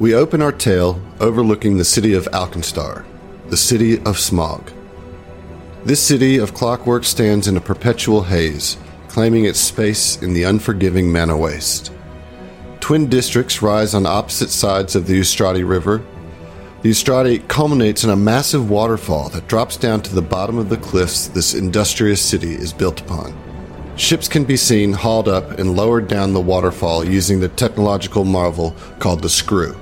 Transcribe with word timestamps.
We 0.00 0.14
open 0.14 0.40
our 0.40 0.50
tale 0.50 0.98
overlooking 1.20 1.76
the 1.76 1.84
city 1.84 2.14
of 2.14 2.24
Alkenstar, 2.32 3.04
the 3.48 3.56
city 3.58 4.02
of 4.04 4.18
smog. 4.18 4.72
This 5.84 6.02
city 6.02 6.38
of 6.38 6.54
clockwork 6.54 7.04
stands 7.04 7.46
in 7.46 7.58
a 7.58 7.60
perpetual 7.60 8.22
haze, 8.22 8.78
claiming 9.08 9.44
its 9.44 9.60
space 9.60 10.16
in 10.22 10.32
the 10.32 10.44
unforgiving 10.44 11.12
Mana 11.12 11.36
Waste. 11.36 11.92
Twin 12.80 13.10
districts 13.10 13.60
rise 13.60 13.92
on 13.92 14.06
opposite 14.06 14.48
sides 14.48 14.96
of 14.96 15.06
the 15.06 15.20
Ustrati 15.20 15.68
River. 15.68 16.02
The 16.80 16.92
Ustrati 16.92 17.46
culminates 17.46 18.02
in 18.02 18.08
a 18.08 18.16
massive 18.16 18.70
waterfall 18.70 19.28
that 19.28 19.48
drops 19.48 19.76
down 19.76 20.00
to 20.00 20.14
the 20.14 20.22
bottom 20.22 20.56
of 20.56 20.70
the 20.70 20.78
cliffs 20.78 21.28
this 21.28 21.52
industrious 21.52 22.22
city 22.22 22.54
is 22.54 22.72
built 22.72 23.02
upon. 23.02 23.36
Ships 23.96 24.28
can 24.28 24.44
be 24.44 24.56
seen 24.56 24.94
hauled 24.94 25.28
up 25.28 25.58
and 25.58 25.76
lowered 25.76 26.08
down 26.08 26.32
the 26.32 26.40
waterfall 26.40 27.04
using 27.04 27.38
the 27.38 27.50
technological 27.50 28.24
marvel 28.24 28.74
called 28.98 29.20
the 29.20 29.28
screw. 29.28 29.76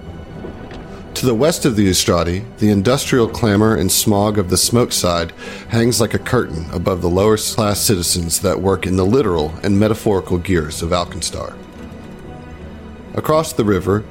To 1.19 1.27
the 1.27 1.35
west 1.35 1.65
of 1.65 1.75
the 1.75 1.91
Ustrati, 1.91 2.45
the 2.59 2.71
industrial 2.71 3.29
clamor 3.29 3.75
and 3.75 3.91
smog 3.91 4.39
of 4.39 4.51
the 4.51 4.57
smoke 4.57 4.93
side 4.93 5.33
hangs 5.69 6.01
like 6.01 6.15
a 6.15 6.19
curtain 6.21 6.67
above 6.71 7.03
the 7.03 7.11
lower 7.11 7.37
class 7.37 7.81
citizens 7.81 8.39
that 8.43 8.61
work 8.61 8.87
in 8.87 8.95
the 8.95 9.05
literal 9.05 9.53
and 9.65 9.81
metaphorical 9.81 10.39
gears 10.39 10.81
of 10.81 10.91
Alkenstar. 10.91 11.59
Across 13.15 13.55
the 13.55 13.65
river, 13.65 14.05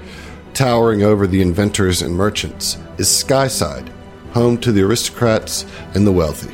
towering 0.54 1.02
over 1.02 1.28
the 1.28 1.42
inventors 1.42 2.02
and 2.02 2.14
merchants, 2.14 2.78
is 2.98 3.10
Skyside, 3.10 3.90
home 4.34 4.58
to 4.58 4.74
the 4.74 4.82
aristocrats 4.82 5.66
and 5.94 6.06
the 6.06 6.12
wealthy. 6.12 6.54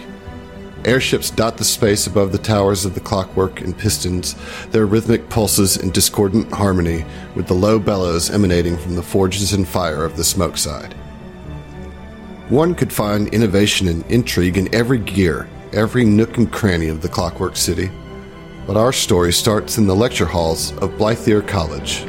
Airships 0.85 1.29
dot 1.29 1.57
the 1.57 1.63
space 1.63 2.07
above 2.07 2.31
the 2.31 2.37
towers 2.37 2.83
of 2.83 2.93
the 2.93 2.99
clockwork 2.99 3.61
and 3.61 3.77
pistons, 3.77 4.35
their 4.71 4.85
rhythmic 4.85 5.29
pulses 5.29 5.77
in 5.77 5.91
discordant 5.91 6.51
harmony 6.51 7.05
with 7.35 7.47
the 7.47 7.53
low 7.53 7.79
bellows 7.79 8.29
emanating 8.29 8.77
from 8.77 8.95
the 8.95 9.03
forges 9.03 9.53
and 9.53 9.67
fire 9.67 10.03
of 10.03 10.17
the 10.17 10.23
smoke 10.23 10.57
side. 10.57 10.93
One 12.49 12.75
could 12.75 12.91
find 12.91 13.29
innovation 13.29 13.87
and 13.87 14.05
intrigue 14.11 14.57
in 14.57 14.73
every 14.75 14.99
gear, 14.99 15.47
every 15.71 16.03
nook 16.03 16.37
and 16.37 16.51
cranny 16.51 16.89
of 16.89 17.01
the 17.01 17.09
clockwork 17.09 17.55
city. 17.55 17.89
But 18.67 18.75
our 18.75 18.91
story 18.91 19.31
starts 19.31 19.77
in 19.77 19.87
the 19.87 19.95
lecture 19.95 20.25
halls 20.25 20.71
of 20.77 20.91
Blythir 20.91 21.47
College, 21.47 22.05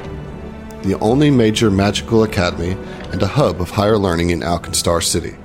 the 0.82 0.98
only 1.00 1.30
major 1.30 1.70
magical 1.70 2.24
academy 2.24 2.76
and 3.12 3.22
a 3.22 3.26
hub 3.26 3.60
of 3.60 3.70
higher 3.70 3.96
learning 3.96 4.30
in 4.30 4.40
Alkenstar 4.40 5.02
City. 5.02 5.36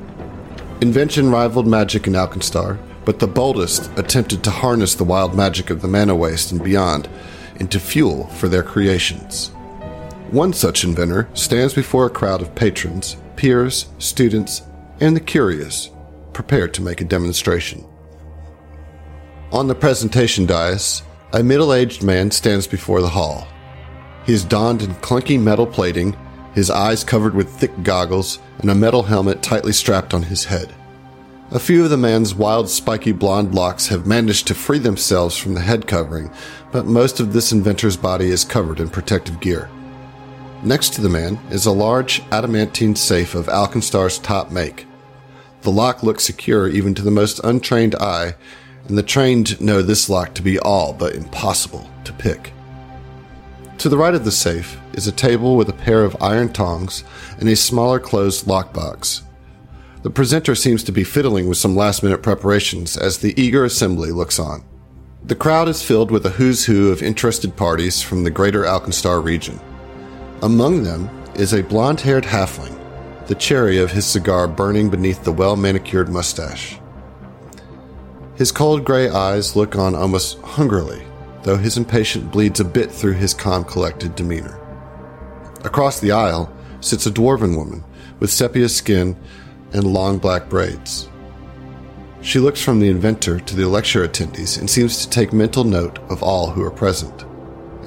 Invention 0.81 1.29
rivaled 1.29 1.67
magic 1.67 2.07
in 2.07 2.13
Alkenstar, 2.13 2.79
but 3.09 3.17
the 3.17 3.25
boldest 3.25 3.89
attempted 3.97 4.43
to 4.43 4.51
harness 4.51 4.93
the 4.93 5.03
wild 5.03 5.33
magic 5.33 5.71
of 5.71 5.81
the 5.81 5.87
mana 5.87 6.13
waste 6.13 6.51
and 6.51 6.63
beyond 6.63 7.09
into 7.55 7.79
fuel 7.79 8.27
for 8.27 8.47
their 8.47 8.61
creations. 8.61 9.47
One 10.29 10.53
such 10.53 10.83
inventor 10.83 11.27
stands 11.33 11.73
before 11.73 12.05
a 12.05 12.11
crowd 12.11 12.39
of 12.39 12.53
patrons, 12.53 13.17
peers, 13.35 13.87
students, 13.97 14.61
and 14.99 15.15
the 15.15 15.21
curious, 15.21 15.89
prepared 16.33 16.71
to 16.75 16.83
make 16.83 17.01
a 17.01 17.03
demonstration. 17.03 17.83
On 19.51 19.67
the 19.67 19.73
presentation 19.73 20.45
dais, 20.45 21.01
a 21.33 21.41
middle 21.41 21.73
aged 21.73 22.03
man 22.03 22.29
stands 22.29 22.67
before 22.67 23.01
the 23.01 23.09
hall. 23.09 23.47
He 24.27 24.33
is 24.33 24.43
donned 24.43 24.83
in 24.83 24.93
clunky 24.97 25.41
metal 25.41 25.65
plating, 25.65 26.15
his 26.53 26.69
eyes 26.69 27.03
covered 27.03 27.33
with 27.33 27.49
thick 27.49 27.71
goggles, 27.81 28.37
and 28.59 28.69
a 28.69 28.75
metal 28.75 29.01
helmet 29.01 29.41
tightly 29.41 29.73
strapped 29.73 30.13
on 30.13 30.21
his 30.21 30.45
head. 30.45 30.75
A 31.51 31.57
few 31.59 31.83
of 31.83 31.89
the 31.89 31.97
man's 31.97 32.35
wild, 32.35 32.69
spiky 32.69 33.11
blonde 33.11 33.55
locks 33.55 33.87
have 33.87 34.05
managed 34.05 34.45
to 34.47 34.53
free 34.53 34.77
themselves 34.77 35.35
from 35.35 35.55
the 35.55 35.61
head 35.61 35.87
covering, 35.87 36.29
but 36.71 36.85
most 36.85 37.19
of 37.19 37.33
this 37.33 37.51
inventor's 37.51 37.97
body 37.97 38.29
is 38.29 38.45
covered 38.45 38.79
in 38.79 38.87
protective 38.87 39.39
gear. 39.39 39.67
Next 40.61 40.93
to 40.93 41.01
the 41.01 41.09
man 41.09 41.39
is 41.49 41.65
a 41.65 41.71
large 41.71 42.21
adamantine 42.31 42.95
safe 42.95 43.33
of 43.33 43.47
Alkenstar's 43.47 44.19
top 44.19 44.51
make. 44.51 44.85
The 45.61 45.71
lock 45.71 46.03
looks 46.03 46.23
secure 46.23 46.67
even 46.67 46.93
to 46.93 47.01
the 47.01 47.09
most 47.09 47.39
untrained 47.43 47.95
eye, 47.95 48.35
and 48.87 48.95
the 48.95 49.01
trained 49.01 49.59
know 49.59 49.81
this 49.81 50.07
lock 50.07 50.35
to 50.35 50.43
be 50.43 50.59
all 50.59 50.93
but 50.93 51.15
impossible 51.15 51.89
to 52.03 52.13
pick. 52.13 52.53
To 53.79 53.89
the 53.89 53.97
right 53.97 54.13
of 54.13 54.23
the 54.23 54.31
safe 54.31 54.79
is 54.93 55.07
a 55.07 55.11
table 55.11 55.57
with 55.57 55.69
a 55.69 55.73
pair 55.73 56.03
of 56.03 56.21
iron 56.21 56.53
tongs 56.53 57.03
and 57.39 57.49
a 57.49 57.55
smaller 57.55 57.99
closed 57.99 58.45
lockbox. 58.45 59.23
The 60.01 60.09
presenter 60.09 60.55
seems 60.55 60.81
to 60.85 60.93
be 60.93 61.03
fiddling 61.03 61.49
with 61.49 61.57
some 61.57 61.75
last 61.75 62.03
minute 62.03 62.23
preparations 62.23 62.95
as 62.95 63.17
the 63.17 63.39
eager 63.39 63.65
assembly 63.65 64.11
looks 64.11 64.39
on. 64.39 64.63
The 65.25 65.35
crowd 65.35 65.67
is 65.67 65.83
filled 65.83 66.09
with 66.09 66.25
a 66.25 66.29
who's 66.29 66.65
who 66.65 66.89
of 66.89 67.03
interested 67.03 67.57
parties 67.57 68.01
from 68.01 68.23
the 68.23 68.31
greater 68.31 68.63
Alkenstar 68.63 69.21
region. 69.21 69.59
Among 70.41 70.83
them 70.83 71.09
is 71.35 71.53
a 71.53 71.63
blond 71.63 71.99
haired 71.99 72.23
halfling, 72.23 72.79
the 73.27 73.35
cherry 73.35 73.77
of 73.77 73.91
his 73.91 74.05
cigar 74.05 74.47
burning 74.47 74.89
beneath 74.89 75.25
the 75.25 75.33
well 75.33 75.57
manicured 75.57 76.07
mustache. 76.07 76.79
His 78.35 78.53
cold 78.53 78.85
gray 78.85 79.09
eyes 79.09 79.57
look 79.57 79.75
on 79.75 79.95
almost 79.95 80.39
hungrily, 80.39 81.03
though 81.43 81.57
his 81.57 81.75
impatience 81.75 82.31
bleeds 82.31 82.61
a 82.61 82.65
bit 82.65 82.89
through 82.89 83.15
his 83.15 83.33
calm, 83.33 83.65
collected 83.65 84.15
demeanor. 84.15 84.57
Across 85.65 85.99
the 85.99 86.13
aisle 86.13 86.53
sits 86.79 87.05
a 87.05 87.11
dwarven 87.11 87.57
woman 87.57 87.83
with 88.21 88.31
sepia 88.31 88.69
skin 88.69 89.17
and 89.73 89.83
long 89.85 90.17
black 90.17 90.49
braids. 90.49 91.09
She 92.21 92.39
looks 92.39 92.61
from 92.61 92.79
the 92.79 92.89
inventor 92.89 93.39
to 93.39 93.55
the 93.55 93.67
lecture 93.67 94.05
attendees 94.05 94.59
and 94.59 94.69
seems 94.69 94.97
to 94.97 95.09
take 95.09 95.31
mental 95.31 95.63
note 95.63 95.99
of 96.09 96.21
all 96.21 96.51
who 96.51 96.63
are 96.63 96.71
present. 96.71 97.25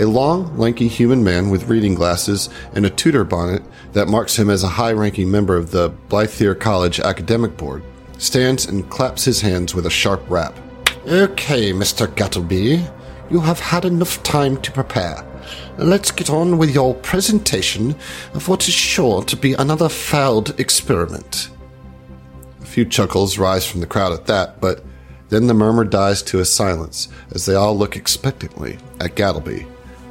A 0.00 0.06
long, 0.06 0.56
lanky 0.56 0.88
human 0.88 1.22
man 1.22 1.50
with 1.50 1.69
reading 1.69 1.94
glasses 1.94 2.48
and 2.72 2.87
a 2.87 2.91
Tudor 2.91 3.25
bonnet 3.25 3.62
that 3.93 4.09
marks 4.09 4.38
him 4.38 4.48
as 4.48 4.62
a 4.62 4.69
high 4.69 4.93
ranking 4.93 5.31
member 5.31 5.54
of 5.54 5.70
the 5.70 5.91
Blythir 6.09 6.59
College 6.59 6.98
Academic 6.98 7.59
Board 7.59 7.82
stands 8.16 8.66
and 8.66 8.88
claps 8.88 9.25
his 9.25 9.43
hands 9.43 9.75
with 9.75 9.84
a 9.84 9.91
sharp 9.91 10.22
rap. 10.31 10.56
Okay, 11.06 11.72
Mr. 11.72 12.06
Gattleby, 12.06 12.91
you 13.31 13.41
have 13.41 13.60
had 13.60 13.84
enough 13.84 14.22
time 14.22 14.60
to 14.62 14.72
prepare. 14.72 15.22
Let's 15.76 16.10
get 16.10 16.31
on 16.31 16.56
with 16.56 16.75
your 16.75 16.94
presentation 16.94 17.97
of 18.32 18.49
what 18.49 18.66
is 18.66 18.75
sure 18.75 19.22
to 19.25 19.37
be 19.37 19.53
another 19.54 19.91
failed 19.91 20.59
experiment 20.59 21.50
few 22.72 22.87
chuckles 22.87 23.37
rise 23.37 23.66
from 23.66 23.81
the 23.81 23.87
crowd 23.87 24.15
at 24.15 24.25
that, 24.25 24.59
but 24.59 24.83
then 25.28 25.47
the 25.47 25.53
murmur 25.53 25.84
dies 25.84 26.22
to 26.22 26.41
a 26.41 26.44
silence 26.44 27.09
as 27.33 27.44
they 27.44 27.55
all 27.55 27.77
look 27.77 27.97
expectantly 27.97 28.78
at 28.99 29.15
Gattleby, 29.15 29.66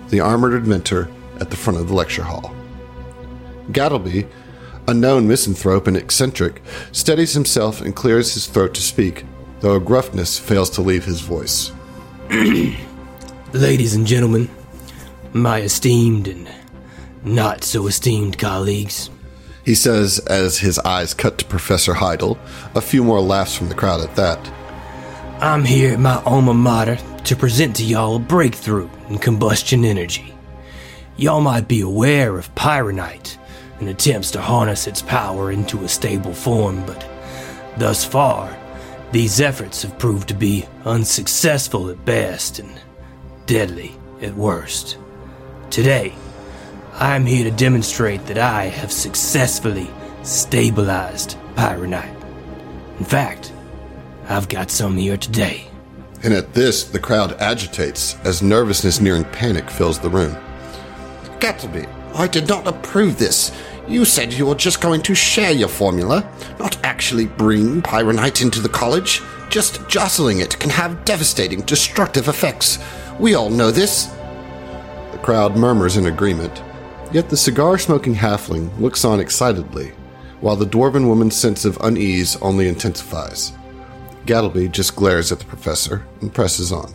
the 0.09 0.19
armored 0.19 0.53
inventor 0.53 1.09
at 1.39 1.49
the 1.49 1.57
front 1.57 1.79
of 1.79 1.87
the 1.87 1.95
lecture 1.95 2.21
hall. 2.21 2.53
Gattleby, 3.71 4.27
a 4.87 4.93
known 4.93 5.27
misanthrope 5.27 5.87
and 5.87 5.97
eccentric, 5.97 6.61
steadies 6.91 7.33
himself 7.33 7.81
and 7.81 7.95
clears 7.95 8.35
his 8.35 8.45
throat 8.45 8.75
to 8.75 8.81
speak, 8.81 9.25
though 9.61 9.75
a 9.75 9.79
gruffness 9.79 10.37
fails 10.37 10.69
to 10.69 10.83
leave 10.83 11.05
his 11.05 11.21
voice. 11.21 11.71
Ladies 13.53 13.95
and 13.95 14.05
gentlemen, 14.05 14.47
my 15.33 15.61
esteemed 15.61 16.27
and 16.27 16.47
not 17.23 17.63
so 17.63 17.87
esteemed 17.87 18.37
colleagues, 18.37 19.09
he 19.65 19.75
says 19.75 20.19
as 20.19 20.59
his 20.59 20.79
eyes 20.79 21.13
cut 21.13 21.37
to 21.37 21.45
Professor 21.45 21.93
Heidel, 21.93 22.37
a 22.75 22.81
few 22.81 23.03
more 23.03 23.21
laughs 23.21 23.55
from 23.55 23.69
the 23.69 23.75
crowd 23.75 24.01
at 24.01 24.15
that. 24.15 24.51
I'm 25.39 25.63
here 25.63 25.93
at 25.93 25.99
my 25.99 26.21
alma 26.23 26.53
mater 26.53 26.97
to 27.25 27.35
present 27.35 27.75
to 27.77 27.83
y'all 27.83 28.15
a 28.15 28.19
breakthrough 28.19 28.89
in 29.09 29.17
combustion 29.17 29.85
energy. 29.85 30.33
Y'all 31.17 31.41
might 31.41 31.67
be 31.67 31.81
aware 31.81 32.37
of 32.37 32.53
pyronite 32.55 33.37
and 33.79 33.89
attempts 33.89 34.31
to 34.31 34.41
harness 34.41 34.87
its 34.87 35.01
power 35.01 35.51
into 35.51 35.83
a 35.83 35.87
stable 35.89 36.33
form, 36.33 36.85
but 36.85 37.07
thus 37.77 38.05
far, 38.05 38.55
these 39.11 39.41
efforts 39.41 39.81
have 39.81 39.99
proved 39.99 40.27
to 40.29 40.33
be 40.33 40.65
unsuccessful 40.85 41.89
at 41.89 42.05
best 42.05 42.59
and 42.59 42.79
deadly 43.45 43.95
at 44.21 44.35
worst. 44.35 44.97
Today, 45.69 46.13
I 46.93 47.15
am 47.15 47.25
here 47.25 47.43
to 47.43 47.51
demonstrate 47.51 48.25
that 48.27 48.37
I 48.37 48.65
have 48.65 48.91
successfully 48.91 49.89
stabilized 50.23 51.37
Pyronite. 51.55 52.15
In 52.99 53.05
fact, 53.05 53.53
I've 54.27 54.49
got 54.49 54.69
some 54.69 54.97
here 54.97 55.17
today. 55.17 55.67
And 56.23 56.33
at 56.33 56.53
this, 56.53 56.83
the 56.83 56.99
crowd 56.99 57.33
agitates 57.41 58.15
as 58.23 58.43
nervousness 58.43 59.01
nearing 59.01 59.23
panic 59.25 59.69
fills 59.69 59.99
the 59.99 60.09
room. 60.09 60.37
Gattleby, 61.39 61.87
I 62.13 62.27
did 62.27 62.47
not 62.47 62.67
approve 62.67 63.17
this. 63.17 63.51
You 63.87 64.05
said 64.05 64.31
you 64.31 64.45
were 64.45 64.55
just 64.55 64.81
going 64.81 65.01
to 65.03 65.15
share 65.15 65.51
your 65.51 65.67
formula, 65.67 66.29
not 66.59 66.77
actually 66.85 67.25
bring 67.25 67.81
Pyronite 67.81 68.43
into 68.43 68.59
the 68.59 68.69
college. 68.69 69.21
Just 69.49 69.87
jostling 69.87 70.39
it 70.39 70.59
can 70.59 70.69
have 70.69 71.03
devastating, 71.03 71.61
destructive 71.61 72.27
effects. 72.27 72.77
We 73.19 73.33
all 73.33 73.49
know 73.49 73.71
this. 73.71 74.05
The 75.11 75.19
crowd 75.23 75.57
murmurs 75.57 75.97
in 75.97 76.05
agreement, 76.05 76.61
Yet 77.11 77.29
the 77.29 77.37
cigar 77.37 77.77
smoking 77.77 78.15
halfling 78.15 78.77
looks 78.79 79.03
on 79.03 79.19
excitedly, 79.19 79.91
while 80.39 80.55
the 80.55 80.65
dwarven 80.65 81.07
woman's 81.07 81.35
sense 81.35 81.65
of 81.65 81.77
unease 81.81 82.37
only 82.37 82.67
intensifies. 82.67 83.51
Gattleby 84.25 84.71
just 84.71 84.95
glares 84.95 85.31
at 85.31 85.39
the 85.39 85.45
professor 85.45 86.05
and 86.21 86.33
presses 86.33 86.71
on. 86.71 86.93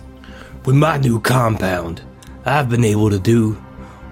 With 0.65 0.77
my 0.77 0.97
new 0.97 1.21
compound, 1.21 2.01
I've 2.45 2.71
been 2.71 2.85
able 2.85 3.11
to 3.11 3.19
do 3.19 3.53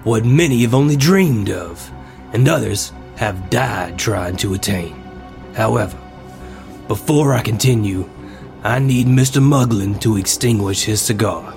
what 0.03 0.25
many 0.25 0.61
have 0.61 0.75
only 0.75 0.95
dreamed 0.95 1.49
of 1.49 1.91
and 2.33 2.47
others 2.47 2.91
have 3.15 3.49
died 3.49 3.97
trying 3.97 4.37
to 4.37 4.53
attain. 4.53 4.93
However, 5.55 5.97
before 6.87 7.33
I 7.33 7.41
continue, 7.41 8.07
I 8.63 8.79
need 8.79 9.07
Mr. 9.07 9.41
Muglin 9.41 9.99
to 10.01 10.17
extinguish 10.17 10.83
his 10.83 11.01
cigar, 11.01 11.55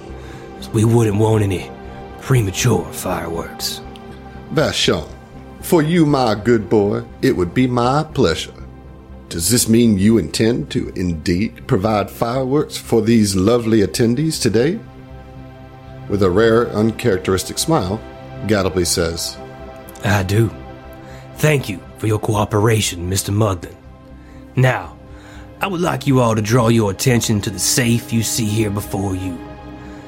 we 0.73 0.85
wouldn't 0.85 1.17
want 1.17 1.43
any 1.43 1.71
premature 2.21 2.85
fireworks. 2.93 3.81
Vashon, 4.53 5.09
for 5.61 5.83
you, 5.83 6.07
my 6.07 6.35
good 6.35 6.69
boy, 6.71 7.05
it 7.21 7.33
would 7.33 7.53
be 7.53 7.67
my 7.67 8.05
pleasure. 8.15 8.55
Does 9.29 9.51
this 9.51 9.69
mean 9.69 9.99
you 9.99 10.17
intend 10.17 10.71
to 10.71 10.89
indeed 10.97 11.67
provide 11.67 12.11
fireworks 12.11 12.77
for 12.77 13.03
these 13.03 13.37
lovely 13.37 13.81
attendees 13.81 14.41
today? 14.41 14.81
With 16.09 16.23
a 16.23 16.31
rare, 16.31 16.69
uncharacteristic 16.71 17.59
smile, 17.59 18.01
Gattleby 18.47 18.87
says, 18.87 19.37
I 20.03 20.23
do. 20.23 20.51
Thank 21.35 21.69
you 21.69 21.81
for 21.99 22.07
your 22.07 22.19
cooperation, 22.19 23.11
Mr. 23.11 23.35
Muglin. 23.35 23.75
Now, 24.57 24.97
I 25.61 25.67
would 25.67 25.81
like 25.83 26.07
you 26.07 26.21
all 26.21 26.35
to 26.35 26.41
draw 26.41 26.69
your 26.69 26.91
attention 26.91 27.41
to 27.43 27.51
the 27.51 27.59
safe 27.59 28.13
you 28.13 28.23
see 28.23 28.47
here 28.47 28.71
before 28.71 29.15
you. 29.15 29.39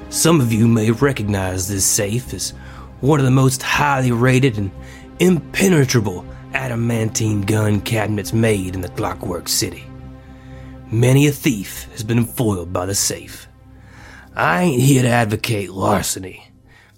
Some 0.09 0.41
of 0.41 0.53
you 0.53 0.67
may 0.67 0.93
recognize 0.93 1.69
this 1.69 1.85
safe 1.85 2.33
as 2.33 2.55
one 3.01 3.19
of 3.19 3.25
the 3.25 3.31
most 3.31 3.63
highly 3.63 4.13
rated 4.13 4.59
and 4.59 4.71
impenetrable 5.19 6.25
adamantine 6.55 7.43
gun 7.43 7.81
cabinets 7.81 8.33
made 8.33 8.75
in 8.75 8.81
the 8.81 8.89
Clockwork 8.89 9.49
City. 9.49 9.85
Many 10.91 11.27
a 11.27 11.33
thief 11.33 11.89
has 11.93 12.03
been 12.03 12.25
foiled 12.25 12.73
by 12.73 12.87
the 12.87 12.95
safe. 12.95 13.47
I 14.35 14.63
ain't 14.63 14.83
here 14.83 15.03
to 15.03 15.09
advocate 15.09 15.71
larceny, 15.71 16.47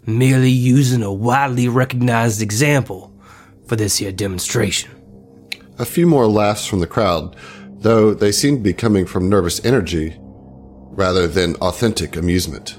merely 0.07 0.51
using 0.51 1.03
a 1.03 1.13
widely 1.13 1.69
recognized 1.69 2.43
example 2.43 3.13
for 3.67 3.77
this 3.77 3.99
here 3.99 4.13
demonstration. 4.13 4.91
A 5.79 5.85
few 5.85 6.07
more 6.07 6.27
laughs 6.27 6.67
from 6.67 6.81
the 6.81 6.87
crowd, 6.87 7.37
though 7.79 8.15
they 8.15 8.33
seem 8.33 8.57
to 8.57 8.63
be 8.63 8.73
coming 8.73 9.07
from 9.07 9.29
nervous 9.29 9.65
energy 9.65 10.17
rather 10.19 11.27
than 11.27 11.57
authentic 11.57 12.17
amusement. 12.17 12.79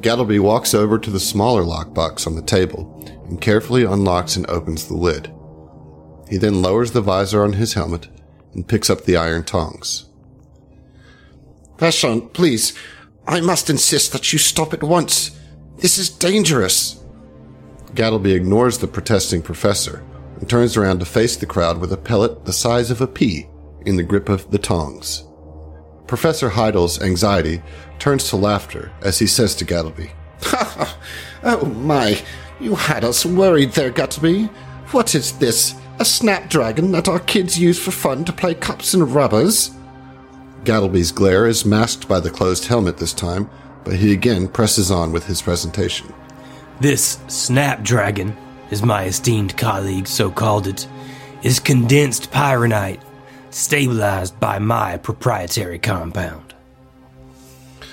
Gattleby 0.00 0.40
walks 0.40 0.72
over 0.72 0.98
to 0.98 1.10
the 1.10 1.20
smaller 1.20 1.62
lockbox 1.62 2.26
on 2.26 2.34
the 2.34 2.42
table 2.42 3.02
and 3.28 3.40
carefully 3.40 3.84
unlocks 3.84 4.34
and 4.36 4.48
opens 4.48 4.88
the 4.88 4.96
lid. 4.96 5.30
He 6.28 6.38
then 6.38 6.62
lowers 6.62 6.92
the 6.92 7.02
visor 7.02 7.42
on 7.42 7.54
his 7.54 7.74
helmet 7.74 8.08
and 8.54 8.66
picks 8.66 8.88
up 8.88 9.04
the 9.04 9.16
iron 9.16 9.44
tongs. 9.44 10.06
Vashon, 11.76 12.32
please, 12.32 12.76
I 13.26 13.40
must 13.40 13.68
insist 13.68 14.12
that 14.12 14.32
you 14.32 14.38
stop 14.38 14.72
at 14.72 14.82
once. 14.82 15.38
This 15.78 15.98
is 15.98 16.08
dangerous. 16.08 17.02
Gattleby 17.94 18.32
ignores 18.32 18.78
the 18.78 18.86
protesting 18.86 19.42
professor 19.42 20.04
and 20.38 20.48
turns 20.48 20.76
around 20.76 21.00
to 21.00 21.04
face 21.04 21.36
the 21.36 21.46
crowd 21.46 21.78
with 21.78 21.92
a 21.92 21.96
pellet 21.96 22.44
the 22.44 22.52
size 22.52 22.90
of 22.90 23.00
a 23.00 23.06
pea 23.06 23.48
in 23.84 23.96
the 23.96 24.02
grip 24.02 24.28
of 24.28 24.50
the 24.50 24.58
tongs. 24.58 25.24
Professor 26.06 26.48
Heidel's 26.48 27.00
anxiety 27.02 27.62
turns 28.00 28.28
to 28.30 28.36
laughter 28.36 28.90
as 29.02 29.18
he 29.18 29.26
says 29.26 29.54
to 29.56 29.64
Gattleby, 29.64 30.10
oh 31.44 31.72
my, 31.76 32.20
you 32.58 32.74
had 32.74 33.04
us 33.04 33.24
worried 33.24 33.72
there, 33.72 33.92
Gattleby. 33.92 34.48
What 34.92 35.14
is 35.14 35.38
this? 35.38 35.74
A 35.98 36.04
snapdragon 36.04 36.92
that 36.92 37.08
our 37.08 37.20
kids 37.20 37.58
use 37.58 37.78
for 37.78 37.90
fun 37.90 38.24
to 38.24 38.32
play 38.32 38.54
cups 38.54 38.94
and 38.94 39.14
rubbers? 39.14 39.70
Gattleby's 40.64 41.12
glare 41.12 41.46
is 41.46 41.64
masked 41.64 42.08
by 42.08 42.20
the 42.20 42.30
closed 42.30 42.66
helmet 42.66 42.96
this 42.96 43.12
time, 43.12 43.50
but 43.84 43.94
he 43.94 44.12
again 44.12 44.48
presses 44.48 44.90
on 44.90 45.12
with 45.12 45.26
his 45.26 45.42
presentation. 45.42 46.12
This 46.80 47.18
snapdragon, 47.28 48.36
as 48.70 48.82
my 48.82 49.04
esteemed 49.04 49.56
colleague 49.56 50.06
so 50.06 50.30
called 50.30 50.66
it, 50.66 50.86
is 51.42 51.60
condensed 51.60 52.30
pyronite, 52.30 53.00
stabilized 53.50 54.38
by 54.40 54.58
my 54.58 54.96
proprietary 54.96 55.78
compound. 55.78 56.49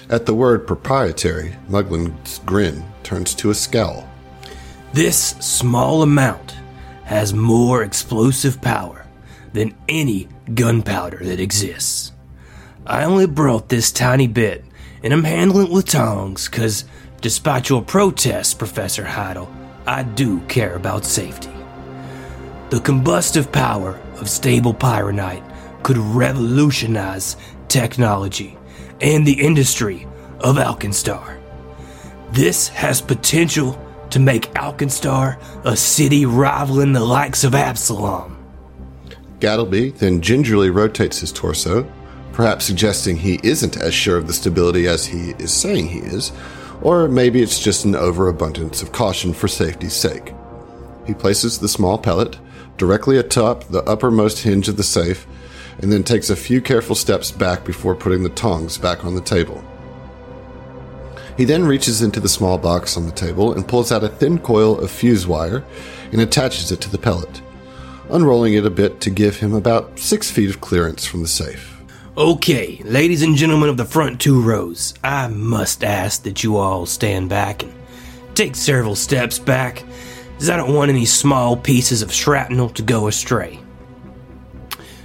At 0.09 0.25
the 0.25 0.33
word 0.33 0.65
proprietary, 0.65 1.57
Muglin's 1.67 2.39
grin 2.39 2.85
turns 3.03 3.35
to 3.35 3.49
a 3.49 3.53
scowl. 3.53 4.07
This 4.93 5.31
small 5.41 6.01
amount 6.01 6.55
has 7.03 7.33
more 7.33 7.83
explosive 7.83 8.61
power 8.61 9.05
than 9.51 9.75
any 9.89 10.29
gunpowder 10.53 11.19
that 11.23 11.41
exists. 11.41 12.13
I 12.85 13.03
only 13.03 13.27
brought 13.27 13.67
this 13.67 13.91
tiny 13.91 14.27
bit, 14.27 14.63
and 15.03 15.11
I'm 15.11 15.25
handling 15.25 15.67
it 15.67 15.73
with 15.73 15.89
tongs, 15.89 16.47
because 16.47 16.85
despite 17.19 17.67
your 17.67 17.81
protests, 17.81 18.53
Professor 18.53 19.03
Heidel, 19.03 19.53
I 19.85 20.03
do 20.03 20.39
care 20.47 20.75
about 20.75 21.03
safety. 21.03 21.51
The 22.69 22.79
combustive 22.79 23.51
power 23.51 23.99
of 24.21 24.29
stable 24.29 24.73
pyronite 24.73 25.43
could 25.83 25.97
revolutionize 25.97 27.35
technology 27.67 28.56
and 29.01 29.25
the 29.25 29.41
industry 29.41 30.07
of 30.39 30.57
Alkenstar. 30.57 31.39
This 32.31 32.67
has 32.69 33.01
potential 33.01 33.79
to 34.09 34.19
make 34.19 34.53
Alkenstar 34.53 35.37
a 35.65 35.75
city 35.75 36.25
rivaling 36.25 36.93
the 36.93 37.03
likes 37.03 37.43
of 37.43 37.55
Absalom. 37.55 38.37
Gattleby 39.39 39.91
then 39.97 40.21
gingerly 40.21 40.69
rotates 40.69 41.19
his 41.19 41.31
torso, 41.31 41.91
perhaps 42.33 42.65
suggesting 42.65 43.17
he 43.17 43.39
isn't 43.43 43.77
as 43.77 43.93
sure 43.93 44.17
of 44.17 44.27
the 44.27 44.33
stability 44.33 44.87
as 44.87 45.05
he 45.05 45.31
is 45.39 45.51
saying 45.51 45.87
he 45.87 45.99
is, 45.99 46.31
or 46.81 47.07
maybe 47.07 47.41
it's 47.41 47.59
just 47.59 47.85
an 47.85 47.95
overabundance 47.95 48.81
of 48.81 48.91
caution 48.91 49.33
for 49.33 49.47
safety's 49.47 49.93
sake. 49.93 50.33
He 51.05 51.13
places 51.13 51.59
the 51.59 51.67
small 51.67 51.97
pellet 51.97 52.37
directly 52.77 53.17
atop 53.17 53.63
the 53.65 53.83
uppermost 53.83 54.43
hinge 54.43 54.69
of 54.69 54.77
the 54.77 54.83
safe 54.83 55.25
and 55.79 55.91
then 55.91 56.03
takes 56.03 56.29
a 56.29 56.35
few 56.35 56.61
careful 56.61 56.95
steps 56.95 57.31
back 57.31 57.63
before 57.63 57.95
putting 57.95 58.23
the 58.23 58.29
tongs 58.29 58.77
back 58.77 59.05
on 59.05 59.15
the 59.15 59.21
table. 59.21 59.63
He 61.37 61.45
then 61.45 61.65
reaches 61.65 62.01
into 62.01 62.19
the 62.19 62.29
small 62.29 62.57
box 62.57 62.97
on 62.97 63.05
the 63.05 63.11
table 63.11 63.53
and 63.53 63.67
pulls 63.67 63.91
out 63.91 64.03
a 64.03 64.09
thin 64.09 64.39
coil 64.39 64.79
of 64.79 64.89
fuse 64.89 65.27
wire 65.27 65.63
and 66.11 66.19
attaches 66.19 66.71
it 66.71 66.81
to 66.81 66.89
the 66.89 66.97
pellet, 66.97 67.41
unrolling 68.09 68.55
it 68.55 68.65
a 68.65 68.71
bit 68.71 68.99
to 69.01 69.11
give 69.11 69.37
him 69.37 69.53
about 69.53 69.99
six 69.99 70.31
feet 70.31 70.49
of 70.49 70.61
clearance 70.61 71.05
from 71.05 71.21
the 71.21 71.27
safe. 71.27 71.75
Okay, 72.17 72.81
ladies 72.83 73.21
and 73.21 73.35
gentlemen 73.35 73.69
of 73.69 73.77
the 73.77 73.85
front 73.85 74.19
two 74.19 74.41
rows, 74.41 74.95
I 75.03 75.27
must 75.27 75.83
ask 75.83 76.23
that 76.23 76.43
you 76.43 76.57
all 76.57 76.87
stand 76.87 77.29
back 77.29 77.61
and 77.61 77.73
take 78.33 78.55
several 78.55 78.95
steps 78.95 79.37
back, 79.37 79.83
as 80.39 80.49
I 80.49 80.57
don't 80.57 80.73
want 80.73 80.89
any 80.89 81.05
small 81.05 81.55
pieces 81.55 82.01
of 82.01 82.11
shrapnel 82.11 82.69
to 82.69 82.81
go 82.81 83.07
astray. 83.07 83.59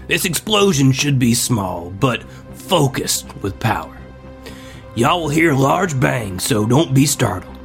This 0.09 0.25
explosion 0.25 0.93
should 0.93 1.19
be 1.19 1.35
small, 1.35 1.91
but 1.91 2.25
focused 2.55 3.35
with 3.43 3.61
power. 3.61 3.97
Y'all 4.95 5.23
will 5.23 5.29
hear 5.29 5.53
a 5.53 5.59
large 5.59 5.99
bang, 5.99 6.39
so 6.39 6.67
don't 6.67 6.93
be 6.93 7.07
startled. 7.07 7.57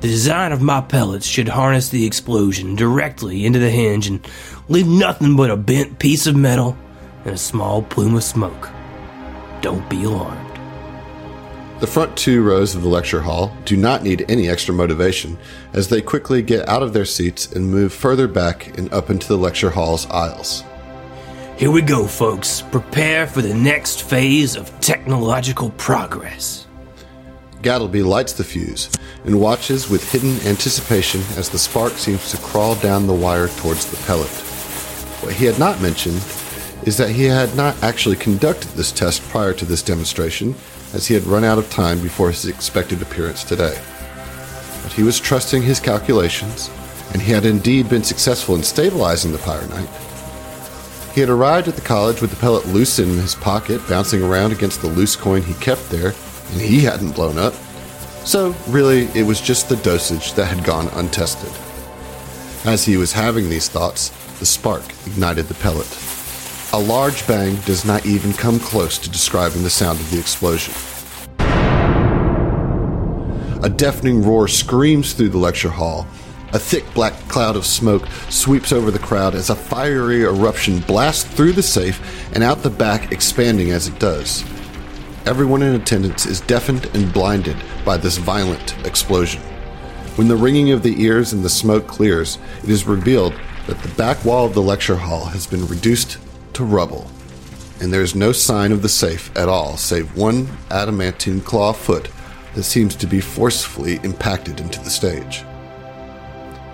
The 0.00 0.08
design 0.08 0.52
of 0.52 0.60
my 0.60 0.82
pellets 0.82 1.26
should 1.26 1.48
harness 1.48 1.88
the 1.88 2.04
explosion 2.04 2.74
directly 2.74 3.46
into 3.46 3.58
the 3.58 3.70
hinge 3.70 4.06
and 4.06 4.26
leave 4.68 4.86
nothing 4.86 5.36
but 5.36 5.50
a 5.50 5.56
bent 5.56 5.98
piece 5.98 6.26
of 6.26 6.36
metal 6.36 6.76
and 7.24 7.34
a 7.34 7.38
small 7.38 7.82
plume 7.82 8.14
of 8.14 8.22
smoke. 8.22 8.68
Don't 9.62 9.88
be 9.88 10.04
alarmed. 10.04 10.40
The 11.80 11.86
front 11.86 12.16
two 12.16 12.42
rows 12.42 12.74
of 12.74 12.82
the 12.82 12.88
lecture 12.88 13.22
hall 13.22 13.56
do 13.64 13.76
not 13.76 14.02
need 14.02 14.26
any 14.28 14.48
extra 14.48 14.74
motivation 14.74 15.38
as 15.72 15.88
they 15.88 16.02
quickly 16.02 16.42
get 16.42 16.68
out 16.68 16.82
of 16.82 16.92
their 16.92 17.04
seats 17.04 17.50
and 17.52 17.70
move 17.70 17.92
further 17.92 18.28
back 18.28 18.76
and 18.76 18.92
up 18.92 19.08
into 19.08 19.26
the 19.26 19.38
lecture 19.38 19.70
hall's 19.70 20.06
aisles. 20.10 20.64
Here 21.56 21.70
we 21.70 21.82
go, 21.82 22.08
folks. 22.08 22.62
Prepare 22.62 23.28
for 23.28 23.40
the 23.40 23.54
next 23.54 24.02
phase 24.02 24.56
of 24.56 24.80
technological 24.80 25.70
progress. 25.70 26.66
Gattleby 27.62 28.04
lights 28.04 28.32
the 28.32 28.42
fuse 28.42 28.90
and 29.24 29.40
watches 29.40 29.88
with 29.88 30.10
hidden 30.10 30.34
anticipation 30.48 31.20
as 31.36 31.48
the 31.48 31.58
spark 31.58 31.92
seems 31.92 32.32
to 32.32 32.38
crawl 32.38 32.74
down 32.74 33.06
the 33.06 33.14
wire 33.14 33.46
towards 33.46 33.86
the 33.86 33.96
pellet. 34.04 34.28
What 35.22 35.34
he 35.34 35.44
had 35.44 35.60
not 35.60 35.80
mentioned 35.80 36.20
is 36.86 36.96
that 36.96 37.10
he 37.10 37.22
had 37.22 37.54
not 37.54 37.80
actually 37.84 38.16
conducted 38.16 38.70
this 38.72 38.90
test 38.90 39.22
prior 39.28 39.54
to 39.54 39.64
this 39.64 39.82
demonstration, 39.82 40.56
as 40.92 41.06
he 41.06 41.14
had 41.14 41.22
run 41.22 41.44
out 41.44 41.58
of 41.58 41.70
time 41.70 42.02
before 42.02 42.32
his 42.32 42.46
expected 42.46 43.00
appearance 43.00 43.44
today. 43.44 43.80
But 44.82 44.92
he 44.92 45.04
was 45.04 45.20
trusting 45.20 45.62
his 45.62 45.78
calculations, 45.78 46.68
and 47.12 47.22
he 47.22 47.30
had 47.30 47.46
indeed 47.46 47.88
been 47.88 48.02
successful 48.02 48.56
in 48.56 48.64
stabilizing 48.64 49.30
the 49.30 49.38
pyronite. 49.38 50.13
He 51.14 51.20
had 51.20 51.30
arrived 51.30 51.68
at 51.68 51.76
the 51.76 51.80
college 51.80 52.20
with 52.20 52.30
the 52.30 52.36
pellet 52.36 52.66
loose 52.66 52.98
in 52.98 53.08
his 53.10 53.36
pocket, 53.36 53.80
bouncing 53.88 54.20
around 54.20 54.50
against 54.50 54.80
the 54.80 54.88
loose 54.88 55.14
coin 55.14 55.42
he 55.42 55.54
kept 55.54 55.88
there, 55.88 56.12
and 56.50 56.60
he 56.60 56.80
hadn't 56.80 57.12
blown 57.12 57.38
up. 57.38 57.54
So, 58.24 58.52
really, 58.66 59.04
it 59.14 59.24
was 59.24 59.40
just 59.40 59.68
the 59.68 59.76
dosage 59.76 60.32
that 60.32 60.46
had 60.46 60.64
gone 60.64 60.88
untested. 60.94 61.52
As 62.64 62.84
he 62.84 62.96
was 62.96 63.12
having 63.12 63.48
these 63.48 63.68
thoughts, 63.68 64.08
the 64.40 64.46
spark 64.46 64.82
ignited 65.06 65.46
the 65.46 65.54
pellet. 65.54 65.86
A 66.72 66.78
large 66.78 67.24
bang 67.28 67.54
does 67.64 67.84
not 67.84 68.04
even 68.06 68.32
come 68.32 68.58
close 68.58 68.98
to 68.98 69.08
describing 69.08 69.62
the 69.62 69.70
sound 69.70 70.00
of 70.00 70.10
the 70.10 70.18
explosion. 70.18 70.74
A 73.62 73.68
deafening 73.68 74.24
roar 74.24 74.48
screams 74.48 75.12
through 75.12 75.28
the 75.28 75.38
lecture 75.38 75.70
hall. 75.70 76.08
A 76.54 76.58
thick 76.58 76.84
black 76.94 77.14
cloud 77.28 77.56
of 77.56 77.66
smoke 77.66 78.06
sweeps 78.30 78.70
over 78.70 78.92
the 78.92 78.98
crowd 79.00 79.34
as 79.34 79.50
a 79.50 79.56
fiery 79.56 80.22
eruption 80.22 80.78
blasts 80.78 81.24
through 81.24 81.50
the 81.50 81.64
safe 81.64 82.00
and 82.32 82.44
out 82.44 82.62
the 82.62 82.70
back, 82.70 83.10
expanding 83.10 83.72
as 83.72 83.88
it 83.88 83.98
does. 83.98 84.44
Everyone 85.26 85.62
in 85.62 85.74
attendance 85.74 86.26
is 86.26 86.40
deafened 86.42 86.86
and 86.94 87.12
blinded 87.12 87.56
by 87.84 87.96
this 87.96 88.18
violent 88.18 88.78
explosion. 88.86 89.42
When 90.14 90.28
the 90.28 90.36
ringing 90.36 90.70
of 90.70 90.84
the 90.84 91.02
ears 91.02 91.32
and 91.32 91.44
the 91.44 91.50
smoke 91.50 91.88
clears, 91.88 92.38
it 92.62 92.70
is 92.70 92.86
revealed 92.86 93.34
that 93.66 93.80
the 93.80 93.94
back 93.96 94.24
wall 94.24 94.46
of 94.46 94.54
the 94.54 94.62
lecture 94.62 94.94
hall 94.94 95.24
has 95.24 95.48
been 95.48 95.66
reduced 95.66 96.18
to 96.52 96.64
rubble, 96.64 97.10
and 97.80 97.92
there 97.92 98.02
is 98.02 98.14
no 98.14 98.30
sign 98.30 98.70
of 98.70 98.80
the 98.80 98.88
safe 98.88 99.36
at 99.36 99.48
all, 99.48 99.76
save 99.76 100.16
one 100.16 100.48
adamantine 100.70 101.40
claw 101.40 101.72
foot 101.72 102.08
that 102.54 102.62
seems 102.62 102.94
to 102.94 103.08
be 103.08 103.20
forcefully 103.20 103.98
impacted 104.04 104.60
into 104.60 104.78
the 104.84 104.90
stage. 104.90 105.42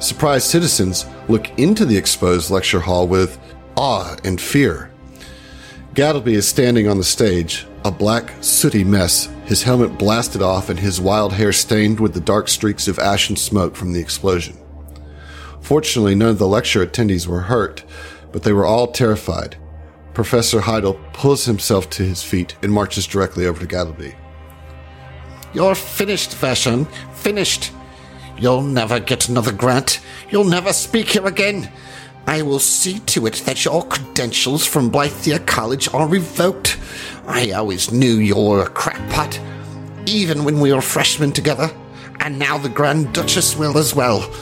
Surprised 0.01 0.47
citizens 0.47 1.05
look 1.29 1.59
into 1.59 1.85
the 1.85 1.97
exposed 1.97 2.51
lecture 2.51 2.81
hall 2.81 3.07
with 3.07 3.39
awe 3.77 4.17
and 4.25 4.41
fear. 4.41 4.91
Gattleby 5.95 6.35
is 6.35 6.49
standing 6.49 6.89
on 6.89 6.97
the 6.97 7.05
stage, 7.05 7.67
a 7.85 7.91
black, 7.91 8.33
sooty 8.41 8.83
mess, 8.83 9.29
his 9.45 9.63
helmet 9.63 9.99
blasted 9.99 10.41
off 10.41 10.71
and 10.71 10.79
his 10.79 11.01
wild 11.01 11.35
hair 11.35 11.53
stained 11.53 12.01
with 12.01 12.15
the 12.15 12.21
dark 12.21 12.49
streaks 12.49 12.89
of 12.89 12.99
ash 12.99 13.29
and 13.29 13.39
smoke 13.39 13.77
from 13.77 13.93
the 13.93 14.01
explosion. 14.01 14.57
Fortunately, 15.61 16.15
none 16.15 16.31
of 16.31 16.39
the 16.39 16.47
lecture 16.47 16.85
attendees 16.85 17.27
were 17.27 17.41
hurt, 17.43 17.85
but 18.33 18.43
they 18.43 18.53
were 18.53 18.65
all 18.65 18.87
terrified. 18.87 19.57
Professor 20.15 20.61
Heidel 20.61 20.95
pulls 21.13 21.45
himself 21.45 21.91
to 21.91 22.05
his 22.05 22.23
feet 22.23 22.57
and 22.63 22.73
marches 22.73 23.07
directly 23.07 23.45
over 23.47 23.61
to 23.61 23.67
Gattleby. 23.67 24.15
You're 25.53 25.75
finished, 25.75 26.31
Vashon. 26.31 26.91
Finished. 27.15 27.73
You'll 28.41 28.63
never 28.63 28.99
get 28.99 29.29
another 29.29 29.53
grant. 29.53 30.01
You'll 30.31 30.45
never 30.45 30.73
speak 30.73 31.11
here 31.11 31.27
again. 31.27 31.71
I 32.27 32.41
will 32.41 32.59
see 32.59 33.01
to 33.01 33.27
it 33.27 33.35
that 33.45 33.65
your 33.67 33.85
credentials 33.85 34.67
from 34.67 34.91
Blythir 34.91 35.47
College 35.47 35.93
are 35.93 36.09
revoked. 36.09 36.79
I 37.27 37.51
always 37.51 37.93
knew 37.93 38.15
you 38.15 38.37
were 38.37 38.63
a 38.63 38.71
crackpot, 38.71 39.39
even 40.07 40.45
when 40.45 40.59
we 40.59 40.73
were 40.73 40.81
freshmen 40.81 41.33
together, 41.33 41.71
and 42.21 42.39
now 42.39 42.57
the 42.57 42.71
Grand 42.71 43.13
Duchess 43.13 43.57
will 43.57 43.77
as 43.77 43.95
well. 43.95 44.33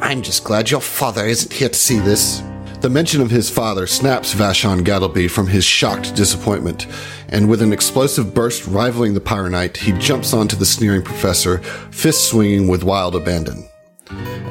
I'm 0.00 0.22
just 0.22 0.44
glad 0.44 0.70
your 0.70 0.80
father 0.80 1.26
isn't 1.26 1.52
here 1.52 1.70
to 1.70 1.74
see 1.74 1.98
this. 1.98 2.40
The 2.84 2.90
mention 2.90 3.22
of 3.22 3.30
his 3.30 3.48
father 3.48 3.86
snaps 3.86 4.34
Vashon 4.34 4.84
Gattleby 4.84 5.30
from 5.30 5.46
his 5.46 5.64
shocked 5.64 6.14
disappointment, 6.14 6.86
and 7.30 7.48
with 7.48 7.62
an 7.62 7.72
explosive 7.72 8.34
burst 8.34 8.66
rivaling 8.66 9.14
the 9.14 9.22
Pyronite, 9.22 9.78
he 9.78 9.92
jumps 9.92 10.34
onto 10.34 10.54
the 10.54 10.66
sneering 10.66 11.00
professor, 11.00 11.60
fist 11.90 12.28
swinging 12.28 12.68
with 12.68 12.84
wild 12.84 13.16
abandon. 13.16 13.66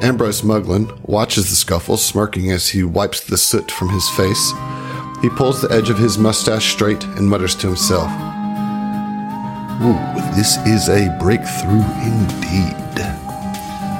Ambrose 0.02 0.42
Muglin 0.42 0.90
watches 1.08 1.48
the 1.48 1.54
scuffle, 1.54 1.96
smirking 1.96 2.50
as 2.50 2.70
he 2.70 2.82
wipes 2.82 3.20
the 3.20 3.38
soot 3.38 3.70
from 3.70 3.90
his 3.90 4.10
face. 4.10 4.52
He 5.22 5.30
pulls 5.30 5.62
the 5.62 5.70
edge 5.70 5.88
of 5.88 5.98
his 5.98 6.18
mustache 6.18 6.72
straight 6.72 7.04
and 7.04 7.28
mutters 7.28 7.54
to 7.54 7.68
himself, 7.68 8.10
Ooh, 9.80 10.34
this 10.34 10.56
is 10.66 10.88
a 10.88 11.16
breakthrough 11.20 11.84
indeed. 12.02 12.74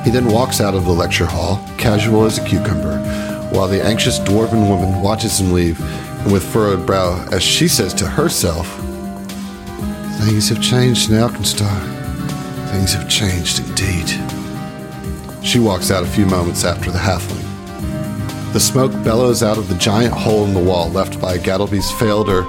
He 0.05 0.11
then 0.11 0.27
walks 0.27 0.61
out 0.61 0.75
of 0.75 0.87
the 0.87 0.91
lecture 0.91 1.25
hall, 1.25 1.65
casual 1.79 2.25
as 2.25 2.39
a 2.39 2.45
cucumber, 2.45 3.24
while 3.55 3.69
the 3.69 3.83
anxious 3.83 4.19
dwarven 4.19 4.69
woman 4.69 5.01
watches 5.01 5.41
him 5.41 5.53
leave, 5.53 5.81
and 5.81 6.33
with 6.33 6.45
furrowed 6.53 6.85
brow, 6.85 7.25
as 7.31 7.43
she 7.43 7.69
says 7.69 7.95
to 7.95 8.07
herself, 8.07 8.67
Things 10.25 10.49
have 10.49 10.61
changed 10.61 11.11
in 11.11 11.17
Alkenstar. 11.17 11.81
Things 12.71 12.93
have 12.95 13.09
changed 13.09 13.61
indeed. 13.61 14.09
She 15.45 15.61
walks 15.61 15.91
out 15.91 16.03
a 16.03 16.07
few 16.07 16.27
moments 16.27 16.65
after 16.65 16.91
the 16.91 16.99
halfling. 16.99 17.43
The 18.53 18.61
smoke 18.61 18.93
bellows 19.05 19.43
out 19.43 19.59
of 19.59 19.69
the 19.69 19.75
giant 19.77 20.15
hole 20.15 20.45
in 20.45 20.55
the 20.55 20.63
wall 20.63 20.89
left 20.89 21.21
by 21.21 21.39
Gattleby's 21.39 21.91
failed 21.93 22.29
or 22.29 22.43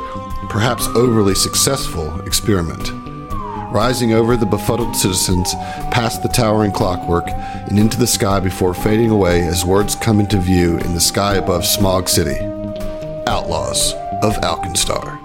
perhaps 0.50 0.88
overly 0.90 1.36
successful 1.36 2.22
experiment. 2.22 3.05
Rising 3.76 4.14
over 4.14 4.38
the 4.38 4.46
befuddled 4.46 4.96
citizens, 4.96 5.54
past 5.92 6.24
the 6.24 6.30
towering 6.30 6.72
clockwork, 6.72 7.28
and 7.28 7.78
into 7.78 7.98
the 7.98 8.08
sky 8.08 8.40
before 8.40 8.74
fading 8.74 9.10
away 9.10 9.46
as 9.46 9.66
words 9.66 9.96
come 9.96 10.22
into 10.22 10.38
view 10.38 10.78
in 10.78 10.94
the 10.94 11.02
sky 11.02 11.36
above 11.36 11.66
Smog 11.66 12.08
City. 12.08 12.40
Outlaws 13.28 13.92
of 14.24 14.38
Alkenstar. 14.38 15.20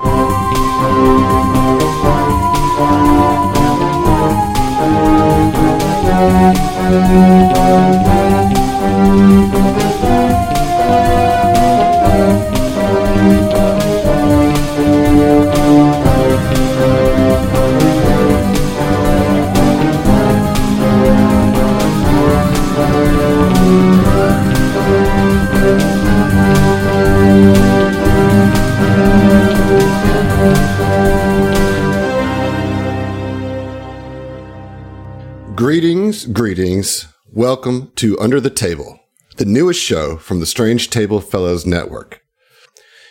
Greetings, 36.11 36.27
greetings. 36.27 37.07
Welcome 37.33 37.93
to 37.95 38.19
Under 38.19 38.41
the 38.41 38.51
Table, 38.51 38.99
the 39.37 39.45
newest 39.45 39.81
show 39.81 40.17
from 40.17 40.41
the 40.41 40.45
Strange 40.45 40.91
Table 40.91 41.21
Fellows 41.21 41.65
Network. 41.65 42.21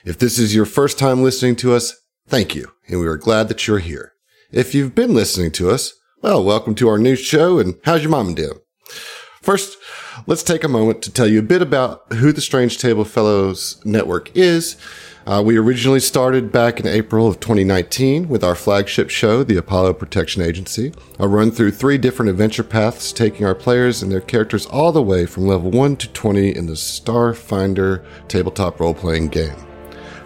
If 0.03 0.19
this 0.19 0.37
is 0.37 0.53
your 0.53 0.65
first 0.65 0.99
time 0.99 1.23
listening 1.23 1.55
to 1.57 1.73
us, 1.73 1.95
thank 2.27 2.55
you, 2.55 2.73
and 2.89 2.99
we 2.99 3.07
are 3.07 3.15
glad 3.15 3.47
that 3.47 3.65
you're 3.65 3.79
here. 3.79 4.11
If 4.51 4.75
you've 4.75 4.95
been 4.95 5.13
listening 5.13 5.51
to 5.51 5.69
us, 5.69 5.93
well, 6.21 6.43
welcome 6.43 6.75
to 6.75 6.89
our 6.89 6.97
new 6.97 7.15
show, 7.15 7.57
and 7.57 7.75
how's 7.85 8.01
your 8.01 8.11
mom 8.11 8.33
doing? 8.33 8.59
First, 9.41 9.77
let's 10.27 10.43
take 10.43 10.65
a 10.65 10.67
moment 10.67 11.01
to 11.03 11.13
tell 11.13 11.27
you 11.29 11.39
a 11.39 11.43
bit 11.43 11.61
about 11.61 12.11
who 12.11 12.33
the 12.33 12.41
Strange 12.41 12.79
Table 12.79 13.05
Fellows 13.05 13.81
Network 13.85 14.29
is 14.35 14.75
uh, 15.25 15.41
we 15.45 15.57
originally 15.57 15.99
started 15.99 16.51
back 16.51 16.79
in 16.79 16.87
April 16.87 17.27
of 17.27 17.39
2019 17.39 18.27
with 18.27 18.43
our 18.43 18.55
flagship 18.55 19.09
show, 19.09 19.43
the 19.43 19.57
Apollo 19.57 19.93
Protection 19.93 20.41
Agency. 20.41 20.93
A 21.19 21.27
run 21.27 21.51
through 21.51 21.71
three 21.71 21.97
different 21.97 22.29
adventure 22.29 22.63
paths, 22.63 23.11
taking 23.11 23.45
our 23.45 23.55
players 23.55 24.01
and 24.01 24.11
their 24.11 24.21
characters 24.21 24.65
all 24.65 24.91
the 24.91 25.01
way 25.01 25.25
from 25.25 25.45
level 25.45 25.71
1 25.71 25.97
to 25.97 26.09
20 26.09 26.55
in 26.55 26.65
the 26.65 26.73
Starfinder 26.73 28.03
tabletop 28.27 28.79
role 28.79 28.93
playing 28.93 29.27
game. 29.27 29.55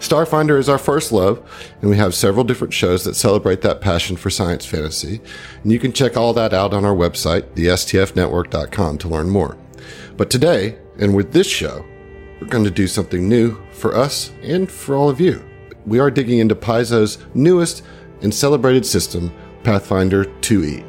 Starfinder 0.04 0.60
is 0.60 0.68
our 0.68 0.78
first 0.78 1.14
love, 1.14 1.42
and 1.82 1.90
we 1.90 1.96
have 1.96 2.14
several 2.14 2.44
different 2.44 2.74
shows 2.74 3.06
that 3.06 3.16
celebrate 3.16 3.62
that 3.62 3.80
passion 3.80 4.18
for 4.18 4.30
science 4.30 4.66
fantasy. 4.66 5.22
And 5.64 5.72
you 5.72 5.80
can 5.80 5.94
check 5.94 6.18
all 6.18 6.34
that 6.34 6.54
out 6.54 6.74
on 6.74 6.84
our 6.84 6.94
website, 6.94 7.44
thestfnetwork.com, 7.56 8.98
to 8.98 9.08
learn 9.08 9.30
more. 9.30 9.58
But 10.18 10.30
today, 10.30 10.78
and 11.00 11.16
with 11.16 11.32
this 11.32 11.48
show, 11.48 11.86
we're 12.44 12.50
going 12.50 12.64
to 12.66 12.72
do 12.72 12.88
something 12.88 13.30
new 13.30 13.58
for 13.72 13.96
us 13.96 14.34
and 14.42 14.70
for 14.70 14.98
all 14.98 15.10
of 15.10 15.22
you. 15.22 15.42
We 15.86 16.00
are 16.00 16.12
digging 16.12 16.40
into 16.40 16.56
Paizo's 16.56 17.18
newest 17.34 17.84
and 18.22 18.34
celebrated 18.34 18.86
system, 18.86 19.34
Pathfinder 19.64 20.26
2e. 20.26 20.84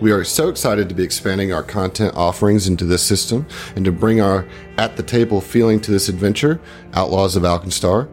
We 0.00 0.12
are 0.12 0.22
so 0.22 0.48
excited 0.48 0.88
to 0.88 0.94
be 0.94 1.02
expanding 1.02 1.52
our 1.52 1.64
content 1.64 2.14
offerings 2.14 2.68
into 2.68 2.84
this 2.84 3.02
system 3.02 3.48
and 3.74 3.84
to 3.84 3.90
bring 3.90 4.20
our 4.20 4.46
at 4.78 4.96
the 4.96 5.02
table 5.02 5.40
feeling 5.40 5.80
to 5.80 5.90
this 5.90 6.08
adventure, 6.08 6.60
Outlaws 6.94 7.34
of 7.34 7.42
Alkenstar. 7.42 8.08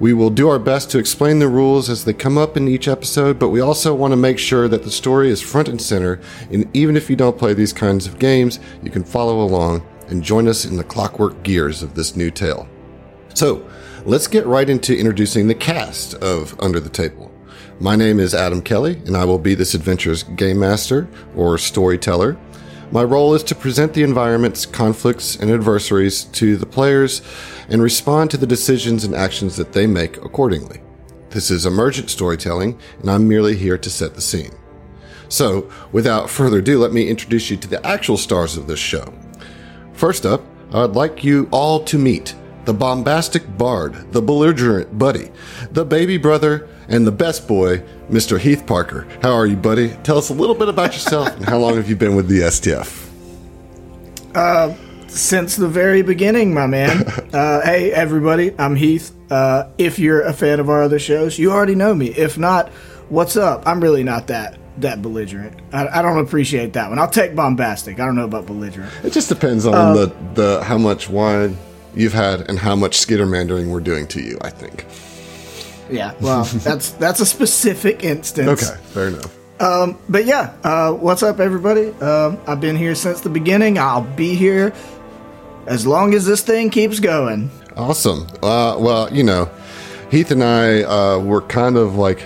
We 0.00 0.14
will 0.14 0.30
do 0.30 0.48
our 0.48 0.58
best 0.58 0.90
to 0.92 0.98
explain 0.98 1.40
the 1.40 1.48
rules 1.48 1.90
as 1.90 2.06
they 2.06 2.14
come 2.14 2.38
up 2.38 2.56
in 2.56 2.68
each 2.68 2.88
episode, 2.88 3.38
but 3.38 3.50
we 3.50 3.60
also 3.60 3.94
want 3.94 4.12
to 4.12 4.16
make 4.16 4.38
sure 4.38 4.66
that 4.66 4.82
the 4.82 4.90
story 4.90 5.28
is 5.28 5.42
front 5.42 5.68
and 5.68 5.80
center. 5.80 6.20
And 6.50 6.74
even 6.74 6.96
if 6.96 7.10
you 7.10 7.16
don't 7.16 7.38
play 7.38 7.52
these 7.52 7.74
kinds 7.74 8.06
of 8.06 8.18
games, 8.18 8.60
you 8.82 8.90
can 8.90 9.04
follow 9.04 9.42
along 9.42 9.82
and 10.08 10.22
join 10.22 10.48
us 10.48 10.64
in 10.64 10.76
the 10.76 10.84
clockwork 10.84 11.42
gears 11.42 11.82
of 11.82 11.94
this 11.94 12.16
new 12.16 12.30
tale. 12.30 12.68
So, 13.34 13.68
let's 14.04 14.26
get 14.26 14.46
right 14.46 14.68
into 14.68 14.96
introducing 14.96 15.46
the 15.46 15.54
cast 15.54 16.14
of 16.14 16.58
Under 16.60 16.80
the 16.80 16.88
Table. 16.88 17.32
My 17.80 17.94
name 17.94 18.18
is 18.18 18.34
Adam 18.34 18.60
Kelly, 18.60 19.00
and 19.06 19.16
I 19.16 19.24
will 19.24 19.38
be 19.38 19.54
this 19.54 19.74
adventure's 19.74 20.24
game 20.24 20.58
master 20.58 21.08
or 21.36 21.58
storyteller. 21.58 22.36
My 22.90 23.04
role 23.04 23.34
is 23.34 23.44
to 23.44 23.54
present 23.54 23.94
the 23.94 24.02
environments, 24.02 24.66
conflicts, 24.66 25.36
and 25.36 25.50
adversaries 25.50 26.24
to 26.24 26.56
the 26.56 26.66
players 26.66 27.22
and 27.68 27.82
respond 27.82 28.30
to 28.30 28.36
the 28.36 28.46
decisions 28.46 29.04
and 29.04 29.14
actions 29.14 29.56
that 29.56 29.74
they 29.74 29.86
make 29.86 30.16
accordingly. 30.16 30.80
This 31.30 31.50
is 31.50 31.66
emergent 31.66 32.08
storytelling, 32.08 32.78
and 33.00 33.10
I'm 33.10 33.28
merely 33.28 33.56
here 33.56 33.76
to 33.76 33.90
set 33.90 34.14
the 34.14 34.22
scene. 34.22 34.52
So, 35.28 35.70
without 35.92 36.30
further 36.30 36.58
ado, 36.58 36.78
let 36.78 36.92
me 36.92 37.08
introduce 37.08 37.50
you 37.50 37.58
to 37.58 37.68
the 37.68 37.86
actual 37.86 38.16
stars 38.16 38.56
of 38.56 38.66
this 38.66 38.80
show. 38.80 39.12
First 39.98 40.24
up, 40.24 40.44
I'd 40.72 40.92
like 40.92 41.24
you 41.24 41.48
all 41.50 41.82
to 41.86 41.98
meet 41.98 42.36
the 42.66 42.72
bombastic 42.72 43.58
bard, 43.58 44.12
the 44.12 44.22
belligerent 44.22 44.96
buddy, 44.96 45.32
the 45.72 45.84
baby 45.84 46.18
brother, 46.18 46.68
and 46.86 47.04
the 47.04 47.10
best 47.10 47.48
boy, 47.48 47.78
Mr. 48.08 48.38
Heath 48.38 48.64
Parker. 48.64 49.08
How 49.22 49.32
are 49.32 49.44
you, 49.44 49.56
buddy? 49.56 49.88
Tell 50.04 50.16
us 50.16 50.30
a 50.30 50.34
little 50.34 50.54
bit 50.54 50.68
about 50.68 50.92
yourself 50.92 51.34
and 51.34 51.44
how 51.44 51.58
long 51.58 51.74
have 51.74 51.90
you 51.90 51.96
been 51.96 52.14
with 52.14 52.28
the 52.28 52.42
STF? 52.42 53.08
Uh, 54.36 54.76
since 55.08 55.56
the 55.56 55.66
very 55.66 56.02
beginning, 56.02 56.54
my 56.54 56.68
man. 56.68 57.04
Uh, 57.28 57.60
hey, 57.60 57.92
everybody, 57.92 58.54
I'm 58.58 58.74
Heath. 58.74 59.12
Uh, 59.30 59.68
if 59.76 59.98
you're 59.98 60.22
a 60.22 60.32
fan 60.32 60.60
of 60.60 60.70
our 60.70 60.82
other 60.82 60.98
shows, 60.98 61.38
you 61.38 61.52
already 61.52 61.74
know 61.74 61.94
me. 61.94 62.08
If 62.08 62.38
not, 62.38 62.70
what's 63.10 63.36
up? 63.36 63.64
I'm 63.66 63.80
really 63.82 64.02
not 64.02 64.28
that 64.28 64.58
that 64.82 65.02
belligerent. 65.02 65.58
I, 65.72 65.88
I 65.88 66.02
don't 66.02 66.18
appreciate 66.18 66.72
that 66.74 66.88
one. 66.88 66.98
I'll 66.98 67.10
take 67.10 67.34
bombastic. 67.34 68.00
I 68.00 68.06
don't 68.06 68.16
know 68.16 68.24
about 68.24 68.46
belligerent. 68.46 68.92
It 69.04 69.12
just 69.12 69.28
depends 69.28 69.66
on 69.66 69.94
the, 69.94 70.14
the 70.34 70.62
how 70.64 70.78
much 70.78 71.08
wine 71.08 71.56
you've 71.94 72.12
had 72.12 72.48
and 72.48 72.58
how 72.58 72.76
much 72.76 72.96
skittermandering 72.98 73.70
we're 73.70 73.80
doing 73.80 74.06
to 74.08 74.20
you. 74.20 74.38
I 74.42 74.50
think. 74.50 74.86
Yeah, 75.90 76.14
well, 76.20 76.44
that's 76.64 76.92
that's 76.92 77.20
a 77.20 77.26
specific 77.26 78.04
instance. 78.04 78.70
Okay, 78.70 78.80
fair 78.84 79.08
enough. 79.08 79.34
Um, 79.60 79.98
But 80.08 80.24
yeah, 80.24 80.54
uh, 80.62 80.92
what's 80.92 81.22
up, 81.22 81.40
everybody? 81.40 81.88
Um, 82.00 82.38
I've 82.46 82.60
been 82.60 82.76
here 82.76 82.94
since 82.94 83.22
the 83.22 83.30
beginning. 83.30 83.78
I'll 83.78 84.02
be 84.02 84.34
here 84.34 84.72
as 85.66 85.86
long 85.86 86.14
as 86.14 86.24
this 86.24 86.42
thing 86.42 86.70
keeps 86.70 87.00
going. 87.00 87.50
Awesome. 87.76 88.26
Uh, 88.42 88.76
well, 88.78 89.12
you 89.12 89.24
know, 89.24 89.50
Heath 90.10 90.30
and 90.30 90.42
I 90.44 90.82
uh, 90.82 91.18
were 91.18 91.42
kind 91.42 91.76
of 91.76 91.96
like 91.96 92.22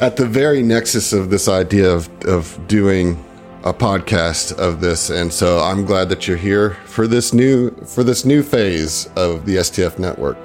at 0.00 0.16
the 0.16 0.26
very 0.26 0.62
nexus 0.62 1.12
of 1.12 1.30
this 1.30 1.48
idea 1.48 1.90
of, 1.90 2.08
of 2.24 2.58
doing 2.68 3.22
a 3.64 3.72
podcast 3.72 4.52
of 4.58 4.80
this, 4.80 5.08
and 5.10 5.32
so 5.32 5.60
I'm 5.60 5.84
glad 5.86 6.08
that 6.10 6.28
you're 6.28 6.36
here 6.36 6.70
for 6.84 7.06
this 7.06 7.32
new 7.32 7.70
for 7.86 8.04
this 8.04 8.24
new 8.24 8.42
phase 8.42 9.06
of 9.16 9.46
the 9.46 9.56
STF 9.56 9.98
network. 9.98 10.36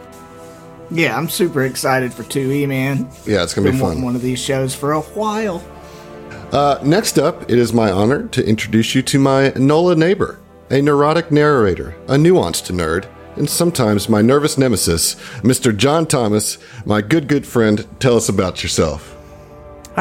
Yeah, 0.90 1.18
I'm 1.18 1.28
super 1.30 1.64
excited 1.64 2.14
for 2.14 2.24
2E, 2.24 2.68
man. 2.68 3.10
Yeah, 3.26 3.44
it's 3.44 3.54
gonna 3.54 3.66
be 3.68 3.72
Been 3.72 3.82
wanting 3.82 3.98
fun. 3.98 4.06
one 4.06 4.16
of 4.16 4.22
these 4.22 4.40
shows 4.40 4.74
for 4.74 4.94
a 4.94 5.02
while. 5.02 5.62
Uh, 6.52 6.80
next 6.82 7.20
up, 7.20 7.44
it 7.44 7.60
is 7.60 7.74
my 7.74 7.92
honor 7.92 8.28
to 8.30 8.44
introduce 8.48 8.96
you 8.96 9.02
to 9.04 9.20
my 9.20 9.50
NOLA 9.56 9.96
neighbor, 9.96 10.40
a 10.72 10.82
neurotic 10.82 11.30
narrator, 11.32 11.96
a 12.08 12.16
nuanced 12.16 12.72
nerd, 12.74 13.06
and 13.36 13.48
sometimes 13.50 14.10
my 14.10 14.22
nervous 14.22 14.58
nemesis, 14.58 15.16
Mr. 15.44 15.76
John 15.76 16.08
Thomas, 16.08 16.58
my 16.86 17.02
good, 17.02 17.28
good 17.28 17.46
friend. 17.46 17.86
Tell 18.00 18.16
us 18.18 18.30
about 18.30 18.64
yourself. 18.64 19.16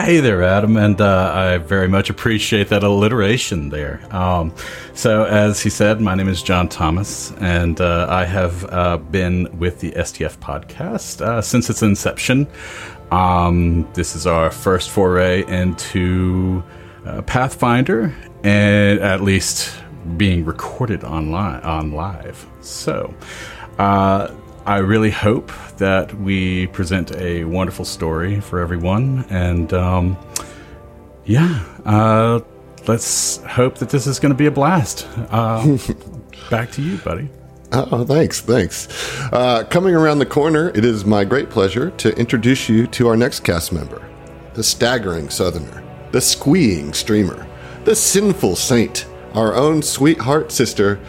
Hey 0.01 0.21
there, 0.21 0.45
Adam, 0.45 0.77
and 0.77 1.01
uh, 1.01 1.33
I 1.35 1.59
very 1.59 1.89
much 1.89 2.09
appreciate 2.09 2.69
that 2.69 2.85
alliteration 2.85 3.69
there. 3.69 4.01
Um, 4.15 4.55
so, 4.95 5.25
as 5.25 5.61
he 5.61 5.71
said, 5.71 6.01
my 6.01 6.15
name 6.15 6.29
is 6.29 6.41
John 6.41 6.69
Thomas, 6.69 7.33
and 7.41 7.81
uh, 7.81 8.07
I 8.09 8.25
have 8.25 8.65
uh, 8.73 8.99
been 8.99 9.59
with 9.59 9.81
the 9.81 9.91
STF 9.91 10.39
podcast 10.39 11.21
uh, 11.21 11.43
since 11.43 11.69
its 11.69 11.83
inception. 11.83 12.47
Um, 13.11 13.89
this 13.95 14.15
is 14.15 14.25
our 14.25 14.53
first 14.53 14.89
foray 14.91 15.45
into 15.47 16.63
uh, 17.05 17.23
Pathfinder, 17.23 18.15
and 18.45 19.01
at 19.01 19.21
least 19.21 19.75
being 20.17 20.45
recorded 20.45 21.03
online 21.03 21.61
on 21.63 21.91
live. 21.91 22.47
So, 22.61 23.13
uh, 23.79 24.33
I 24.69 24.81
really 24.81 25.11
hope 25.11 25.51
that 25.79 26.13
we 26.21 26.67
present 26.67 27.17
a 27.17 27.45
wonderful 27.45 27.87
story 27.87 28.39
for 28.39 28.61
everyone, 28.61 29.25
and 29.31 29.73
um, 29.73 30.19
yeah, 31.25 31.65
uh, 31.87 32.41
let's 32.87 33.39
hope 33.45 33.79
that 33.79 33.89
this 33.89 34.07
is 34.07 34.21
going 34.21 34.29
to 34.29 34.37
be 34.37 34.45
a 34.45 34.51
blast. 34.51 35.09
Uh, 35.31 35.79
back 36.51 36.71
to 36.73 36.83
you, 36.83 36.99
buddy. 36.99 37.31
Oh, 37.73 38.05
thanks, 38.05 38.43
thanks. 38.43 38.89
Uh, 39.33 39.65
coming 39.71 39.95
around 39.95 40.19
the 40.19 40.27
corner, 40.27 40.69
it 40.75 40.85
is 40.85 41.03
my 41.07 41.25
great 41.25 41.49
pleasure 41.49 41.91
to 41.93 42.15
introduce 42.19 42.69
you 42.69 42.87
to 42.89 43.09
our 43.09 43.17
next 43.17 43.41
cast 43.41 43.73
member 43.73 44.07
the 44.53 44.63
staggering 44.63 45.31
southerner, 45.31 45.83
the 46.13 46.21
squeeing 46.21 46.93
streamer, 46.93 47.47
the 47.85 47.97
sinful 47.97 48.55
saint, 48.55 49.07
our 49.33 49.55
own 49.55 49.81
sweetheart 49.81 50.53
sister, 50.53 51.01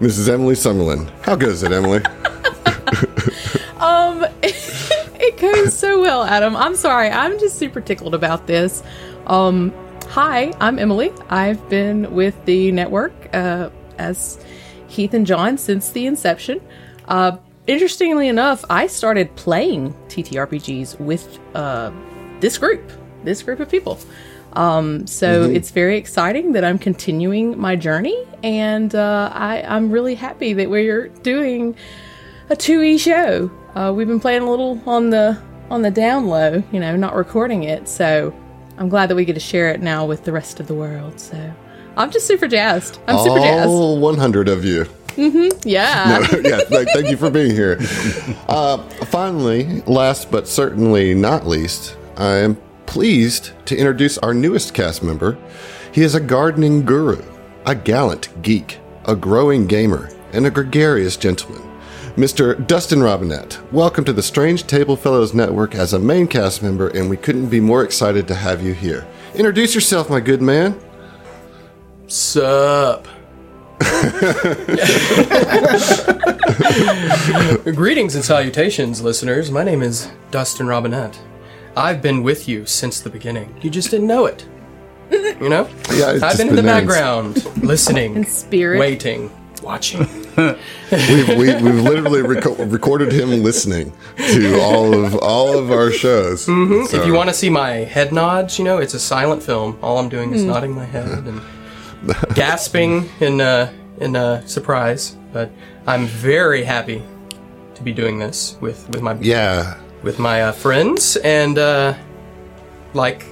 Mrs. 0.00 0.28
Emily 0.28 0.56
Summerlin. 0.56 1.08
How 1.22 1.36
goes 1.36 1.62
it, 1.62 1.70
Emily? 1.70 2.02
Um, 3.84 4.24
it 4.42 5.36
goes 5.36 5.76
so 5.76 6.00
well, 6.00 6.22
Adam. 6.24 6.56
I'm 6.56 6.74
sorry. 6.74 7.10
I'm 7.10 7.38
just 7.38 7.58
super 7.58 7.82
tickled 7.82 8.14
about 8.14 8.46
this. 8.46 8.82
Um, 9.26 9.74
hi, 10.08 10.54
I'm 10.58 10.78
Emily. 10.78 11.12
I've 11.28 11.68
been 11.68 12.14
with 12.14 12.42
the 12.46 12.72
network 12.72 13.12
uh, 13.34 13.68
as 13.98 14.42
Heath 14.88 15.12
and 15.12 15.26
John 15.26 15.58
since 15.58 15.90
the 15.90 16.06
inception. 16.06 16.62
Uh, 17.08 17.36
interestingly 17.66 18.28
enough, 18.28 18.64
I 18.70 18.86
started 18.86 19.34
playing 19.36 19.92
TTRPGs 20.08 20.98
with 20.98 21.38
uh, 21.54 21.92
this 22.40 22.56
group, 22.56 22.90
this 23.24 23.42
group 23.42 23.60
of 23.60 23.68
people. 23.68 23.98
Um, 24.54 25.06
so 25.06 25.42
it's 25.42 25.72
very 25.72 25.98
exciting 25.98 26.52
that 26.52 26.64
I'm 26.64 26.78
continuing 26.78 27.58
my 27.58 27.74
journey, 27.74 28.16
and 28.44 28.94
uh, 28.94 29.30
I, 29.34 29.62
I'm 29.62 29.90
really 29.90 30.14
happy 30.14 30.52
that 30.54 30.70
we're 30.70 31.08
doing 31.08 31.76
a 32.50 32.56
2e 32.56 32.98
show. 32.98 33.50
Uh, 33.74 33.92
we've 33.94 34.06
been 34.06 34.20
playing 34.20 34.42
a 34.42 34.50
little 34.50 34.80
on 34.86 35.10
the 35.10 35.38
on 35.70 35.82
the 35.82 35.90
down 35.90 36.26
low, 36.26 36.62
you 36.72 36.78
know, 36.78 36.94
not 36.94 37.14
recording 37.14 37.64
it. 37.64 37.88
So 37.88 38.34
I'm 38.78 38.88
glad 38.88 39.08
that 39.08 39.14
we 39.16 39.24
get 39.24 39.34
to 39.34 39.40
share 39.40 39.70
it 39.70 39.80
now 39.80 40.04
with 40.04 40.24
the 40.24 40.32
rest 40.32 40.60
of 40.60 40.66
the 40.66 40.74
world. 40.74 41.18
So 41.18 41.52
I'm 41.96 42.10
just 42.10 42.26
super 42.26 42.46
jazzed. 42.46 42.98
I'm 43.08 43.18
super 43.24 43.40
jazzed. 43.40 43.68
All 43.68 43.98
100 43.98 44.48
of 44.48 44.64
you. 44.64 44.84
Mm-hmm. 45.16 45.68
Yeah. 45.68 46.20
yeah, 46.42 46.58
th- 46.64 46.88
thank 46.92 47.08
you 47.08 47.16
for 47.16 47.30
being 47.30 47.52
here. 47.52 47.78
Uh, 48.48 48.78
finally, 49.06 49.80
last 49.82 50.30
but 50.30 50.48
certainly 50.48 51.14
not 51.14 51.46
least, 51.46 51.96
I 52.16 52.36
am 52.36 52.60
pleased 52.86 53.52
to 53.66 53.76
introduce 53.76 54.18
our 54.18 54.34
newest 54.34 54.74
cast 54.74 55.02
member. 55.02 55.38
He 55.92 56.02
is 56.02 56.14
a 56.14 56.20
gardening 56.20 56.84
guru, 56.84 57.22
a 57.64 57.74
gallant 57.74 58.42
geek, 58.42 58.78
a 59.04 59.14
growing 59.14 59.66
gamer, 59.66 60.10
and 60.32 60.46
a 60.46 60.50
gregarious 60.50 61.16
gentleman. 61.16 61.62
Mr. 62.16 62.64
Dustin 62.68 63.02
Robinette, 63.02 63.58
welcome 63.72 64.04
to 64.04 64.12
the 64.12 64.22
Strange 64.22 64.66
Table 64.68 64.94
Fellows 64.96 65.34
Network 65.34 65.74
as 65.74 65.92
a 65.92 65.98
main 65.98 66.28
cast 66.28 66.62
member, 66.62 66.86
and 66.88 67.10
we 67.10 67.16
couldn't 67.16 67.48
be 67.48 67.58
more 67.58 67.82
excited 67.82 68.28
to 68.28 68.34
have 68.36 68.62
you 68.62 68.72
here. 68.72 69.04
Introduce 69.34 69.74
yourself, 69.74 70.08
my 70.08 70.20
good 70.20 70.40
man. 70.40 70.78
Sup? 72.06 73.08
Greetings 77.74 78.14
and 78.14 78.24
salutations, 78.24 79.02
listeners. 79.02 79.50
My 79.50 79.64
name 79.64 79.82
is 79.82 80.08
Dustin 80.30 80.68
Robinette. 80.68 81.20
I've 81.76 82.00
been 82.00 82.22
with 82.22 82.48
you 82.48 82.64
since 82.64 83.00
the 83.00 83.10
beginning. 83.10 83.52
You 83.60 83.70
just 83.70 83.90
didn't 83.90 84.06
know 84.06 84.26
it. 84.26 84.46
You 85.10 85.48
know? 85.48 85.68
Yeah, 85.92 86.10
I've 86.10 86.20
just 86.20 86.38
been 86.38 86.48
in 86.48 86.56
the 86.56 86.62
names. 86.62 86.86
background, 86.86 87.62
listening, 87.64 88.14
In 88.16 88.24
spirit. 88.24 88.78
waiting, 88.78 89.30
watching. 89.62 90.06
We've, 90.36 91.28
we, 91.28 91.54
we've 91.54 91.82
literally 91.82 92.22
reco- 92.22 92.70
recorded 92.70 93.12
him 93.12 93.42
listening 93.42 93.92
to 94.16 94.60
all 94.60 94.94
of 94.94 95.14
all 95.16 95.58
of 95.58 95.70
our 95.70 95.90
shows. 95.90 96.46
Mm-hmm. 96.46 96.94
If 96.94 97.06
you 97.06 97.14
want 97.14 97.28
to 97.28 97.34
see 97.34 97.50
my 97.50 97.70
head 97.70 98.12
nods, 98.12 98.58
you 98.58 98.64
know, 98.64 98.78
it's 98.78 98.94
a 98.94 99.00
silent 99.00 99.42
film. 99.42 99.78
All 99.82 99.98
I'm 99.98 100.08
doing 100.08 100.32
is 100.32 100.44
nodding 100.44 100.74
my 100.74 100.84
head 100.84 101.26
and 101.26 101.40
gasping 102.34 103.08
in 103.20 103.40
uh, 103.40 103.72
in 104.00 104.16
uh, 104.16 104.44
surprise. 104.46 105.16
But 105.32 105.50
I'm 105.86 106.06
very 106.06 106.64
happy 106.64 107.02
to 107.74 107.82
be 107.82 107.92
doing 107.92 108.18
this 108.18 108.56
with 108.60 108.88
with 108.90 109.02
my 109.02 109.14
yeah, 109.20 109.78
with 110.02 110.18
my 110.18 110.42
uh, 110.42 110.52
friends 110.52 111.16
and 111.16 111.58
uh, 111.58 111.94
like 112.92 113.24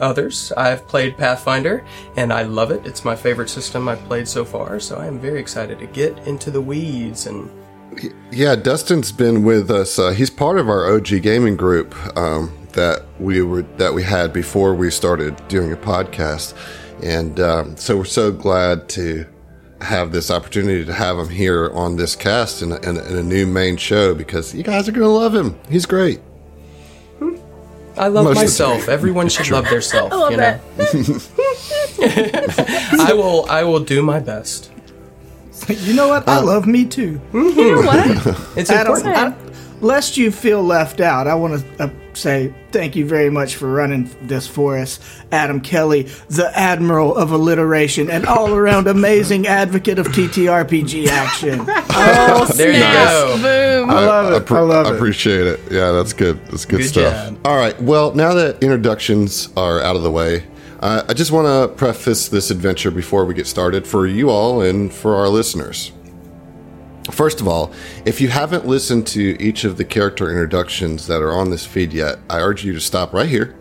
others 0.00 0.52
i've 0.52 0.86
played 0.88 1.16
pathfinder 1.16 1.84
and 2.16 2.32
i 2.32 2.42
love 2.42 2.70
it 2.70 2.84
it's 2.86 3.04
my 3.04 3.16
favorite 3.16 3.48
system 3.48 3.88
i've 3.88 4.02
played 4.04 4.28
so 4.28 4.44
far 4.44 4.78
so 4.80 4.96
i 4.96 5.06
am 5.06 5.18
very 5.18 5.40
excited 5.40 5.78
to 5.78 5.86
get 5.86 6.16
into 6.26 6.50
the 6.50 6.60
weeds 6.60 7.26
and 7.26 7.50
yeah. 8.30 8.56
Dustin's 8.56 9.12
been 9.12 9.44
with 9.44 9.70
us. 9.70 9.98
Uh, 9.98 10.10
he's 10.10 10.30
part 10.30 10.58
of 10.58 10.68
our 10.68 10.92
OG 10.94 11.22
gaming 11.22 11.56
group 11.56 11.94
um, 12.16 12.52
that 12.72 13.04
we 13.18 13.42
were 13.42 13.62
that 13.78 13.94
we 13.94 14.02
had 14.02 14.32
before 14.32 14.74
we 14.74 14.90
started 14.90 15.36
doing 15.48 15.72
a 15.72 15.76
podcast, 15.76 16.54
and 17.02 17.40
um, 17.40 17.76
so 17.76 17.96
we're 17.96 18.04
so 18.04 18.30
glad 18.30 18.88
to 18.90 19.26
have 19.80 20.10
this 20.10 20.30
opportunity 20.30 20.84
to 20.84 20.92
have 20.92 21.18
him 21.18 21.28
here 21.28 21.70
on 21.72 21.96
this 21.96 22.16
cast 22.16 22.62
in 22.62 22.72
in 22.72 22.96
in 22.96 23.16
a 23.16 23.22
new 23.22 23.46
main 23.46 23.76
show 23.76 24.14
because 24.14 24.54
you 24.54 24.62
guys 24.62 24.88
are 24.88 24.92
gonna 24.92 25.08
love 25.08 25.34
him. 25.34 25.58
He's 25.68 25.86
great. 25.86 26.20
I 27.98 28.08
love 28.08 28.24
Most 28.24 28.36
myself. 28.36 28.88
everyone 28.88 29.28
should 29.28 29.50
love 29.50 29.64
their 29.68 29.80
self 29.80 30.12
I 30.12 30.16
love 30.16 30.30
you 30.32 30.36
know? 30.36 30.60
i 33.08 33.12
will 33.14 33.46
i 33.48 33.62
will 33.64 33.80
do 33.80 34.02
my 34.02 34.18
best. 34.20 34.70
You 35.68 35.94
know 35.94 36.08
what? 36.08 36.28
I 36.28 36.40
love 36.40 36.66
me 36.66 36.84
too. 36.84 37.18
You 37.32 37.74
know 37.76 37.82
what? 37.82 38.06
it's 38.56 38.70
Adam, 38.70 38.94
important. 38.94 39.34
I- 39.34 39.80
lest 39.80 40.16
you 40.16 40.30
feel 40.30 40.62
left 40.62 41.00
out, 41.00 41.26
I 41.26 41.34
want 41.34 41.60
to 41.60 41.84
uh, 41.84 41.88
say 42.16 42.52
thank 42.72 42.96
you 42.96 43.06
very 43.06 43.30
much 43.30 43.56
for 43.56 43.70
running 43.70 44.10
this 44.22 44.46
for 44.46 44.76
us, 44.78 44.98
Adam 45.32 45.60
Kelly, 45.60 46.02
the 46.28 46.50
Admiral 46.58 47.14
of 47.16 47.30
Alliteration 47.32 48.10
and 48.10 48.26
all 48.26 48.54
around 48.54 48.86
amazing 48.88 49.46
advocate 49.46 49.98
of 49.98 50.06
TTRPG 50.08 51.08
action. 51.08 51.66
Oh, 51.98 52.44
There 52.54 52.72
you 52.72 52.78
go. 52.80 53.36
Boom. 53.36 53.90
I 53.90 54.04
love 54.06 54.32
it. 54.32 54.44
appre- 54.46 54.56
I 54.56 54.60
love 54.60 54.86
it. 54.86 54.94
appreciate 54.96 55.46
it. 55.46 55.60
Yeah, 55.70 55.92
that's 55.92 56.12
good. 56.12 56.38
That's 56.46 56.64
good, 56.66 56.78
Good 56.80 56.88
stuff. 56.88 57.28
job. 57.30 57.38
All 57.44 57.56
right. 57.56 57.80
Well, 57.80 58.14
now 58.14 58.34
that 58.34 58.62
introductions 58.62 59.48
are 59.56 59.80
out 59.80 59.96
of 59.96 60.02
the 60.02 60.10
way, 60.10 60.44
Uh, 60.80 61.02
I 61.08 61.14
just 61.14 61.32
want 61.32 61.46
to 61.46 61.74
preface 61.74 62.28
this 62.28 62.50
adventure 62.50 62.90
before 62.90 63.24
we 63.24 63.32
get 63.32 63.46
started 63.46 63.86
for 63.86 64.06
you 64.06 64.28
all 64.28 64.60
and 64.60 64.92
for 64.92 65.14
our 65.16 65.28
listeners. 65.28 65.90
First 67.10 67.40
of 67.40 67.46
all, 67.48 67.72
if 68.04 68.20
you 68.20 68.28
haven't 68.28 68.66
listened 68.66 69.06
to 69.08 69.40
each 69.40 69.64
of 69.64 69.76
the 69.76 69.84
character 69.84 70.28
introductions 70.28 71.06
that 71.06 71.22
are 71.22 71.32
on 71.32 71.50
this 71.50 71.64
feed 71.64 71.92
yet, 71.92 72.18
I 72.28 72.40
urge 72.40 72.64
you 72.64 72.72
to 72.72 72.80
stop 72.80 73.12
right 73.12 73.28
here 73.28 73.54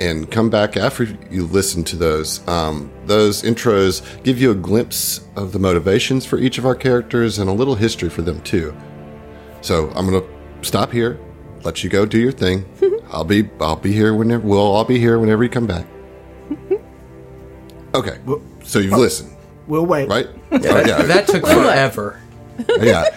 and 0.00 0.30
come 0.30 0.50
back 0.50 0.76
after 0.76 1.04
you 1.30 1.46
listen 1.46 1.84
to 1.84 1.96
those. 1.96 2.46
Um, 2.48 2.90
those 3.06 3.42
intros 3.42 4.02
give 4.24 4.40
you 4.40 4.50
a 4.50 4.54
glimpse 4.54 5.20
of 5.36 5.52
the 5.52 5.58
motivations 5.58 6.26
for 6.26 6.38
each 6.38 6.58
of 6.58 6.66
our 6.66 6.74
characters 6.74 7.38
and 7.38 7.48
a 7.48 7.52
little 7.52 7.74
history 7.76 8.08
for 8.10 8.22
them 8.22 8.40
too. 8.42 8.74
So 9.60 9.90
I'm 9.94 10.06
gonna 10.08 10.24
stop 10.62 10.92
here, 10.92 11.18
let 11.62 11.82
you 11.84 11.90
go 11.90 12.04
do 12.06 12.18
your 12.18 12.32
thing. 12.32 12.64
I'll 13.10 13.24
be 13.24 13.48
I'll 13.60 13.76
be 13.76 13.92
here 13.92 14.14
whenever 14.14 14.46
we'll 14.46 14.60
all 14.60 14.84
be 14.84 14.98
here 14.98 15.18
whenever 15.18 15.42
you 15.44 15.50
come 15.50 15.66
back. 15.66 15.86
Okay, 17.94 18.18
so 18.64 18.78
you've 18.78 18.92
listened, 18.92 19.34
We'll 19.66 19.86
wait. 19.86 20.08
right? 20.10 20.28
Oh, 20.52 20.58
yeah, 20.60 21.02
That 21.02 21.26
took 21.26 21.42
forever. 21.46 22.20
Yeah. 22.80 23.04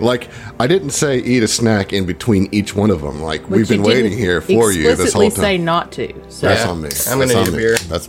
Like 0.00 0.30
I 0.58 0.66
didn't 0.66 0.90
say 0.90 1.18
eat 1.18 1.42
a 1.42 1.46
snack 1.48 1.92
in 1.92 2.06
between 2.06 2.48
each 2.52 2.74
one 2.74 2.90
of 2.90 3.02
them. 3.02 3.20
Like 3.20 3.42
But 3.42 3.50
we've 3.50 3.68
been 3.68 3.82
waiting 3.82 4.16
here 4.16 4.40
for 4.40 4.72
you 4.72 4.84
this 4.96 5.12
whole 5.12 5.24
explicitly 5.24 5.28
time. 5.30 5.40
say 5.40 5.58
not 5.58 5.92
to. 5.92 6.30
So 6.30 6.48
That's 6.48 6.64
on 6.64 6.80
me. 6.80 6.84
I'm 6.86 6.88
That's 6.88 7.06
gonna 7.14 7.22
on 7.34 7.44
need 7.44 7.48
a 7.48 7.52
me. 7.52 7.58
beer. 7.58 7.76
That's 7.76 8.08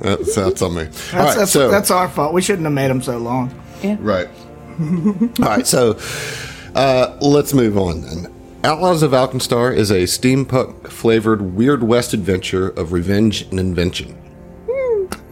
that's, 0.00 0.34
that's 0.34 0.62
on 0.62 0.74
me. 0.74 0.80
All 0.80 0.86
That's, 0.86 1.12
right, 1.12 1.36
that's, 1.36 1.50
so 1.52 1.70
that's 1.70 1.90
our 1.90 2.08
fault. 2.08 2.32
We 2.32 2.40
shouldn't 2.40 2.64
have 2.64 2.72
made 2.72 2.88
them 2.88 3.02
so 3.02 3.18
long. 3.18 3.54
Yeah. 3.82 3.96
right. 4.00 4.28
All 4.80 5.46
right, 5.46 5.66
so 5.66 5.98
uh, 6.74 7.16
let's 7.20 7.52
move 7.52 7.76
on 7.78 8.00
then. 8.00 8.32
Outlaws 8.64 9.02
of 9.02 9.12
Alkenstar 9.12 9.74
is 9.74 9.90
a 9.90 10.04
steampunk 10.04 10.88
flavored 10.88 11.54
Weird 11.54 11.82
West 11.82 12.12
adventure 12.14 12.68
of 12.70 12.92
revenge 12.92 13.42
and 13.42 13.60
invention. 13.60 14.16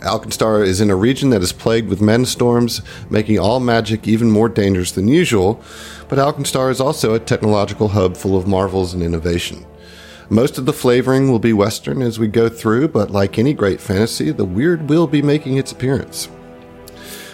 Alkenstar 0.05 0.65
is 0.65 0.81
in 0.81 0.91
a 0.91 0.97
region 0.97 1.31
that 1.31 1.43
is 1.43 1.53
plagued 1.53 1.89
with 1.89 2.01
mana 2.01 2.27
storms, 2.27 2.83
making 3.11 3.39
all 3.39 3.59
magic 3.59 4.07
even 4.07 4.31
more 4.31 4.49
dangerous 4.49 4.93
than 4.93 5.09
usual, 5.09 5.61
but 6.09 6.19
Alkenstar 6.19 6.71
is 6.71 6.81
also 6.81 7.15
a 7.15 7.19
technological 7.19 7.89
hub 7.89 8.17
full 8.17 8.37
of 8.37 8.47
marvels 8.47 8.95
and 8.95 9.03
innovation. 9.03 9.67
Most 10.31 10.57
of 10.59 10.67
the 10.67 10.73
flavoring 10.73 11.31
will 11.31 11.39
be 11.39 11.53
Western 11.53 12.01
as 12.03 12.19
we 12.19 12.29
go 12.29 12.49
through, 12.49 12.89
but 12.89 13.11
like 13.11 13.39
any 13.39 13.53
great 13.53 13.81
fantasy, 13.81 14.31
the 14.31 14.45
weird 14.45 14.89
will 14.89 15.07
be 15.07 15.23
making 15.23 15.57
its 15.57 15.73
appearance. 15.73 16.29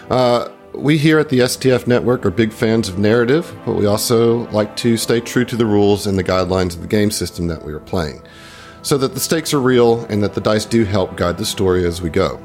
Uh, 0.08 0.48
we 0.74 0.98
here 0.98 1.18
at 1.18 1.28
the 1.28 1.40
STF 1.40 1.86
Network 1.86 2.24
are 2.24 2.30
big 2.30 2.52
fans 2.52 2.88
of 2.88 2.98
narrative, 2.98 3.54
but 3.64 3.74
we 3.74 3.86
also 3.86 4.48
like 4.50 4.76
to 4.76 4.96
stay 4.96 5.20
true 5.20 5.44
to 5.44 5.56
the 5.56 5.66
rules 5.66 6.06
and 6.06 6.18
the 6.18 6.24
guidelines 6.24 6.74
of 6.74 6.82
the 6.82 6.88
game 6.88 7.10
system 7.10 7.46
that 7.48 7.64
we 7.64 7.72
are 7.72 7.80
playing, 7.80 8.22
so 8.82 8.96
that 8.98 9.14
the 9.14 9.20
stakes 9.20 9.54
are 9.54 9.60
real 9.60 10.04
and 10.06 10.22
that 10.22 10.34
the 10.34 10.40
dice 10.40 10.64
do 10.64 10.84
help 10.84 11.16
guide 11.16 11.38
the 11.38 11.46
story 11.46 11.84
as 11.84 12.00
we 12.02 12.10
go. 12.10 12.40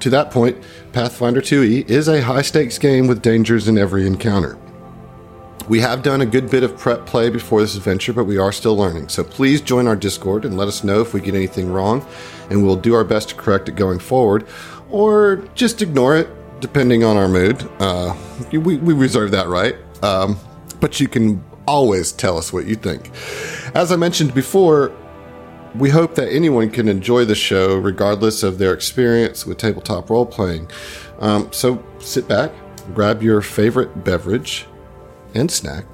To 0.00 0.10
that 0.10 0.30
point, 0.30 0.56
Pathfinder 0.92 1.40
2e 1.40 1.88
is 1.88 2.08
a 2.08 2.22
high 2.22 2.42
stakes 2.42 2.78
game 2.78 3.06
with 3.06 3.22
dangers 3.22 3.68
in 3.68 3.78
every 3.78 4.06
encounter. 4.06 4.58
We 5.68 5.80
have 5.80 6.02
done 6.02 6.20
a 6.20 6.26
good 6.26 6.48
bit 6.48 6.62
of 6.62 6.78
prep 6.78 7.06
play 7.06 7.28
before 7.28 7.60
this 7.60 7.74
adventure, 7.74 8.12
but 8.12 8.24
we 8.24 8.38
are 8.38 8.52
still 8.52 8.76
learning. 8.76 9.08
So 9.08 9.24
please 9.24 9.60
join 9.60 9.88
our 9.88 9.96
Discord 9.96 10.44
and 10.44 10.56
let 10.56 10.68
us 10.68 10.84
know 10.84 11.00
if 11.00 11.12
we 11.12 11.20
get 11.20 11.34
anything 11.34 11.72
wrong, 11.72 12.06
and 12.50 12.64
we'll 12.64 12.76
do 12.76 12.94
our 12.94 13.04
best 13.04 13.30
to 13.30 13.34
correct 13.34 13.68
it 13.68 13.74
going 13.74 13.98
forward, 13.98 14.46
or 14.90 15.36
just 15.54 15.82
ignore 15.82 16.16
it, 16.16 16.28
depending 16.60 17.02
on 17.02 17.16
our 17.16 17.28
mood. 17.28 17.68
Uh, 17.80 18.14
we, 18.52 18.76
we 18.76 18.94
reserve 18.94 19.32
that 19.32 19.48
right. 19.48 19.76
Um, 20.02 20.38
but 20.78 21.00
you 21.00 21.08
can 21.08 21.42
always 21.66 22.12
tell 22.12 22.38
us 22.38 22.52
what 22.52 22.66
you 22.66 22.76
think. 22.76 23.10
As 23.74 23.90
I 23.90 23.96
mentioned 23.96 24.34
before, 24.34 24.92
we 25.78 25.90
hope 25.90 26.14
that 26.14 26.28
anyone 26.32 26.70
can 26.70 26.88
enjoy 26.88 27.24
the 27.24 27.34
show 27.34 27.76
regardless 27.76 28.42
of 28.42 28.58
their 28.58 28.72
experience 28.72 29.46
with 29.46 29.58
tabletop 29.58 30.10
role 30.10 30.26
playing. 30.26 30.70
Um, 31.18 31.52
so 31.52 31.82
sit 31.98 32.28
back, 32.28 32.52
grab 32.94 33.22
your 33.22 33.40
favorite 33.42 34.04
beverage 34.04 34.66
and 35.34 35.50
snack, 35.50 35.84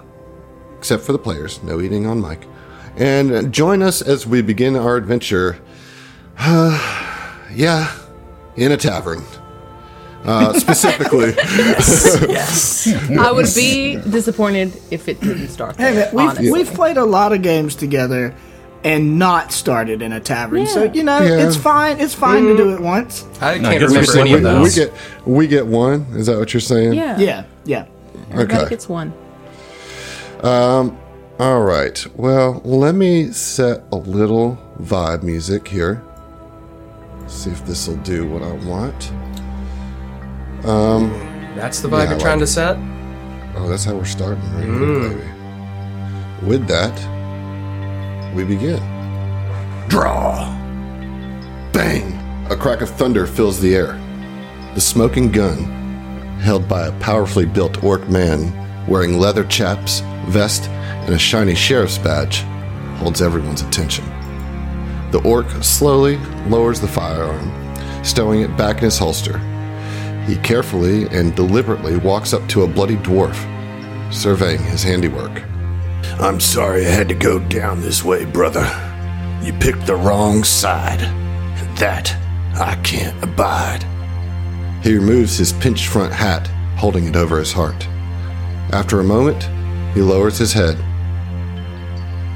except 0.79 1.03
for 1.03 1.12
the 1.12 1.18
players, 1.18 1.62
no 1.62 1.81
eating 1.81 2.07
on 2.07 2.21
mic, 2.21 2.47
and 2.97 3.53
join 3.53 3.83
us 3.83 4.03
as 4.03 4.27
we 4.27 4.42
begin 4.42 4.77
our 4.77 4.97
adventure. 4.97 5.59
yeah, 6.38 7.95
in 8.57 8.73
a 8.73 8.77
tavern. 8.77 9.23
Uh, 10.25 10.53
specifically, 10.59 11.35
I 13.18 13.33
would 13.33 13.53
be 13.57 13.97
disappointed 13.97 14.81
if 14.92 15.09
it 15.09 15.21
didn't 15.21 15.49
start 15.49 15.77
Hey, 15.77 15.95
there. 15.95 16.12
man, 16.14 16.29
honestly. 16.29 16.53
we've, 16.53 16.68
we've 16.68 16.77
played 16.77 16.97
a 16.97 17.05
lot 17.05 17.33
of 17.33 17.42
games 17.42 17.75
together 17.75 18.35
and 18.85 19.18
not 19.18 19.53
started 19.53 20.03
in 20.03 20.12
a 20.12 20.21
tavern. 20.21 20.66
So, 20.66 20.85
you 20.85 21.03
know, 21.03 21.21
Yeah. 21.21 21.47
it's 21.47 21.57
fine. 21.57 22.01
It's 22.01 22.14
fine 22.14 22.45
to 22.45 22.57
do 22.57 22.75
it 22.75 22.81
once. 22.81 23.25
I 23.40 23.59
can't 23.59 23.79
guess 23.81 23.90
remember 23.90 24.12
we're 24.12 24.21
any 24.21 24.33
of 24.33 24.42
saying 24.42 24.59
we 24.61 24.64
those. 24.64 24.75
get 24.75 24.92
we 25.25 25.47
get 25.47 25.66
one. 25.66 26.07
Is 26.14 26.27
that 26.27 26.38
what 26.38 26.53
you're 26.53 26.61
saying? 26.61 26.95
yeah, 26.95 27.18
Yeah, 27.18 27.45
yeah. 27.64 27.85
Everybody 28.33 28.61
Okay. 28.61 28.71
gets 28.71 28.88
one. 28.88 29.12
Um, 30.42 30.97
all 31.38 31.62
right. 31.62 32.05
Well, 32.16 32.61
let 32.64 32.95
me 32.95 33.31
set 33.31 33.85
a 33.92 33.97
little 33.97 34.59
vibe 34.81 35.23
music 35.23 35.68
here. 35.68 36.03
See 37.29 37.51
if 37.51 37.64
this 37.66 37.87
will 37.88 37.97
do 37.99 38.27
what 38.29 38.42
I 38.42 38.53
want. 38.66 39.12
Um, 40.64 41.11
that's 41.57 41.81
the 41.81 41.88
vibe 41.88 42.05
Yeah, 42.05 42.11
you're 42.11 42.21
trying 42.21 42.38
like 42.40 42.47
to 42.49 42.53
set? 42.53 42.77
Oh, 43.57 43.68
that's 43.68 43.85
how 43.85 43.95
we're 43.95 44.05
starting, 44.05 44.42
right 44.55 44.64
here, 44.64 44.73
mm. 44.73 45.09
baby. 46.40 46.47
With 46.49 46.66
that, 46.68 46.92
we 48.35 48.45
begin. 48.45 48.81
Draw! 49.88 50.49
Bang! 51.73 52.18
A 52.51 52.57
crack 52.57 52.81
of 52.81 52.90
thunder 52.90 53.27
fills 53.27 53.61
the 53.61 53.75
air. 53.75 53.99
The 54.75 54.81
smoking 54.81 55.31
gun, 55.31 55.64
held 56.40 56.68
by 56.68 56.87
a 56.87 57.01
powerfully 57.01 57.47
built 57.47 57.83
orc 57.85 58.09
man 58.09 58.59
wearing 58.87 59.18
leather 59.18 59.45
chaps, 59.45 60.01
vest, 60.29 60.68
and 60.68 61.14
a 61.14 61.18
shiny 61.18 61.55
sheriff's 61.55 61.99
badge, 61.99 62.42
holds 62.99 63.23
everyone's 63.23 63.62
attention. 63.62 64.05
The 65.11 65.23
orc 65.25 65.49
slowly 65.62 66.16
lowers 66.49 66.81
the 66.81 66.88
firearm, 66.88 67.53
stowing 68.05 68.40
it 68.40 68.57
back 68.57 68.79
in 68.79 68.85
his 68.85 68.99
holster. 68.99 69.38
He 70.27 70.37
carefully 70.37 71.07
and 71.09 71.35
deliberately 71.35 71.97
walks 71.97 72.33
up 72.33 72.49
to 72.49 72.62
a 72.62 72.68
bloody 72.68 72.97
dwarf, 72.97 73.37
surveying 74.12 74.62
his 74.62 74.83
handiwork. 74.83 75.42
I'm 76.20 76.40
sorry 76.40 76.87
I 76.87 76.90
had 76.90 77.09
to 77.09 77.14
go 77.14 77.38
down 77.38 77.81
this 77.81 78.05
way, 78.05 78.25
brother. 78.25 78.64
You 79.42 79.53
picked 79.55 79.87
the 79.87 79.96
wrong 79.96 80.44
side. 80.44 81.01
That 81.79 82.14
I 82.55 82.77
can't 82.85 83.20
abide. 83.25 83.85
He 84.83 84.94
removes 84.94 85.37
his 85.37 85.53
pinched 85.53 85.88
front 85.88 86.12
hat, 86.12 86.46
holding 86.77 87.07
it 87.07 87.16
over 87.16 87.38
his 87.38 87.53
heart. 87.53 87.87
After 88.72 89.01
a 89.01 89.05
moment, 89.05 89.42
he 89.94 90.01
lowers 90.01 90.38
his 90.38 90.53
head. 90.53 90.77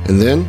And 0.08 0.20
then, 0.20 0.48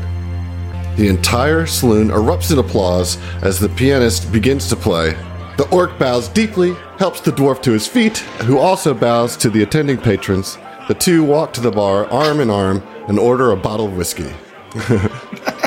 the 0.95 1.07
entire 1.07 1.65
saloon 1.65 2.09
erupts 2.09 2.51
in 2.51 2.57
applause 2.57 3.17
as 3.43 3.59
the 3.59 3.69
pianist 3.69 4.31
begins 4.31 4.67
to 4.69 4.75
play. 4.75 5.11
The 5.57 5.67
orc 5.71 5.97
bows 5.99 6.27
deeply, 6.27 6.75
helps 6.97 7.21
the 7.21 7.31
dwarf 7.31 7.61
to 7.63 7.71
his 7.71 7.87
feet, 7.87 8.17
who 8.45 8.57
also 8.57 8.93
bows 8.93 9.37
to 9.37 9.49
the 9.49 9.63
attending 9.63 9.97
patrons. 9.97 10.57
The 10.87 10.93
two 10.93 11.23
walk 11.23 11.53
to 11.53 11.61
the 11.61 11.71
bar, 11.71 12.05
arm 12.07 12.39
in 12.39 12.49
arm, 12.49 12.81
and 13.07 13.19
order 13.19 13.51
a 13.51 13.57
bottle 13.57 13.87
of 13.87 13.97
whiskey. 13.97 14.31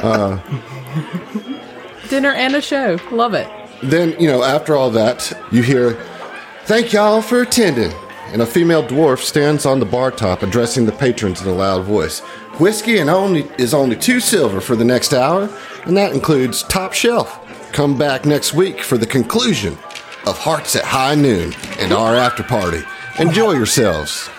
Uh, 0.02 0.38
Dinner 2.08 2.32
and 2.32 2.56
a 2.56 2.62
show. 2.62 2.98
Love 3.12 3.34
it. 3.34 3.46
Then, 3.82 4.18
you 4.18 4.28
know, 4.28 4.42
after 4.42 4.74
all 4.74 4.90
that, 4.92 5.30
you 5.52 5.62
hear, 5.62 5.92
Thank 6.64 6.92
y'all 6.92 7.20
for 7.20 7.42
attending. 7.42 7.92
And 8.32 8.40
a 8.40 8.46
female 8.46 8.82
dwarf 8.82 9.18
stands 9.18 9.66
on 9.66 9.80
the 9.80 9.84
bar 9.84 10.10
top 10.10 10.42
addressing 10.42 10.86
the 10.86 10.92
patrons 10.92 11.42
in 11.42 11.48
a 11.48 11.52
loud 11.52 11.84
voice. 11.84 12.20
Whiskey 12.60 12.98
and 12.98 13.10
only 13.10 13.42
is 13.58 13.74
only 13.74 13.96
two 13.96 14.20
silver 14.20 14.60
for 14.60 14.76
the 14.76 14.84
next 14.84 15.12
hour, 15.12 15.50
and 15.84 15.96
that 15.96 16.12
includes 16.12 16.62
top 16.62 16.92
shelf. 16.92 17.38
Come 17.72 17.98
back 17.98 18.24
next 18.24 18.54
week 18.54 18.80
for 18.82 18.96
the 18.96 19.06
conclusion 19.06 19.76
of 20.26 20.38
Hearts 20.38 20.76
at 20.76 20.84
High 20.84 21.16
Noon 21.16 21.52
and 21.78 21.92
our 21.92 22.14
after 22.14 22.42
party. 22.42 22.82
Enjoy 23.18 23.52
yourselves. 23.52 24.30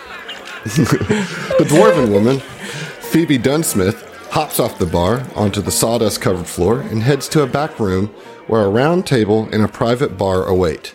The 0.64 1.66
dwarven 1.68 2.12
woman, 2.12 2.40
Phoebe 2.40 3.38
Dunsmith, 3.38 4.08
hops 4.30 4.60
off 4.60 4.80
the 4.80 4.86
bar 4.86 5.26
onto 5.36 5.62
the 5.62 5.72
sawdust 5.72 6.22
covered 6.22 6.48
floor 6.48 6.82
and 6.82 7.04
heads 7.04 7.28
to 7.30 7.42
a 7.42 7.48
back 7.48 7.80
room 7.80 8.08
where 8.48 8.64
a 8.64 8.70
round 8.70 9.06
table 9.06 9.50
and 9.52 9.64
a 9.64 9.68
private 9.68 10.18
bar 10.18 10.46
await. 10.46 10.94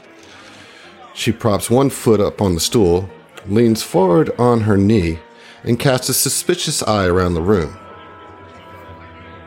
She 1.15 1.33
props 1.33 1.71
one 1.71 1.91
foot 1.91 2.21
up 2.21 2.41
on 2.41 2.55
the 2.55 2.61
stool, 2.61 3.11
leans 3.47 3.83
forward 3.83 4.31
on 4.39 4.63
her 4.63 4.77
knee, 4.77 5.19
and 5.65 5.79
casts 5.79 6.09
a 6.09 6.15
suspicious 6.15 6.83
eye 6.83 7.07
around 7.07 7.35
the 7.35 7.43
room. 7.43 7.77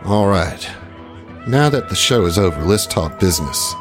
All 0.05 0.27
right. 0.27 0.69
Now 1.47 1.69
that 1.69 1.89
the 1.89 1.95
show 1.95 2.25
is 2.25 2.38
over, 2.38 2.62
let's 2.63 2.86
talk 2.86 3.19
business. 3.19 3.73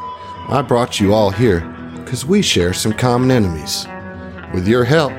I 0.47 0.63
brought 0.67 0.99
you 0.99 1.13
all 1.13 1.31
here 1.31 1.61
because 1.97 2.25
we 2.25 2.41
share 2.41 2.73
some 2.73 2.93
common 2.93 3.29
enemies. 3.29 3.85
With 4.53 4.67
your 4.67 4.83
help, 4.83 5.13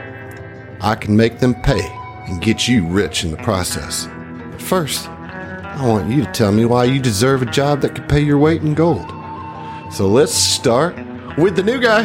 I 0.83 0.95
can 0.95 1.17
make 1.17 1.39
them 1.39 1.55
pay 1.55 1.87
and 2.27 2.41
get 2.41 2.67
you 2.67 2.87
rich 2.87 3.25
in 3.25 3.31
the 3.31 3.37
process. 3.39 4.09
But 4.51 4.63
first, 4.63 5.09
I 5.09 5.87
want 5.87 6.11
you 6.11 6.25
to 6.25 6.33
tell 6.33 6.53
me 6.53 6.65
why 6.65 6.85
you 6.85 7.01
deserve 7.01 7.43
a 7.43 7.47
job 7.47 7.81
that 7.83 7.95
could 7.95 8.09
pay 8.09 8.21
your 8.21 8.39
weight 8.39 8.63
in 8.63 8.75
gold. 8.75 9.11
So 9.93 10.09
let's 10.09 10.33
start 10.33 10.97
with 11.37 11.57
the 11.57 11.63
new 11.63 11.81
guy, 11.81 12.05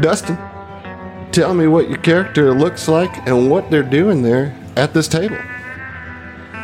Dustin. 0.00 0.38
Tell 1.32 1.52
me 1.52 1.66
what 1.66 1.88
your 1.88 1.98
character 1.98 2.54
looks 2.54 2.88
like 2.88 3.26
and 3.26 3.50
what 3.50 3.70
they're 3.70 3.82
doing 3.82 4.22
there 4.22 4.56
at 4.76 4.94
this 4.94 5.08
table. 5.08 5.38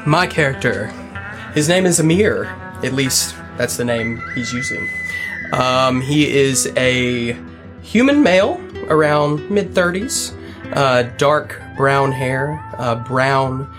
My 0.07 0.27
character, 0.27 0.87
his 1.55 1.69
name 1.69 1.85
is 1.85 2.01
Amir. 2.01 2.45
At 2.83 2.95
least 2.95 3.35
that's 3.59 3.77
the 3.77 3.85
name 3.85 4.23
he's 4.35 4.53
using. 4.53 4.89
Um, 5.53 6.01
he 6.01 6.31
is 6.31 6.73
a 6.77 7.37
human 7.83 8.23
male, 8.23 8.61
around 8.89 9.51
mid 9.51 9.71
30s, 9.75 10.35
uh, 10.73 11.03
dark 11.17 11.61
brown 11.77 12.13
hair, 12.13 12.63
uh, 12.79 12.95
brown, 12.97 13.73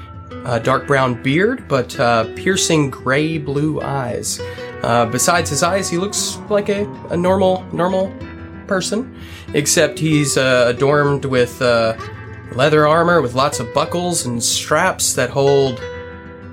uh, 0.46 0.60
dark 0.60 0.88
brown 0.88 1.22
beard, 1.22 1.68
but 1.68 2.00
uh, 2.00 2.26
piercing 2.36 2.90
gray 2.90 3.38
blue 3.38 3.82
eyes. 3.82 4.40
Uh, 4.84 5.06
besides 5.06 5.50
his 5.50 5.64
eyes, 5.64 5.90
he 5.90 5.98
looks 5.98 6.38
like 6.50 6.70
a, 6.70 6.92
a 7.10 7.18
normal 7.18 7.64
normal 7.72 8.14
person, 8.68 9.16
except 9.54 10.00
he's 10.00 10.38
uh, 10.38 10.66
adorned 10.68 11.26
with 11.26 11.62
uh, 11.62 11.96
leather 12.54 12.88
armor 12.88 13.22
with 13.22 13.34
lots 13.34 13.60
of 13.60 13.74
buckles 13.74 14.26
and 14.26 14.44
straps 14.44 15.14
that 15.14 15.30
hold 15.30 15.80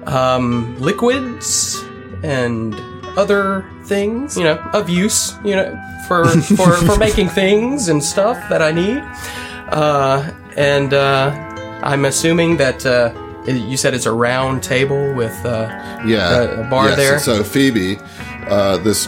um, 0.06 0.78
liquids 0.80 1.82
and 2.22 2.74
other 3.16 3.64
things, 3.84 4.36
you 4.36 4.44
know, 4.44 4.58
of 4.72 4.88
use, 4.88 5.34
you 5.44 5.56
know, 5.56 5.80
for 6.06 6.26
for 6.40 6.72
for 6.72 6.96
making 7.08 7.28
things 7.28 7.88
and 7.88 8.02
stuff 8.02 8.36
that 8.48 8.62
I 8.62 8.72
need. 8.72 9.02
Uh, 9.70 10.30
and 10.56 10.94
uh, 10.94 11.30
I'm 11.82 12.04
assuming 12.04 12.56
that 12.58 12.84
uh, 12.86 13.12
you 13.46 13.76
said 13.76 13.94
it's 13.94 14.06
a 14.06 14.12
round 14.12 14.62
table 14.62 15.12
with 15.14 15.34
uh, 15.44 15.68
Yeah, 16.06 16.42
a, 16.42 16.60
a 16.66 16.70
bar 16.70 16.88
yes, 16.88 16.96
there. 16.96 17.18
So 17.18 17.42
Phoebe, 17.44 17.96
uh, 18.48 18.78
this 18.78 19.06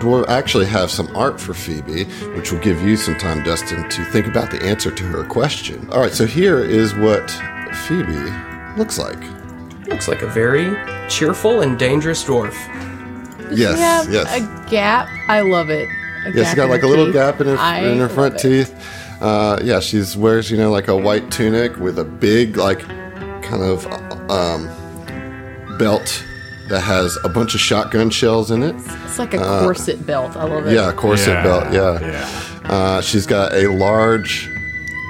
dwarf 0.00 0.28
actually 0.28 0.66
have 0.66 0.90
some 0.90 1.14
art 1.16 1.40
for 1.40 1.54
Phoebe, 1.54 2.04
which 2.36 2.52
will 2.52 2.60
give 2.60 2.82
you 2.82 2.96
some 2.96 3.16
time, 3.18 3.42
Dustin, 3.44 3.88
to 3.88 4.04
think 4.06 4.26
about 4.26 4.50
the 4.50 4.62
answer 4.62 4.90
to 4.90 5.04
her 5.04 5.24
question. 5.24 5.88
All 5.90 6.00
right, 6.00 6.12
so 6.12 6.26
here 6.26 6.60
is 6.60 6.94
what 6.94 7.30
Phoebe 7.88 8.30
looks 8.76 8.98
like. 8.98 9.18
Looks 9.86 10.08
like 10.08 10.22
a 10.22 10.26
very 10.28 10.74
cheerful 11.08 11.60
and 11.60 11.78
dangerous 11.78 12.24
dwarf. 12.24 12.54
Yes, 13.54 13.76
She 13.76 13.80
have 13.82 14.12
yes. 14.12 14.34
a 14.36 14.70
gap. 14.70 15.08
I 15.28 15.40
love 15.42 15.68
it. 15.70 15.88
A 16.26 16.30
Yeah, 16.30 16.44
she's 16.44 16.44
gap 16.54 16.56
got 16.56 16.70
like 16.70 16.80
a 16.82 16.82
her 16.82 16.88
little 16.88 17.04
teeth. 17.06 17.14
gap 17.14 17.40
in 17.42 17.46
her 17.48 17.56
I 17.58 17.80
in 17.80 17.98
her 17.98 18.08
front 18.08 18.34
love 18.36 18.44
it. 18.44 18.64
teeth. 18.66 18.90
Uh, 19.24 19.58
yeah, 19.64 19.80
she's 19.80 20.16
wears 20.16 20.50
you 20.50 20.56
know 20.58 20.70
like 20.70 20.88
a 20.88 20.96
white 20.96 21.30
tunic 21.30 21.76
with 21.78 21.98
a 21.98 22.04
big 22.04 22.56
like 22.58 22.80
kind 23.42 23.62
of 23.62 23.86
um, 24.30 24.68
belt 25.78 26.22
that 26.68 26.80
has 26.80 27.16
a 27.24 27.28
bunch 27.28 27.54
of 27.54 27.60
shotgun 27.60 28.10
shells 28.10 28.50
in 28.50 28.62
it. 28.62 28.74
It's 29.04 29.18
like 29.18 29.32
a 29.34 29.38
corset 29.38 30.04
belt. 30.06 30.36
I 30.36 30.44
love 30.44 30.66
it. 30.66 30.76
Uh, 30.76 30.82
Yeah, 30.88 30.92
corset 30.92 31.42
belt. 31.42 31.72
Yeah. 31.72 32.00
yeah. 32.00 32.70
Uh, 32.70 33.00
she's 33.00 33.26
got 33.26 33.52
a 33.54 33.68
large 33.68 34.50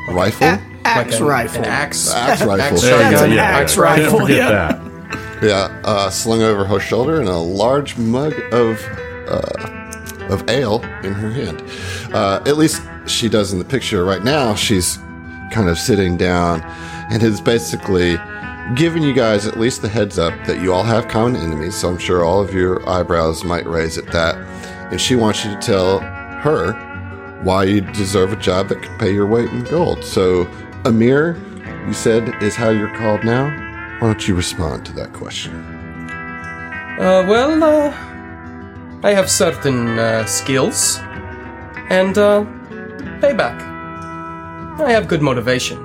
rifle. 0.08 0.46
Axe 0.84 1.12
like 1.12 1.20
a- 1.20 1.24
rifle. 1.24 1.62
An 1.62 1.68
axe. 1.68 2.12
Axe 2.12 2.42
rifle. 2.44 2.60
Axe 2.60 2.80
There 2.82 2.90
you 2.96 3.02
shotgun. 3.02 3.10
go. 3.12 3.16
That's 3.18 3.22
an 3.22 3.32
Yeah, 3.32 3.42
axe 3.42 3.74
Can't 3.74 3.82
rifle, 3.84 4.20
forget 4.20 4.36
yeah. 4.36 4.50
that. 4.50 5.42
Yeah, 5.42 5.80
uh, 5.84 6.10
slung 6.10 6.42
over 6.42 6.64
her 6.64 6.78
shoulder, 6.80 7.18
and 7.20 7.28
a 7.28 7.36
large 7.36 7.96
mug 7.96 8.32
of 8.52 8.80
uh, 9.28 10.28
of 10.30 10.48
ale 10.48 10.82
in 11.02 11.12
her 11.14 11.30
hand. 11.30 11.62
Uh, 12.14 12.40
at 12.46 12.56
least 12.56 12.80
she 13.06 13.28
does 13.28 13.52
in 13.52 13.58
the 13.58 13.64
picture. 13.64 14.04
Right 14.04 14.22
now, 14.22 14.54
she's 14.54 14.98
kind 15.52 15.68
of 15.68 15.78
sitting 15.78 16.16
down, 16.16 16.62
and 17.10 17.22
is 17.22 17.40
basically 17.40 18.18
giving 18.74 19.02
you 19.02 19.12
guys 19.12 19.46
at 19.46 19.58
least 19.58 19.82
the 19.82 19.88
heads 19.88 20.18
up 20.18 20.32
that 20.46 20.60
you 20.60 20.72
all 20.72 20.82
have 20.82 21.06
common 21.08 21.36
enemies. 21.36 21.76
So 21.76 21.90
I'm 21.90 21.98
sure 21.98 22.24
all 22.24 22.40
of 22.40 22.54
your 22.54 22.88
eyebrows 22.88 23.44
might 23.44 23.66
raise 23.66 23.98
at 23.98 24.06
that, 24.12 24.36
and 24.90 25.00
she 25.00 25.16
wants 25.16 25.44
you 25.44 25.52
to 25.52 25.60
tell 25.60 26.00
her 26.00 26.72
why 27.42 27.64
you 27.64 27.82
deserve 27.82 28.32
a 28.32 28.36
job 28.36 28.68
that 28.68 28.82
can 28.82 28.98
pay 28.98 29.12
your 29.12 29.26
weight 29.26 29.50
in 29.50 29.64
gold. 29.64 30.02
So 30.02 30.48
Amir, 30.84 31.36
you 31.86 31.92
said 31.92 32.42
is 32.42 32.56
how 32.56 32.70
you're 32.70 32.94
called 32.96 33.22
now. 33.22 33.50
Why 34.00 34.08
don't 34.08 34.26
you 34.26 34.34
respond 34.34 34.86
to 34.86 34.92
that 34.94 35.12
question? 35.12 35.52
Uh, 36.98 37.24
well, 37.28 37.62
uh, 37.62 37.90
I 39.02 39.12
have 39.12 39.30
certain 39.30 39.98
uh, 39.98 40.24
skills 40.24 40.98
and 41.90 42.16
uh, 42.16 42.46
payback. 43.20 43.60
I 44.80 44.90
have 44.90 45.08
good 45.08 45.22
motivation. 45.22 45.78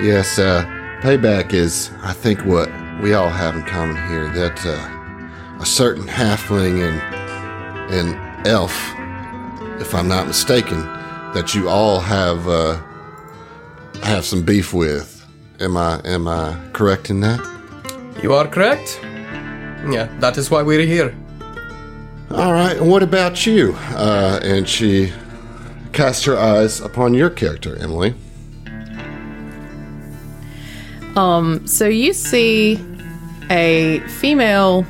Yes, 0.00 0.38
uh, 0.38 0.64
payback 1.00 1.54
is, 1.54 1.90
I 2.02 2.12
think, 2.12 2.44
what 2.44 2.68
we 3.00 3.14
all 3.14 3.30
have 3.30 3.56
in 3.56 3.62
common 3.62 3.96
here. 4.08 4.28
That 4.28 4.64
uh, 4.66 5.60
a 5.60 5.66
certain 5.66 6.04
halfling 6.04 6.82
and 6.88 7.00
and 7.92 8.46
elf, 8.46 8.72
if 9.80 9.94
I'm 9.94 10.08
not 10.08 10.26
mistaken, 10.26 10.80
that 11.34 11.54
you 11.54 11.68
all 11.68 12.00
have 12.00 12.48
uh, 12.48 12.80
have 14.02 14.24
some 14.24 14.42
beef 14.42 14.74
with. 14.74 15.24
Am 15.60 15.76
I 15.76 16.00
am 16.04 16.26
I 16.26 16.56
correct 16.72 17.10
in 17.10 17.20
that? 17.20 17.40
You 18.22 18.34
are 18.34 18.46
correct. 18.46 18.98
Yeah, 19.90 20.08
that 20.20 20.36
is 20.36 20.50
why 20.50 20.62
we're 20.62 20.86
here. 20.86 21.14
All 22.34 22.52
right. 22.52 22.76
And 22.78 22.90
what 22.90 23.02
about 23.02 23.44
you? 23.46 23.74
Uh, 23.90 24.40
and 24.42 24.66
she 24.66 25.12
cast 25.92 26.24
her 26.24 26.38
eyes 26.38 26.80
upon 26.80 27.12
your 27.12 27.28
character, 27.28 27.76
Emily. 27.76 28.14
Um, 31.14 31.66
so 31.66 31.86
you 31.86 32.14
see 32.14 32.80
a 33.50 34.00
female 34.08 34.86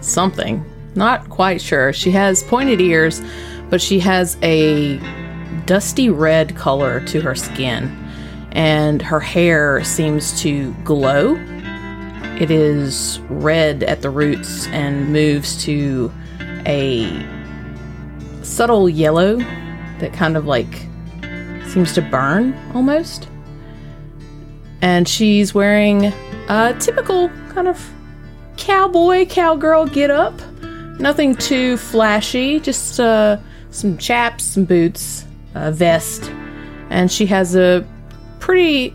something. 0.00 0.64
Not 0.94 1.28
quite 1.28 1.60
sure. 1.60 1.92
She 1.92 2.12
has 2.12 2.44
pointed 2.44 2.80
ears, 2.80 3.20
but 3.68 3.80
she 3.80 3.98
has 4.00 4.36
a 4.42 5.00
dusty 5.66 6.08
red 6.08 6.56
color 6.56 7.00
to 7.06 7.20
her 7.20 7.34
skin, 7.34 7.88
and 8.52 9.02
her 9.02 9.20
hair 9.20 9.82
seems 9.82 10.40
to 10.42 10.72
glow. 10.84 11.34
It 12.40 12.52
is 12.52 13.18
red 13.28 13.82
at 13.82 14.02
the 14.02 14.10
roots 14.10 14.68
and 14.68 15.12
moves 15.12 15.62
to 15.64 16.12
a 16.68 17.26
subtle 18.42 18.88
yellow 18.88 19.36
that 19.98 20.12
kind 20.12 20.36
of 20.36 20.46
like 20.46 20.86
seems 21.68 21.92
to 21.94 22.02
burn 22.02 22.54
almost. 22.74 23.28
And 24.80 25.08
she's 25.08 25.54
wearing 25.54 26.06
a 26.48 26.76
typical 26.78 27.28
kind 27.50 27.66
of 27.66 27.92
cowboy 28.56 29.26
cowgirl 29.26 29.86
get 29.86 30.10
up. 30.10 30.40
Nothing 31.00 31.34
too 31.34 31.76
flashy 31.76 32.60
just 32.60 33.00
uh, 33.00 33.38
some 33.70 33.96
chaps 33.98 34.44
some 34.44 34.64
boots 34.64 35.24
a 35.54 35.72
vest. 35.72 36.30
And 36.90 37.10
she 37.10 37.26
has 37.26 37.56
a 37.56 37.86
pretty 38.40 38.94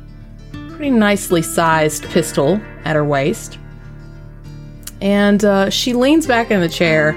pretty 0.52 0.92
nicely 0.92 1.42
sized 1.42 2.04
pistol 2.06 2.60
at 2.86 2.96
her 2.96 3.06
waist. 3.06 3.58
And 5.02 5.44
uh, 5.44 5.70
she 5.70 5.94
leans 5.94 6.26
back 6.26 6.50
in 6.50 6.62
the 6.62 6.70
chair 6.70 7.14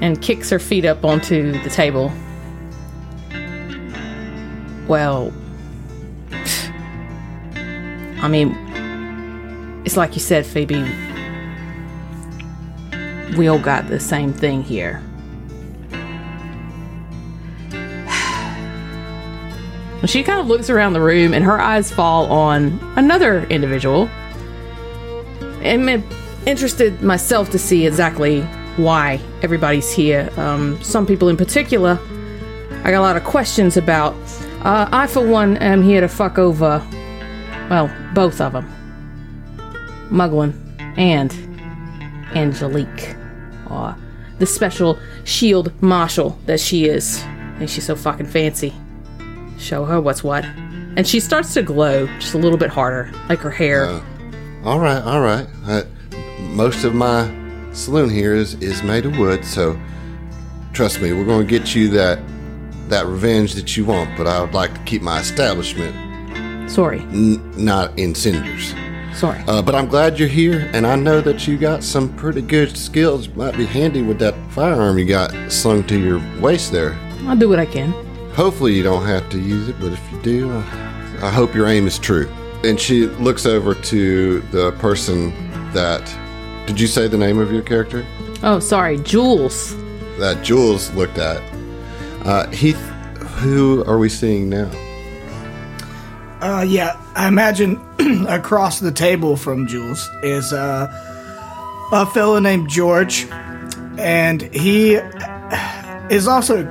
and 0.00 0.20
kicks 0.22 0.50
her 0.50 0.58
feet 0.58 0.84
up 0.84 1.04
onto 1.04 1.52
the 1.62 1.70
table 1.70 2.12
well 4.88 5.32
I 8.22 8.28
mean, 8.28 8.54
it's 9.86 9.96
like 9.96 10.14
you 10.14 10.20
said, 10.20 10.44
Phoebe. 10.44 10.84
We 13.38 13.48
all 13.48 13.58
got 13.58 13.88
the 13.88 13.98
same 13.98 14.32
thing 14.32 14.62
here. 14.62 15.02
She 20.06 20.22
kind 20.22 20.40
of 20.40 20.46
looks 20.46 20.70
around 20.70 20.94
the 20.94 21.00
room 21.00 21.34
and 21.34 21.44
her 21.44 21.60
eyes 21.60 21.92
fall 21.92 22.30
on 22.32 22.78
another 22.96 23.44
individual. 23.44 24.08
I'm 25.62 25.88
interested 26.46 27.02
myself 27.02 27.50
to 27.50 27.58
see 27.58 27.86
exactly 27.86 28.40
why 28.76 29.20
everybody's 29.42 29.92
here. 29.92 30.30
Um, 30.36 30.82
some 30.82 31.06
people 31.06 31.28
in 31.28 31.36
particular, 31.36 31.98
I 32.84 32.90
got 32.90 33.00
a 33.00 33.00
lot 33.00 33.16
of 33.16 33.24
questions 33.24 33.76
about. 33.76 34.14
Uh, 34.62 34.88
I, 34.92 35.06
for 35.06 35.26
one, 35.26 35.56
am 35.58 35.82
here 35.82 36.00
to 36.00 36.08
fuck 36.08 36.38
over 36.38 36.86
well, 37.70 37.88
both 38.14 38.40
of 38.40 38.52
them. 38.52 38.68
Muglin 40.10 40.52
and 40.98 41.32
Angelique. 42.34 43.16
Or 43.70 43.96
the 44.40 44.46
special 44.46 44.98
shield 45.22 45.72
marshal 45.80 46.36
that 46.46 46.58
she 46.58 46.86
is. 46.86 47.22
And 47.60 47.70
she's 47.70 47.86
so 47.86 47.94
fucking 47.94 48.26
fancy. 48.26 48.74
Show 49.56 49.84
her 49.84 50.00
what's 50.00 50.24
what. 50.24 50.44
And 50.96 51.06
she 51.06 51.20
starts 51.20 51.54
to 51.54 51.62
glow 51.62 52.06
just 52.18 52.34
a 52.34 52.38
little 52.38 52.58
bit 52.58 52.70
harder, 52.70 53.12
like 53.28 53.38
her 53.38 53.50
hair. 53.50 53.86
All 54.64 54.80
right, 54.80 55.00
all 55.04 55.20
right. 55.20 55.46
Uh, 55.64 55.84
most 56.40 56.82
of 56.82 56.94
my 56.94 57.28
saloon 57.72 58.10
here 58.10 58.34
is, 58.34 58.54
is 58.54 58.82
made 58.82 59.06
of 59.06 59.16
wood, 59.18 59.44
so 59.44 59.78
trust 60.72 61.00
me, 61.00 61.12
we're 61.12 61.24
going 61.24 61.46
to 61.46 61.58
get 61.58 61.74
you 61.74 61.88
that 61.90 62.20
that 62.88 63.06
revenge 63.06 63.54
that 63.54 63.76
you 63.76 63.84
want. 63.84 64.16
But 64.16 64.26
I 64.26 64.40
would 64.40 64.52
like 64.54 64.74
to 64.74 64.80
keep 64.80 65.00
my 65.02 65.20
establishment 65.20 65.94
Sorry. 66.70 67.00
n- 67.00 67.52
not 67.56 67.96
in 67.98 68.14
cinders. 68.14 68.74
Sorry. 69.14 69.42
Uh, 69.46 69.60
but 69.62 69.74
I'm 69.74 69.86
glad 69.86 70.18
you're 70.18 70.28
here, 70.28 70.70
and 70.72 70.86
I 70.86 70.96
know 70.96 71.20
that 71.20 71.46
you 71.46 71.56
got 71.58 71.82
some 71.84 72.14
pretty 72.16 72.42
good 72.42 72.76
skills. 72.76 73.28
Might 73.28 73.56
be 73.56 73.66
handy 73.66 74.02
with 74.02 74.18
that 74.20 74.34
firearm 74.50 74.98
you 74.98 75.04
got 75.04 75.32
slung 75.52 75.84
to 75.88 75.98
your 75.98 76.20
waist 76.40 76.72
there. 76.72 76.94
I'll 77.26 77.36
do 77.36 77.48
what 77.48 77.58
I 77.58 77.66
can. 77.66 77.92
Hopefully, 78.34 78.74
you 78.74 78.82
don't 78.82 79.04
have 79.04 79.28
to 79.30 79.38
use 79.38 79.68
it, 79.68 79.76
but 79.80 79.92
if 79.92 80.12
you 80.12 80.22
do, 80.22 80.50
uh, 80.50 80.58
I 81.22 81.30
hope 81.30 81.54
your 81.54 81.66
aim 81.66 81.86
is 81.86 81.98
true. 81.98 82.28
And 82.64 82.78
she 82.78 83.06
looks 83.06 83.46
over 83.46 83.74
to 83.74 84.40
the 84.52 84.72
person 84.72 85.32
that. 85.72 86.02
Did 86.70 86.78
you 86.78 86.86
say 86.86 87.08
the 87.08 87.18
name 87.18 87.40
of 87.40 87.50
your 87.50 87.62
character? 87.62 88.06
Oh, 88.44 88.60
sorry, 88.60 88.98
Jules. 88.98 89.74
That 90.20 90.44
Jules 90.44 90.88
looked 90.92 91.18
at. 91.18 91.42
Uh, 92.24 92.48
Heath, 92.50 92.78
who 93.40 93.84
are 93.86 93.98
we 93.98 94.08
seeing 94.08 94.48
now? 94.48 94.70
Uh, 96.40 96.62
yeah, 96.62 96.96
I 97.16 97.26
imagine 97.26 97.80
across 98.28 98.78
the 98.78 98.92
table 98.92 99.34
from 99.34 99.66
Jules 99.66 100.08
is 100.22 100.52
uh, 100.52 100.86
a 101.90 102.06
fellow 102.06 102.38
named 102.38 102.70
George, 102.70 103.26
and 103.98 104.40
he 104.40 104.94
is 106.08 106.28
also 106.28 106.62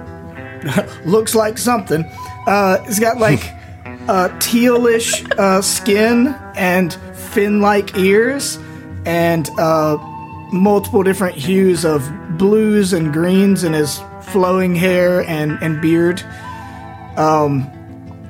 looks 1.05 1.35
like 1.35 1.57
something. 1.57 2.05
Uh, 2.47 2.81
he's 2.85 3.01
got 3.01 3.17
like 3.17 3.41
uh, 4.07 4.29
tealish 4.39 5.29
uh, 5.38 5.62
skin 5.62 6.27
and 6.55 6.93
fin-like 7.33 7.97
ears, 7.97 8.57
and 9.05 9.49
uh, 9.59 9.97
multiple 10.51 11.03
different 11.03 11.35
hues 11.35 11.85
of 11.85 12.09
blues 12.38 12.93
and 12.93 13.13
greens 13.13 13.63
in 13.63 13.73
his 13.73 14.01
flowing 14.21 14.75
hair 14.75 15.21
and 15.23 15.57
and 15.62 15.81
beard. 15.81 16.23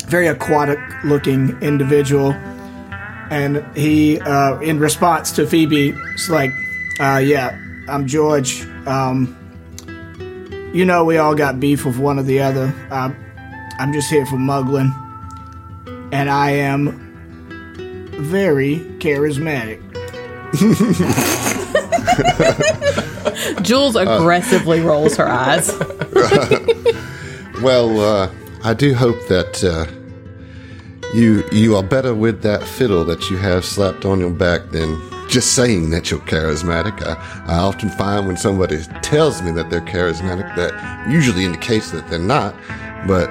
Very 0.10 0.28
aquatic 0.28 0.80
looking 1.04 1.56
individual. 1.62 2.34
And 3.30 3.64
he 3.78 4.20
uh, 4.22 4.60
in 4.60 4.80
response 4.80 5.32
to 5.34 5.46
phoebe 5.46 5.90
is 6.16 6.30
like 6.30 6.52
uh, 7.00 7.22
yeah 7.24 7.58
i'm 7.88 8.08
george. 8.08 8.66
Um, 8.88 9.36
you 10.74 10.86
know 10.86 11.06
we 11.06 11.18
all 11.18 11.36
got 11.36 11.60
beef 11.60 11.86
with 11.86 11.98
one 12.00 12.18
or 12.20 12.24
the 12.24 12.40
other. 12.42 12.74
Uh, 12.90 13.12
i'm 13.78 13.94
just 13.94 14.10
here 14.10 14.26
for 14.26 14.38
Muglin. 14.38 14.92
and 16.12 16.30
i 16.30 16.50
am 16.52 17.06
very 18.20 18.78
charismatic 19.00 19.80
Jules 23.62 23.96
aggressively 23.96 24.80
rolls 24.82 25.16
her 25.18 25.28
eyes. 25.28 25.70
Well, 27.62 28.00
uh, 28.00 28.32
I 28.64 28.74
do 28.74 28.94
hope 28.94 29.18
that 29.28 29.62
uh, 29.66 29.86
you 31.14 31.44
you 31.52 31.76
are 31.76 31.84
better 31.84 32.16
with 32.16 32.42
that 32.44 32.64
fiddle 32.64 33.04
that 33.04 33.30
you 33.30 33.36
have 33.36 33.66
slapped 33.66 34.06
on 34.06 34.22
your 34.22 34.30
back 34.30 34.70
than 34.72 34.98
just 35.28 35.56
saying 35.56 35.90
that 35.90 36.10
you're 36.10 36.22
charismatic. 36.22 37.04
I, 37.06 37.18
I 37.54 37.58
often 37.58 37.90
find 37.90 38.28
when 38.28 38.38
somebody 38.38 38.82
tells 39.02 39.42
me 39.42 39.52
that 39.52 39.70
they're 39.70 39.82
charismatic, 39.82 40.56
that 40.56 41.12
usually 41.12 41.44
indicates 41.44 41.92
that 41.92 42.08
they're 42.08 42.18
not. 42.18 42.56
But 43.06 43.30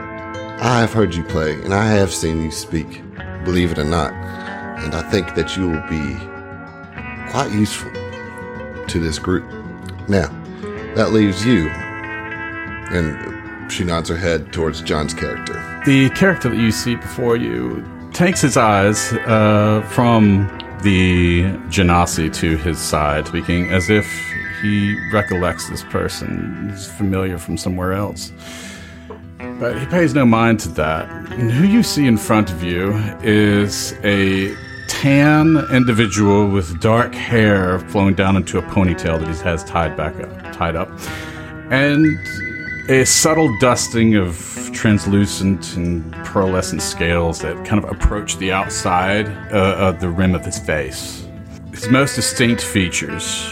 I 0.60 0.80
have 0.80 0.92
heard 0.92 1.14
you 1.14 1.24
play, 1.24 1.54
and 1.62 1.72
I 1.72 1.86
have 1.86 2.12
seen 2.12 2.42
you 2.42 2.50
speak, 2.50 3.00
believe 3.46 3.72
it 3.72 3.78
or 3.78 3.84
not. 3.84 4.12
And 4.12 4.94
I 4.94 5.00
think 5.10 5.36
that 5.36 5.56
you 5.56 5.70
will 5.70 5.88
be 5.88 6.18
quite 7.30 7.52
useful 7.52 7.90
to 8.86 8.98
this 8.98 9.18
group. 9.18 9.44
Now, 10.08 10.28
that 10.94 11.12
leaves 11.12 11.44
you. 11.44 11.68
And 12.90 13.70
she 13.70 13.84
nods 13.84 14.08
her 14.08 14.16
head 14.16 14.52
towards 14.52 14.80
John's 14.82 15.14
character. 15.14 15.54
The 15.84 16.10
character 16.10 16.48
that 16.48 16.56
you 16.56 16.70
see 16.70 16.94
before 16.94 17.36
you 17.36 17.84
takes 18.12 18.40
his 18.40 18.56
eyes 18.56 19.12
uh, 19.12 19.86
from 19.90 20.48
the 20.82 21.42
Genasi 21.68 22.32
to 22.34 22.56
his 22.56 22.78
side, 22.78 23.26
speaking 23.26 23.70
as 23.70 23.90
if 23.90 24.06
he 24.62 24.98
recollects 25.12 25.68
this 25.68 25.84
person. 25.84 26.70
He's 26.70 26.86
familiar 26.86 27.38
from 27.38 27.56
somewhere 27.56 27.92
else. 27.92 28.32
But 29.38 29.78
he 29.78 29.86
pays 29.86 30.14
no 30.14 30.24
mind 30.24 30.60
to 30.60 30.68
that. 30.70 31.08
And 31.32 31.50
who 31.50 31.66
you 31.66 31.82
see 31.82 32.06
in 32.06 32.16
front 32.16 32.50
of 32.50 32.62
you 32.62 32.92
is 33.22 33.92
a 34.04 34.54
tan 34.88 35.58
individual 35.72 36.48
with 36.48 36.80
dark 36.80 37.14
hair 37.14 37.78
flowing 37.90 38.14
down 38.14 38.36
into 38.36 38.58
a 38.58 38.62
ponytail 38.62 39.20
that 39.20 39.28
he 39.28 39.42
has 39.44 39.62
tied 39.64 39.96
back 39.96 40.18
up, 40.20 40.52
tied 40.52 40.74
up, 40.74 40.90
and 41.70 42.18
a 42.90 43.04
subtle 43.04 43.54
dusting 43.60 44.16
of 44.16 44.70
translucent 44.72 45.76
and 45.76 46.12
pearlescent 46.24 46.80
scales 46.80 47.40
that 47.40 47.64
kind 47.64 47.82
of 47.82 47.90
approach 47.90 48.36
the 48.38 48.50
outside 48.50 49.28
uh, 49.52 49.76
of 49.78 50.00
the 50.00 50.08
rim 50.08 50.34
of 50.34 50.44
his 50.44 50.58
face. 50.58 51.26
His 51.70 51.88
most 51.88 52.16
distinct 52.16 52.62
features, 52.62 53.46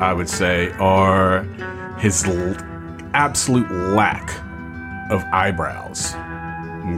I 0.00 0.12
would 0.12 0.28
say, 0.28 0.70
are 0.78 1.42
his 1.98 2.24
l- 2.24 2.56
absolute 3.12 3.70
lack 3.70 4.30
of 5.10 5.22
eyebrows. 5.32 6.14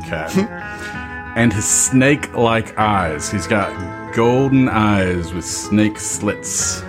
Okay. 0.04 0.46
and 1.38 1.52
his 1.52 1.64
snake 1.64 2.34
like 2.34 2.76
eyes. 2.76 3.30
He's 3.30 3.46
got 3.46 3.72
golden 4.12 4.68
eyes 4.68 5.32
with 5.32 5.44
snake 5.44 5.98
slits. 6.00 6.82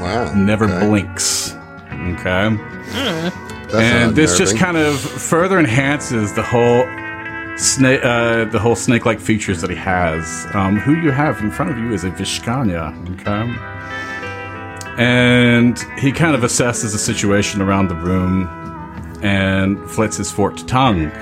Wow. 0.00 0.32
Never 0.34 0.64
okay. 0.64 0.86
blinks. 0.86 1.54
Okay. 1.92 2.56
That's 2.90 3.74
and 3.74 4.16
this 4.16 4.36
just 4.36 4.56
kind 4.56 4.76
of 4.76 4.98
further 4.98 5.60
enhances 5.60 6.32
the 6.34 6.42
whole 6.42 6.84
snake, 7.56 8.00
uh, 8.02 8.46
the 8.46 8.58
whole 8.58 8.74
snake-like 8.74 9.20
features 9.20 9.60
that 9.60 9.70
he 9.70 9.76
has. 9.76 10.48
Um, 10.52 10.76
who 10.76 10.96
you 10.96 11.12
have 11.12 11.38
in 11.40 11.52
front 11.52 11.70
of 11.70 11.78
you 11.78 11.92
is 11.92 12.02
a 12.02 12.10
Vishkanya, 12.10 12.92
okay? 13.20 13.54
And 15.00 15.78
he 15.96 16.10
kind 16.10 16.34
of 16.34 16.40
assesses 16.40 16.90
the 16.90 16.98
situation 16.98 17.62
around 17.62 17.86
the 17.86 17.94
room 17.94 18.48
and 19.22 19.78
flits 19.88 20.16
his 20.16 20.32
forked 20.32 20.66
tongue. 20.66 21.12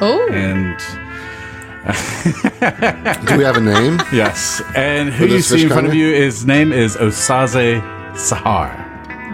Oh, 0.00 0.28
And 0.32 0.76
Do 3.26 3.36
we 3.36 3.44
have 3.44 3.56
a 3.56 3.60
name? 3.60 3.98
yes, 4.12 4.62
and 4.74 5.10
who 5.10 5.26
you 5.26 5.40
see 5.40 5.62
in 5.64 5.68
front 5.68 5.86
of 5.86 5.94
you, 5.94 6.12
his 6.14 6.46
name 6.46 6.72
is 6.72 6.96
Osaze 6.96 7.80
Sahar. 8.14 8.72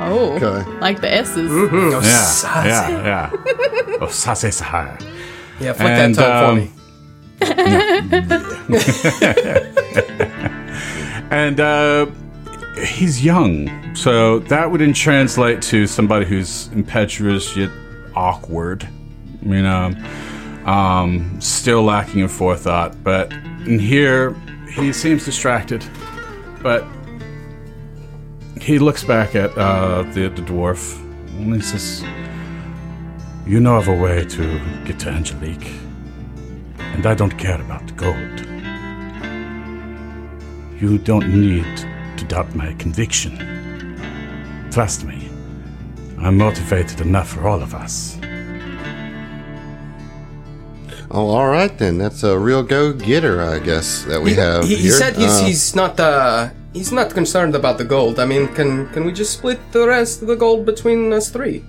oh, 0.00 0.34
Okay. 0.34 0.64
like 0.80 1.00
the 1.00 1.12
S's. 1.12 1.50
Oh, 1.50 1.90
Yeah, 1.92 2.00
size. 2.00 2.66
yeah, 2.66 2.90
yeah. 3.04 3.30
Osaze 4.00 4.50
Sahar. 4.60 5.00
Yeah, 5.60 5.72
flick 5.74 5.88
And, 5.88 6.14
that 6.16 6.40
tongue 6.40 6.58
um, 6.58 6.58
for 6.58 6.62
me. 6.62 6.70
And 11.30 11.60
uh, 11.60 12.06
he's 12.84 13.24
young, 13.24 13.94
so 13.94 14.40
that 14.40 14.68
wouldn't 14.72 14.96
translate 14.96 15.62
to 15.62 15.86
somebody 15.86 16.26
who's 16.26 16.66
impetuous 16.72 17.56
yet 17.56 17.70
awkward, 18.16 18.88
you 19.40 19.62
know, 19.62 19.92
um, 20.64 21.40
still 21.40 21.82
lacking 21.82 22.20
in 22.20 22.28
forethought. 22.28 23.02
But 23.02 23.32
in 23.66 23.78
here, 23.78 24.34
he 24.72 24.92
seems 24.92 25.24
distracted, 25.24 25.84
but 26.62 26.84
he 28.60 28.78
looks 28.78 29.02
back 29.04 29.34
at 29.34 29.56
uh, 29.56 30.02
the, 30.14 30.28
the 30.28 30.42
dwarf 30.42 31.00
and 31.38 31.54
he 31.54 31.60
says, 31.62 32.04
You 33.46 33.60
know 33.60 33.76
of 33.76 33.88
a 33.88 33.96
way 33.96 34.24
to 34.24 34.60
get 34.84 34.98
to 35.00 35.08
Angelique, 35.08 35.72
and 36.78 37.06
I 37.06 37.14
don't 37.14 37.36
care 37.38 37.60
about 37.60 37.86
the 37.86 37.92
gold. 37.94 38.46
You 40.80 40.98
don't 40.98 41.28
need 41.28 41.76
to 42.18 42.24
doubt 42.26 42.54
my 42.54 42.74
conviction. 42.74 43.36
Trust 44.70 45.04
me, 45.04 45.30
I'm 46.18 46.36
motivated 46.36 47.00
enough 47.00 47.28
for 47.28 47.48
all 47.48 47.62
of 47.62 47.74
us. 47.74 48.19
Oh, 51.12 51.28
all 51.30 51.48
right 51.48 51.76
then. 51.76 51.98
That's 51.98 52.22
a 52.22 52.38
real 52.38 52.62
go-getter, 52.62 53.42
I 53.42 53.58
guess, 53.58 54.04
that 54.04 54.22
we 54.22 54.34
have 54.34 54.64
he, 54.64 54.76
he 54.76 54.82
here. 54.82 54.92
said 54.92 55.16
he's, 55.16 55.40
Uh, 55.40 55.44
he's 55.44 55.74
not 55.74 55.98
uh, 55.98 56.50
he's 56.72 56.92
not 56.92 57.10
concerned 57.10 57.54
about 57.56 57.78
the 57.78 57.84
gold. 57.84 58.20
I 58.20 58.24
mean, 58.26 58.48
can 58.54 58.88
can 58.92 59.04
we 59.04 59.12
just 59.12 59.32
split 59.32 59.58
the 59.72 59.86
rest 59.88 60.22
of 60.22 60.28
the 60.28 60.36
gold 60.36 60.64
between 60.64 61.12
us 61.12 61.28
three? 61.28 61.64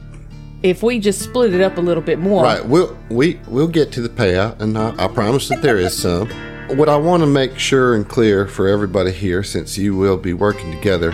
If 0.62 0.84
we 0.84 1.00
just 1.00 1.20
split 1.22 1.56
it 1.56 1.62
up 1.62 1.78
a 1.78 1.82
little 1.82 2.04
bit 2.04 2.20
more. 2.20 2.44
Right, 2.44 2.64
we'll 2.64 2.96
we 3.10 3.40
we'll 3.48 3.68
get 3.68 3.92
to 3.94 4.02
the 4.02 4.10
payout, 4.10 4.62
and 4.62 4.78
I, 4.78 4.94
I 5.04 5.08
promise 5.08 5.50
that 5.50 5.64
there 5.64 5.78
is 5.78 5.98
some. 5.98 6.30
What 6.78 6.88
I 6.88 6.96
want 6.96 7.22
to 7.24 7.28
make 7.28 7.58
sure 7.58 7.96
and 7.96 8.08
clear 8.08 8.48
for 8.48 8.68
everybody 8.68 9.12
here, 9.12 9.44
since 9.44 9.76
you 9.76 9.96
will 9.96 10.18
be 10.18 10.34
working 10.34 10.72
together, 10.72 11.12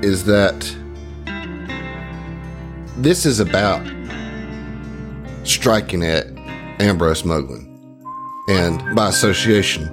is 0.00 0.24
that 0.26 0.54
this 2.96 3.26
is 3.26 3.40
about 3.40 3.82
striking 5.42 6.04
at 6.04 6.37
Ambrose 6.80 7.22
Muglin, 7.22 7.66
and 8.48 8.94
by 8.94 9.08
association, 9.08 9.84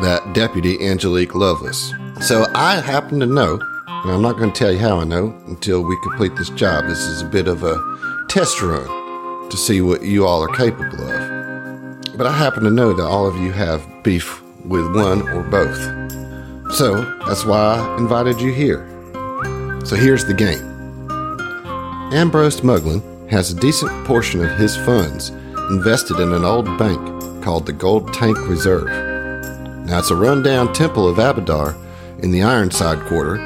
that 0.00 0.32
Deputy 0.34 0.86
Angelique 0.86 1.34
Lovelace. 1.34 1.92
So 2.20 2.46
I 2.54 2.80
happen 2.80 3.20
to 3.20 3.26
know, 3.26 3.60
and 3.86 4.10
I'm 4.10 4.22
not 4.22 4.36
going 4.36 4.52
to 4.52 4.58
tell 4.58 4.72
you 4.72 4.78
how 4.78 4.98
I 4.98 5.04
know 5.04 5.36
until 5.46 5.82
we 5.82 5.96
complete 6.02 6.36
this 6.36 6.50
job. 6.50 6.86
This 6.86 7.00
is 7.00 7.22
a 7.22 7.26
bit 7.26 7.48
of 7.48 7.64
a 7.64 8.26
test 8.28 8.62
run 8.62 9.48
to 9.50 9.56
see 9.56 9.80
what 9.80 10.02
you 10.02 10.26
all 10.26 10.42
are 10.42 10.54
capable 10.56 11.10
of. 11.10 12.16
But 12.16 12.26
I 12.26 12.32
happen 12.32 12.62
to 12.64 12.70
know 12.70 12.92
that 12.92 13.04
all 13.04 13.26
of 13.26 13.36
you 13.36 13.52
have 13.52 13.84
beef 14.02 14.42
with 14.64 14.94
one 14.94 15.28
or 15.30 15.42
both. 15.42 15.78
So 16.74 17.02
that's 17.26 17.44
why 17.44 17.58
I 17.58 17.96
invited 17.98 18.40
you 18.40 18.52
here. 18.52 18.86
So 19.84 19.96
here's 19.96 20.24
the 20.24 20.34
game 20.34 20.70
Ambrose 22.12 22.60
Muglin 22.60 23.02
has 23.32 23.50
a 23.50 23.56
decent 23.56 23.90
portion 24.06 24.44
of 24.44 24.58
his 24.58 24.76
funds 24.76 25.30
invested 25.70 26.20
in 26.20 26.34
an 26.34 26.44
old 26.44 26.66
bank 26.76 27.00
called 27.42 27.64
the 27.64 27.72
Gold 27.72 28.12
Tank 28.12 28.38
Reserve. 28.46 28.88
Now, 29.86 30.00
it's 30.00 30.10
a 30.10 30.14
rundown 30.14 30.74
temple 30.74 31.08
of 31.08 31.16
Abadar 31.16 31.74
in 32.22 32.30
the 32.30 32.42
Ironside 32.42 33.00
Quarter 33.08 33.38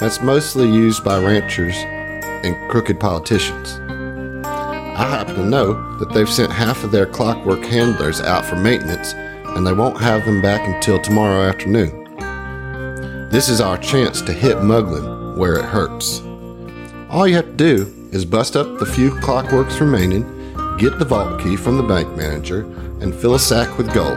that's 0.00 0.22
mostly 0.22 0.64
used 0.64 1.04
by 1.04 1.18
ranchers 1.18 1.76
and 1.76 2.56
crooked 2.70 2.98
politicians. 2.98 3.78
I 4.46 5.06
happen 5.10 5.34
to 5.34 5.44
know 5.44 5.98
that 5.98 6.14
they've 6.14 6.28
sent 6.28 6.50
half 6.50 6.82
of 6.82 6.90
their 6.90 7.04
clockwork 7.04 7.66
handlers 7.66 8.22
out 8.22 8.46
for 8.46 8.56
maintenance 8.56 9.12
and 9.12 9.66
they 9.66 9.74
won't 9.74 10.00
have 10.00 10.24
them 10.24 10.40
back 10.40 10.66
until 10.66 10.98
tomorrow 10.98 11.46
afternoon. 11.46 13.28
This 13.28 13.50
is 13.50 13.60
our 13.60 13.76
chance 13.76 14.22
to 14.22 14.32
hit 14.32 14.56
Muglin 14.56 15.36
where 15.36 15.56
it 15.56 15.66
hurts. 15.66 16.22
All 17.10 17.28
you 17.28 17.34
have 17.36 17.44
to 17.44 17.52
do 17.52 18.03
is 18.14 18.24
bust 18.24 18.54
up 18.54 18.78
the 18.78 18.86
few 18.86 19.10
clockworks 19.10 19.80
remaining, 19.80 20.22
get 20.78 21.00
the 21.00 21.04
vault 21.04 21.40
key 21.40 21.56
from 21.56 21.76
the 21.76 21.82
bank 21.82 22.08
manager, 22.16 22.60
and 23.00 23.12
fill 23.12 23.34
a 23.34 23.40
sack 23.40 23.76
with 23.76 23.92
gold. 23.92 24.16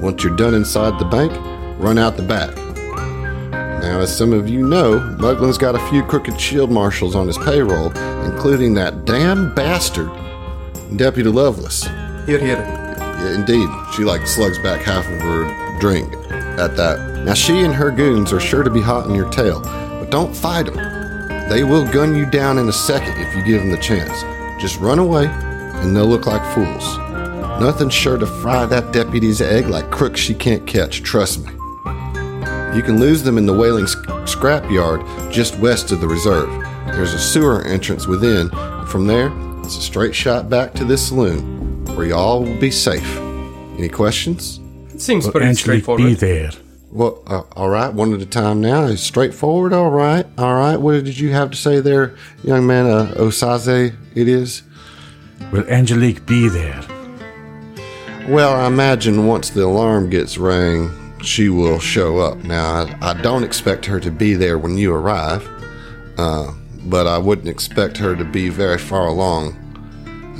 Once 0.00 0.22
you're 0.22 0.36
done 0.36 0.54
inside 0.54 0.96
the 1.00 1.04
bank, 1.04 1.32
run 1.80 1.98
out 1.98 2.16
the 2.16 2.22
back. 2.22 2.54
Now, 3.82 4.00
as 4.00 4.16
some 4.16 4.32
of 4.32 4.48
you 4.48 4.64
know, 4.66 5.00
Muglin's 5.18 5.58
got 5.58 5.74
a 5.74 5.90
few 5.90 6.04
crooked 6.04 6.40
shield 6.40 6.70
marshals 6.70 7.16
on 7.16 7.26
his 7.26 7.36
payroll, 7.38 7.90
including 8.24 8.72
that 8.74 9.04
damn 9.04 9.52
bastard, 9.52 10.10
Deputy 10.96 11.28
Lovelace. 11.28 11.82
Here, 12.26 12.38
here. 12.38 12.58
Yeah, 12.58 13.34
indeed, 13.34 13.68
she 13.94 14.04
like 14.04 14.28
slugs 14.28 14.60
back 14.60 14.80
half 14.80 15.06
of 15.06 15.20
her 15.20 15.80
drink 15.80 16.14
at 16.56 16.76
that. 16.76 17.24
Now, 17.24 17.34
she 17.34 17.64
and 17.64 17.74
her 17.74 17.90
goons 17.90 18.32
are 18.32 18.40
sure 18.40 18.62
to 18.62 18.70
be 18.70 18.80
hot 18.80 19.08
in 19.08 19.14
your 19.16 19.28
tail, 19.30 19.60
but 19.60 20.10
don't 20.10 20.34
fight 20.34 20.66
them. 20.66 20.93
They 21.48 21.62
will 21.64 21.86
gun 21.92 22.16
you 22.16 22.24
down 22.26 22.58
in 22.58 22.68
a 22.68 22.72
second 22.72 23.18
if 23.20 23.34
you 23.36 23.44
give 23.44 23.60
them 23.60 23.70
the 23.70 23.76
chance. 23.78 24.22
Just 24.60 24.80
run 24.80 24.98
away, 24.98 25.26
and 25.26 25.94
they'll 25.94 26.06
look 26.06 26.26
like 26.26 26.42
fools. 26.54 26.98
Nothing's 27.60 27.94
sure 27.94 28.16
to 28.18 28.26
fry 28.26 28.66
that 28.66 28.92
deputy's 28.92 29.40
egg 29.40 29.66
like 29.68 29.90
crooks 29.90 30.20
she 30.20 30.34
can't 30.34 30.66
catch, 30.66 31.02
trust 31.02 31.44
me. 31.44 31.52
You 32.76 32.82
can 32.82 32.98
lose 32.98 33.22
them 33.22 33.38
in 33.38 33.46
the 33.46 33.52
Whaling 33.52 33.86
sc- 33.86 33.98
Scrapyard 34.24 35.30
just 35.30 35.56
west 35.60 35.92
of 35.92 36.00
the 36.00 36.08
reserve. 36.08 36.48
There's 36.86 37.12
a 37.14 37.18
sewer 37.18 37.62
entrance 37.62 38.06
within, 38.06 38.50
and 38.52 38.88
from 38.88 39.06
there, 39.06 39.30
it's 39.60 39.76
a 39.76 39.80
straight 39.82 40.14
shot 40.14 40.48
back 40.50 40.72
to 40.74 40.84
this 40.84 41.08
saloon, 41.08 41.84
where 41.94 42.06
you 42.06 42.14
all 42.14 42.42
will 42.42 42.58
be 42.58 42.70
safe. 42.70 43.16
Any 43.78 43.88
questions? 43.88 44.60
It 44.92 45.00
seems 45.00 45.24
Will 45.26 45.32
pretty 45.32 45.54
straightforward. 45.54 46.02
be 46.04 46.14
there? 46.14 46.50
Well, 46.94 47.20
uh, 47.26 47.42
all 47.56 47.70
right, 47.70 47.92
one 47.92 48.14
at 48.14 48.20
a 48.20 48.26
time 48.26 48.60
now. 48.60 48.86
It's 48.86 49.02
straightforward. 49.02 49.72
All 49.72 49.90
right, 49.90 50.24
all 50.38 50.54
right. 50.54 50.76
What 50.76 51.04
did 51.04 51.18
you 51.18 51.32
have 51.32 51.50
to 51.50 51.56
say 51.56 51.80
there, 51.80 52.14
young 52.44 52.68
man? 52.68 52.86
Uh, 52.86 53.12
Osaze, 53.16 53.96
it 54.14 54.28
is. 54.28 54.62
Will 55.50 55.68
Angelique 55.68 56.24
be 56.24 56.48
there? 56.48 56.80
Well, 58.28 58.54
I 58.54 58.68
imagine 58.68 59.26
once 59.26 59.50
the 59.50 59.64
alarm 59.64 60.08
gets 60.08 60.38
rang, 60.38 60.88
she 61.20 61.48
will 61.48 61.80
show 61.80 62.18
up. 62.18 62.38
Now, 62.44 62.86
I, 63.02 63.10
I 63.10 63.20
don't 63.20 63.42
expect 63.42 63.84
her 63.86 63.98
to 63.98 64.12
be 64.12 64.34
there 64.34 64.56
when 64.56 64.78
you 64.78 64.94
arrive, 64.94 65.44
uh, 66.16 66.52
but 66.84 67.08
I 67.08 67.18
wouldn't 67.18 67.48
expect 67.48 67.96
her 67.98 68.14
to 68.14 68.24
be 68.24 68.50
very 68.50 68.78
far 68.78 69.08
along 69.08 69.56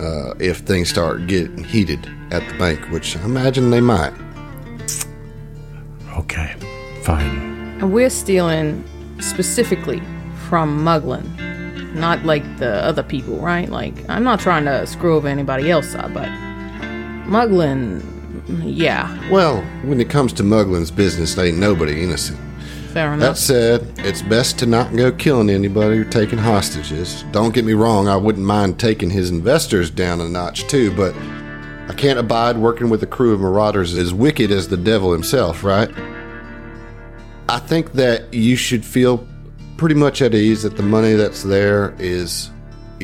uh, 0.01 0.35
if 0.39 0.59
things 0.59 0.89
start 0.89 1.27
getting 1.27 1.65
heated 1.65 2.09
at 2.31 2.49
the 2.49 2.57
bank, 2.59 2.93
which 2.93 3.17
I 3.17 3.25
imagine 3.25 3.71
they 3.71 3.81
might. 3.81 4.15
Okay, 7.07 7.23
fine. 7.23 7.79
And 7.81 7.93
we're 7.93 8.11
stealing 8.11 8.85
specifically 9.21 10.01
from 10.49 10.85
Muglin, 10.85 11.25
not 11.95 12.25
like 12.25 12.43
the 12.59 12.85
other 12.85 13.03
people, 13.03 13.39
right? 13.39 13.69
Like, 13.69 13.95
I'm 14.09 14.25
not 14.25 14.41
trying 14.41 14.65
to 14.65 14.87
screw 14.87 15.17
over 15.17 15.29
anybody 15.29 15.71
else, 15.71 15.95
uh, 15.95 16.09
but 16.09 16.29
Muglin, 17.29 18.03
yeah, 18.63 19.31
Well, 19.31 19.63
when 19.85 20.01
it 20.01 20.11
comes 20.11 20.33
to 20.35 20.43
Muglin's 20.43 20.91
business, 20.91 21.35
they 21.35 21.49
ain't 21.49 21.59
nobody 21.59 22.03
innocent. 22.03 22.39
fair 22.93 23.13
enough. 23.15 23.37
That 23.37 23.39
said, 23.39 23.93
it's 23.99 24.23
best 24.23 24.59
to 24.61 24.67
not 24.67 24.95
go 24.95 25.11
killing 25.11 25.51
anybody 25.51 25.99
or 25.99 26.05
taking 26.05 26.39
hostages. 26.39 27.25
Don't 27.33 27.55
get 27.55 27.65
me 27.65 27.73
wrong, 27.73 28.07
I 28.09 28.17
wouldn't 28.17 28.47
mind 28.47 28.79
taking 28.79 29.11
his 29.11 29.31
investors 29.31 29.91
down 29.91 30.21
a 30.21 30.29
notch 30.29 30.67
too, 30.69 30.95
but 30.95 31.15
I 31.89 31.95
can't 31.97 32.19
abide 32.19 32.57
working 32.57 32.91
with 32.91 33.03
a 33.03 33.07
crew 33.07 33.33
of 33.35 33.41
marauders 33.41 33.95
as 33.95 34.13
wicked 34.15 34.51
as 34.51 34.69
the 34.69 34.77
devil 34.77 35.13
himself, 35.13 35.65
right? 35.65 35.91
I 37.49 37.59
think 37.59 37.93
that 37.93 38.33
you 38.33 38.57
should 38.57 38.85
feel 38.85 39.27
pretty 39.77 39.95
much 39.95 40.23
at 40.23 40.35
ease 40.35 40.63
that 40.63 40.77
the 40.77 40.83
money 40.83 41.15
that's 41.15 41.43
there 41.43 41.95
is 41.99 42.51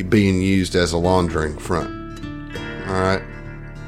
being 0.09 0.41
used 0.41 0.75
as 0.75 0.93
a 0.93 0.97
laundering 0.97 1.57
front. 1.57 1.89
All 2.87 2.93
right? 2.93 3.21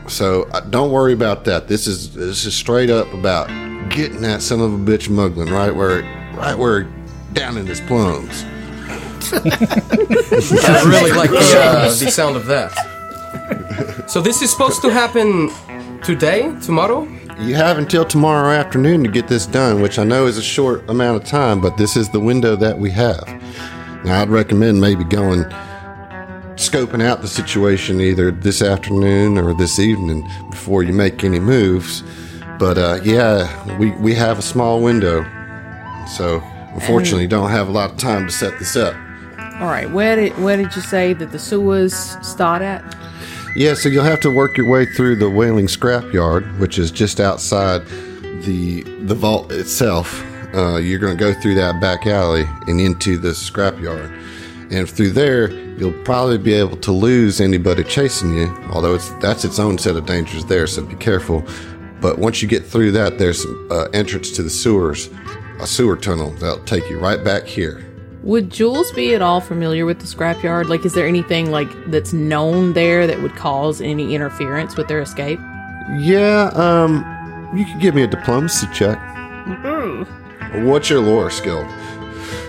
So 0.07 0.43
uh, 0.51 0.59
don't 0.61 0.91
worry 0.91 1.13
about 1.13 1.45
that. 1.45 1.67
This 1.67 1.87
is 1.87 2.13
this 2.13 2.45
is 2.45 2.53
straight 2.53 2.89
up 2.89 3.11
about 3.13 3.47
getting 3.89 4.21
that 4.21 4.41
son 4.41 4.59
of 4.59 4.73
a 4.73 4.77
bitch 4.77 5.07
Muglin 5.07 5.49
right 5.49 5.73
where 5.73 6.01
right 6.35 6.55
where 6.55 6.83
down 7.31 7.57
in 7.57 7.65
his 7.65 7.81
plums. 7.81 8.43
I 9.33 10.83
really 10.85 11.11
like 11.13 11.31
the, 11.31 11.53
uh, 11.57 11.85
the 11.85 12.11
sound 12.11 12.35
of 12.35 12.45
that. 12.47 12.71
So 14.07 14.21
this 14.21 14.41
is 14.41 14.51
supposed 14.51 14.81
to 14.81 14.91
happen 14.91 15.49
today, 16.03 16.53
tomorrow? 16.61 17.07
You 17.39 17.55
have 17.55 17.77
until 17.77 18.05
tomorrow 18.05 18.51
afternoon 18.51 19.03
to 19.03 19.09
get 19.09 19.27
this 19.27 19.45
done, 19.45 19.81
which 19.81 19.99
I 19.99 20.03
know 20.03 20.27
is 20.27 20.37
a 20.37 20.43
short 20.43 20.87
amount 20.89 21.21
of 21.21 21.27
time, 21.27 21.59
but 21.61 21.77
this 21.77 21.97
is 21.97 22.09
the 22.09 22.19
window 22.19 22.55
that 22.55 22.77
we 22.77 22.89
have. 22.91 23.27
Now, 24.05 24.21
I'd 24.21 24.29
recommend 24.29 24.79
maybe 24.79 25.03
going 25.03 25.43
scoping 26.55 27.03
out 27.03 27.21
the 27.21 27.27
situation 27.27 27.99
either 27.99 28.31
this 28.31 28.61
afternoon 28.61 29.37
or 29.37 29.53
this 29.53 29.79
evening 29.79 30.29
before 30.51 30.83
you 30.83 30.93
make 30.93 31.23
any 31.23 31.39
moves. 31.39 32.03
But 32.59 32.77
uh, 32.77 32.99
yeah, 33.03 33.77
we, 33.77 33.91
we 33.91 34.13
have 34.13 34.39
a 34.39 34.43
small 34.43 34.81
window, 34.81 35.23
so 36.15 36.41
unfortunately, 36.75 37.27
don't 37.27 37.49
have 37.49 37.67
a 37.67 37.71
lot 37.71 37.91
of 37.91 37.97
time 37.97 38.25
to 38.27 38.31
set 38.31 38.57
this 38.59 38.75
up. 38.75 38.93
All 39.59 39.67
right, 39.67 39.89
where 39.89 40.15
did 40.15 40.37
where 40.39 40.57
did 40.57 40.75
you 40.75 40.81
say 40.81 41.13
that 41.13 41.31
the 41.31 41.39
sewers 41.39 41.95
start 42.25 42.61
at? 42.61 42.83
Yeah, 43.55 43.75
so 43.75 43.87
you'll 43.87 44.03
have 44.03 44.19
to 44.21 44.31
work 44.31 44.57
your 44.57 44.67
way 44.67 44.83
through 44.83 45.17
the 45.17 45.29
Whaling 45.29 45.67
Scrapyard, 45.67 46.57
which 46.57 46.79
is 46.79 46.89
just 46.89 47.19
outside 47.19 47.85
the 48.41 48.81
the 49.05 49.13
vault 49.13 49.51
itself. 49.51 50.25
Uh, 50.55 50.77
you're 50.77 50.97
going 50.97 51.15
to 51.15 51.23
go 51.23 51.39
through 51.39 51.53
that 51.55 51.79
back 51.79 52.07
alley 52.07 52.45
and 52.67 52.81
into 52.81 53.15
the 53.17 53.29
scrapyard, 53.29 54.11
and 54.71 54.89
through 54.89 55.11
there 55.11 55.51
you'll 55.77 55.93
probably 56.03 56.39
be 56.39 56.53
able 56.53 56.77
to 56.77 56.91
lose 56.91 57.39
anybody 57.39 57.83
chasing 57.83 58.35
you. 58.35 58.47
Although 58.71 58.95
it's 58.95 59.09
that's 59.21 59.45
its 59.45 59.59
own 59.59 59.77
set 59.77 59.95
of 59.95 60.07
dangers 60.07 60.45
there, 60.45 60.65
so 60.65 60.83
be 60.83 60.95
careful. 60.95 61.43
But 62.01 62.17
once 62.17 62.41
you 62.41 62.47
get 62.47 62.65
through 62.65 62.91
that, 62.93 63.19
there's 63.19 63.45
uh, 63.69 63.87
entrance 63.93 64.31
to 64.31 64.41
the 64.41 64.49
sewers, 64.49 65.11
a 65.59 65.67
sewer 65.67 65.95
tunnel 65.95 66.31
that'll 66.31 66.65
take 66.65 66.89
you 66.89 66.97
right 66.97 67.23
back 67.23 67.45
here. 67.45 67.85
Would 68.23 68.49
Jules 68.49 68.89
be 68.93 69.13
at 69.13 69.21
all 69.21 69.41
familiar 69.41 69.85
with 69.85 69.99
the 69.99 70.05
scrapyard? 70.05 70.69
Like, 70.69 70.85
is 70.85 70.93
there 70.93 71.05
anything 71.05 71.51
like 71.51 71.69
that's 71.91 72.13
known 72.13 72.71
there 72.71 73.05
that 73.05 73.21
would 73.21 73.35
cause 73.35 73.81
any 73.81 74.15
interference 74.15 74.77
with 74.77 74.87
their 74.87 75.01
escape? 75.01 75.39
Yeah, 75.97 76.49
um, 76.53 77.03
you 77.53 77.65
could 77.65 77.81
give 77.81 77.93
me 77.93 78.03
a 78.03 78.07
diplomacy 78.07 78.67
check. 78.73 78.97
What's 80.63 80.89
your 80.89 81.01
lore 81.01 81.29
skill? 81.31 81.67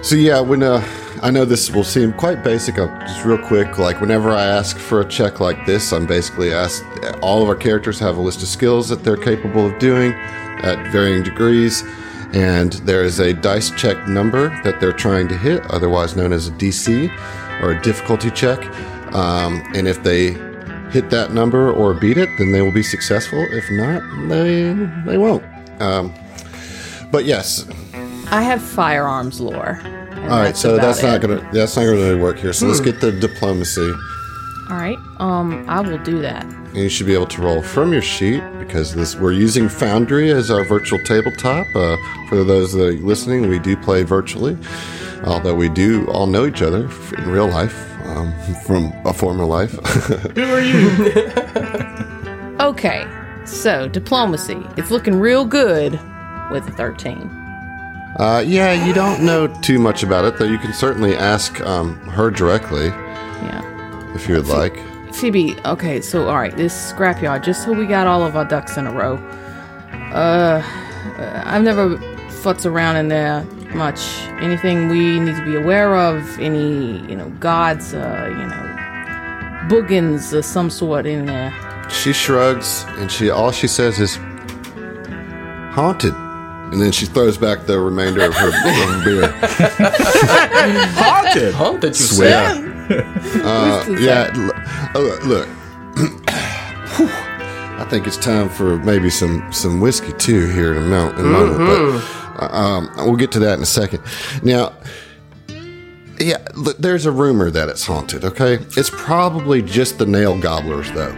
So 0.03 0.15
yeah, 0.15 0.39
when 0.39 0.63
uh, 0.63 0.87
I 1.23 1.31
know 1.33 1.45
this 1.45 1.71
will 1.71 1.83
seem 1.83 2.13
quite 2.13 2.45
basic. 2.45 2.79
I'll 2.79 2.87
just 3.01 3.25
real 3.25 3.39
quick, 3.39 3.77
like 3.77 4.01
whenever 4.01 4.31
I 4.31 4.45
ask 4.45 4.79
for 4.79 5.01
a 5.01 5.09
check 5.09 5.41
like 5.41 5.67
this, 5.67 5.93
I'm 5.93 6.07
basically 6.07 6.53
asked. 6.53 6.85
All 7.21 7.43
of 7.43 7.49
our 7.49 7.57
characters 7.57 7.99
have 7.99 8.17
a 8.17 8.21
list 8.21 8.43
of 8.43 8.49
skills 8.49 8.89
that 8.91 9.03
they're 9.03 9.17
capable 9.17 9.67
of 9.67 9.79
doing 9.81 10.13
at 10.13 10.93
varying 10.93 11.25
degrees, 11.25 11.83
and 12.35 12.73
there 12.85 13.05
is 13.05 13.21
a 13.21 13.33
dice 13.33 13.71
check 13.71 14.09
number 14.09 14.49
that 14.65 14.81
they're 14.81 14.93
trying 14.93 15.29
to 15.29 15.37
hit, 15.37 15.63
otherwise 15.71 16.17
known 16.17 16.33
as 16.33 16.49
a 16.49 16.51
DC 16.53 17.09
or 17.63 17.71
a 17.71 17.83
difficulty 17.83 18.31
check. 18.31 18.59
Um, 19.15 19.63
and 19.75 19.87
if 19.87 20.03
they 20.03 20.33
hit 20.91 21.11
that 21.11 21.33
number 21.33 21.73
or 21.73 21.95
beat 21.95 22.19
it, 22.19 22.29
then 22.39 22.51
they 22.51 22.61
will 22.61 22.73
be 22.73 22.83
successful. 22.83 23.39
If 23.51 23.71
not, 23.71 24.03
they 24.29 24.73
they 25.07 25.17
won't. 25.17 25.45
Um, 25.81 26.13
but 27.13 27.25
yes, 27.25 27.67
I 28.31 28.43
have 28.43 28.61
firearms 28.61 29.41
lore. 29.41 29.81
all 30.23 30.29
right. 30.29 30.57
So 30.57 30.75
about 30.75 30.87
that's 30.87 31.03
not 31.03 31.21
gonna 31.21 31.49
that's 31.53 31.77
not 31.77 31.85
gonna 31.85 31.97
really 31.97 32.21
work 32.21 32.39
here. 32.39 32.53
So 32.53 32.67
let's 32.67 32.81
get 32.81 33.01
the 33.01 33.13
diplomacy, 33.13 33.93
All 34.71 34.77
right. 34.77 34.99
Um, 35.19 35.65
I 35.69 35.81
will 35.81 35.99
do 35.99 36.21
that. 36.23 36.45
and 36.45 36.77
you 36.77 36.89
should 36.89 37.07
be 37.07 37.15
able 37.15 37.27
to 37.27 37.43
roll 37.43 37.63
from 37.63 37.93
your 37.93 38.03
sheet 38.03 38.43
because 38.59 38.95
this 38.95 39.15
we're 39.15 39.33
using 39.33 39.69
Foundry 39.69 40.31
as 40.31 40.51
our 40.51 40.65
virtual 40.65 40.99
tabletop. 41.05 41.67
Uh, 41.75 41.97
for 42.29 42.43
those 42.45 42.73
that 42.73 42.83
are 42.87 42.93
listening, 42.93 43.49
we 43.49 43.59
do 43.59 43.77
play 43.77 44.03
virtually, 44.05 44.57
although 45.25 45.55
we 45.55 45.69
do 45.69 46.07
all 46.09 46.27
know 46.27 46.47
each 46.47 46.63
other 46.63 46.89
in 47.19 47.29
real 47.31 47.47
life 47.47 47.77
um, 48.07 48.33
from 48.67 48.93
a 49.05 49.13
former 49.13 49.45
life. 49.45 49.73
Who 50.35 50.43
are 50.43 50.61
you? 50.63 50.89
okay. 52.61 53.07
So, 53.45 53.89
diplomacy. 53.89 54.63
It's 54.79 54.91
looking 54.91 55.21
real 55.21 55.45
good 55.45 55.93
with 56.51 56.67
a 56.67 56.73
13. 56.73 57.19
Uh, 58.19 58.43
yeah, 58.47 58.87
you 58.87 58.95
don't 58.95 59.23
know 59.25 59.49
too 59.61 59.79
much 59.79 60.03
about 60.03 60.25
it, 60.25 60.39
though 60.39 60.45
you 60.47 60.57
can 60.59 60.73
certainly 60.73 61.15
ask 61.15 61.61
um, 61.63 61.97
her 62.09 62.31
directly 62.31 62.87
Yeah. 62.87 63.61
If 64.15 64.29
you 64.29 64.35
would 64.37 64.49
like. 64.49 64.77
Phoebe, 65.13 65.57
okay, 65.65 66.01
so 66.01 66.29
all 66.29 66.37
right, 66.37 66.57
this 66.57 66.93
scrapyard, 66.93 67.45
just 67.45 67.65
so 67.65 67.73
we 67.73 67.87
got 67.87 68.07
all 68.07 68.25
of 68.25 68.37
our 68.37 68.45
ducks 68.45 68.77
in 68.77 68.87
a 68.87 68.93
row. 68.93 69.17
Uh, 70.13 70.63
uh, 71.19 71.43
I've 71.45 71.63
never 71.63 71.97
futz 72.29 72.67
around 72.67 72.97
in 72.97 73.09
there 73.09 73.45
much. 73.75 74.01
Anything 74.41 74.89
we 74.89 75.21
need 75.21 75.37
to 75.37 75.45
be 75.45 75.55
aware 75.55 75.97
of? 75.97 76.39
Any, 76.39 76.99
you 77.09 77.17
know, 77.17 77.29
gods, 77.41 77.95
uh, 77.95 78.27
you 78.29 78.47
know, 78.47 78.65
boogans 79.69 80.33
of 80.33 80.45
some 80.45 80.71
sort 80.71 81.07
in 81.07 81.27
there? 81.27 81.53
She 81.91 82.13
shrugs 82.13 82.85
and 82.99 83.11
she 83.11 83.31
all 83.31 83.53
she 83.53 83.69
says 83.69 84.01
is 84.01 84.17
haunted. 85.75 86.15
And 86.73 86.81
then 86.81 86.93
she 86.93 87.07
throws 87.07 87.39
back 87.39 87.67
the 87.67 87.79
remainder 87.79 88.25
of 88.25 88.35
her, 88.35 88.49
of 88.49 88.55
her 88.55 89.05
beer. 89.05 89.29
Haunted. 90.97 91.55
Haunted, 91.55 91.91
you 91.91 92.05
Swear. 92.05 92.74
Uh, 92.91 93.85
yeah, 93.99 94.31
l- 94.35 94.53
uh, 94.95 95.27
look. 95.27 95.49
I 97.77 97.87
think 97.91 98.07
it's 98.07 98.17
time 98.17 98.49
for 98.49 98.79
maybe 98.79 99.11
some 99.11 99.53
some 99.53 99.81
whiskey 99.81 100.13
too 100.15 100.49
here 100.51 100.73
in 100.73 100.79
a, 100.83 100.87
mo- 100.87 101.11
in 101.13 101.21
a 101.21 101.23
moment. 101.29 101.59
But 102.39 102.45
uh, 102.53 102.57
um, 102.57 102.91
we'll 102.97 103.17
get 103.17 103.33
to 103.33 103.39
that 103.41 103.55
in 103.55 103.63
a 103.63 103.67
second. 103.67 104.03
Now, 104.43 104.73
yeah, 106.19 106.39
look, 106.55 106.79
there's 106.79 107.07
a 107.07 107.13
rumor 107.13 107.51
that 107.51 107.69
it's 107.69 107.85
haunted. 107.85 108.25
Okay, 108.25 108.55
it's 108.77 108.91
probably 108.91 109.61
just 109.63 109.99
the 109.99 110.07
nail 110.07 110.39
gobblers 110.39 110.91
though. 110.93 111.13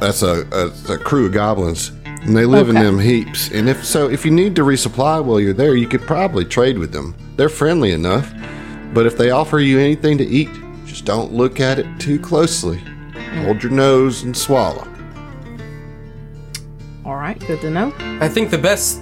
That's 0.00 0.22
a, 0.22 0.46
a, 0.52 0.92
a 0.94 0.98
crew 0.98 1.26
of 1.26 1.32
goblins, 1.32 1.88
and 2.04 2.36
they 2.36 2.44
live 2.44 2.68
in 2.68 2.74
them 2.74 2.98
heaps. 2.98 3.50
And 3.50 3.68
if 3.68 3.84
so, 3.84 4.08
if 4.10 4.24
you 4.24 4.30
need 4.30 4.54
to 4.56 4.62
resupply 4.62 5.24
while 5.24 5.40
you're 5.40 5.52
there, 5.54 5.74
you 5.76 5.88
could 5.88 6.02
probably 6.02 6.44
trade 6.44 6.78
with 6.78 6.92
them. 6.92 7.14
They're 7.36 7.48
friendly 7.48 7.92
enough, 7.92 8.32
but 8.92 9.06
if 9.06 9.16
they 9.16 9.30
offer 9.30 9.60
you 9.60 9.78
anything 9.78 10.18
to 10.18 10.24
eat, 10.24 10.50
just 10.94 11.04
don't 11.04 11.32
look 11.32 11.58
at 11.58 11.80
it 11.80 11.86
too 11.98 12.20
closely. 12.20 12.78
Hold 13.42 13.64
your 13.64 13.72
nose 13.72 14.22
and 14.22 14.36
swallow. 14.36 14.86
All 17.04 17.16
right, 17.16 17.36
good 17.48 17.60
to 17.62 17.70
know. 17.70 17.92
I 18.20 18.28
think 18.28 18.50
the 18.50 18.58
best 18.58 19.00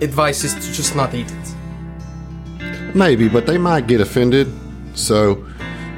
advice 0.00 0.44
is 0.44 0.54
to 0.54 0.72
just 0.72 0.96
not 0.96 1.12
eat 1.12 1.30
it. 1.30 2.94
Maybe, 2.94 3.28
but 3.28 3.44
they 3.44 3.58
might 3.58 3.86
get 3.86 4.00
offended. 4.00 4.50
So, 4.94 5.46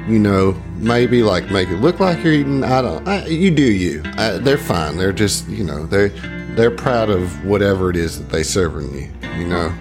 you 0.09 0.19
know, 0.19 0.61
maybe 0.75 1.23
like 1.23 1.49
make 1.51 1.69
it 1.69 1.77
look 1.77 2.01
like 2.01 2.21
you're 2.21 2.33
eating. 2.33 2.65
I 2.65 2.81
don't. 2.81 3.07
I, 3.07 3.25
you 3.27 3.49
do 3.49 3.63
you. 3.63 4.03
I, 4.17 4.31
they're 4.39 4.57
fine. 4.57 4.97
They're 4.97 5.13
just 5.13 5.47
you 5.47 5.63
know 5.63 5.85
they're 5.85 6.09
they're 6.57 6.69
proud 6.69 7.09
of 7.09 7.45
whatever 7.45 7.89
it 7.89 7.95
is 7.95 8.19
that 8.19 8.29
they 8.29 8.43
serving 8.43 8.93
you. 8.93 9.09
You 9.37 9.47
know. 9.47 9.73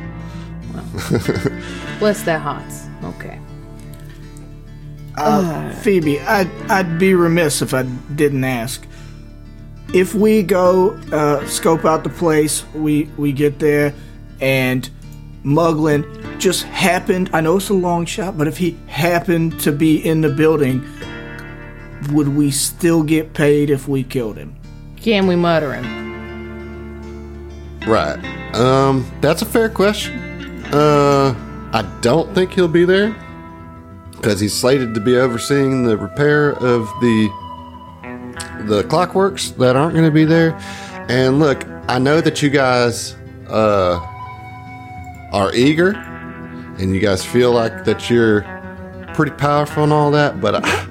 Bless 1.99 2.23
their 2.23 2.39
hearts. 2.39 2.87
Okay. 3.03 3.41
Phoebe, 5.83 6.21
I'd, 6.21 6.51
I'd 6.71 6.99
be 6.99 7.15
remiss 7.15 7.63
if 7.63 7.75
I 7.75 7.83
didn't 7.83 8.45
ask. 8.45 8.87
If 9.95 10.15
we 10.15 10.43
go 10.43 10.91
uh, 11.13 11.47
scope 11.47 11.85
out 11.85 12.05
the 12.05 12.11
place, 12.11 12.65
we, 12.75 13.05
we 13.17 13.33
get 13.33 13.59
there, 13.59 13.95
and 14.41 14.89
Muglin 15.45 16.39
just 16.39 16.65
happened, 16.65 17.31
I 17.33 17.41
know 17.41 17.57
it's 17.57 17.71
a 17.71 17.75
long 17.75 18.05
shot, 18.05 18.37
but 18.37 18.47
if 18.47 18.59
he 18.59 18.79
happened 18.87 19.59
to 19.61 19.73
be 19.73 19.97
in 20.07 20.21
the 20.21 20.29
building, 20.29 20.85
would 22.13 22.29
we 22.29 22.51
still 22.51 23.03
get 23.03 23.35
paid 23.35 23.71
if 23.71 23.89
we 23.89 24.05
killed 24.05 24.37
him? 24.37 24.55
Can 24.97 25.27
we 25.27 25.37
murder 25.37 25.73
him? 25.73 25.97
Right. 27.87 28.19
Um, 28.55 29.11
that's 29.21 29.43
a 29.43 29.47
fair 29.47 29.69
question. 29.69 30.65
Uh, 30.67 31.35
I 31.73 31.83
don't 32.03 32.35
think 32.35 32.53
he'll 32.53 32.69
be 32.69 32.85
there 32.85 33.17
because 34.19 34.41
he's 34.41 34.53
slated 34.55 34.95
to 34.95 35.01
be 35.01 35.17
overseeing 35.17 35.85
the 35.85 35.97
repair 35.97 36.53
of 36.53 36.87
the 37.01 37.29
the 38.67 38.83
clockworks 38.85 39.57
that 39.57 39.77
aren't 39.77 39.95
going 39.95 40.05
to 40.05 40.11
be 40.11 40.25
there. 40.25 40.55
And 41.09 41.39
look, 41.39 41.65
I 41.89 41.99
know 41.99 42.21
that 42.21 42.43
you 42.43 42.51
guys 42.51 43.15
uh 43.49 43.99
are 45.33 45.55
eager 45.55 45.91
and 46.79 46.95
you 46.95 47.01
guys 47.01 47.25
feel 47.25 47.53
like 47.53 47.85
that 47.85 48.11
you're 48.11 48.43
pretty 49.15 49.33
powerful 49.33 49.85
and 49.85 49.93
all 49.93 50.11
that, 50.11 50.41
but 50.41 50.65
I, 50.65 50.88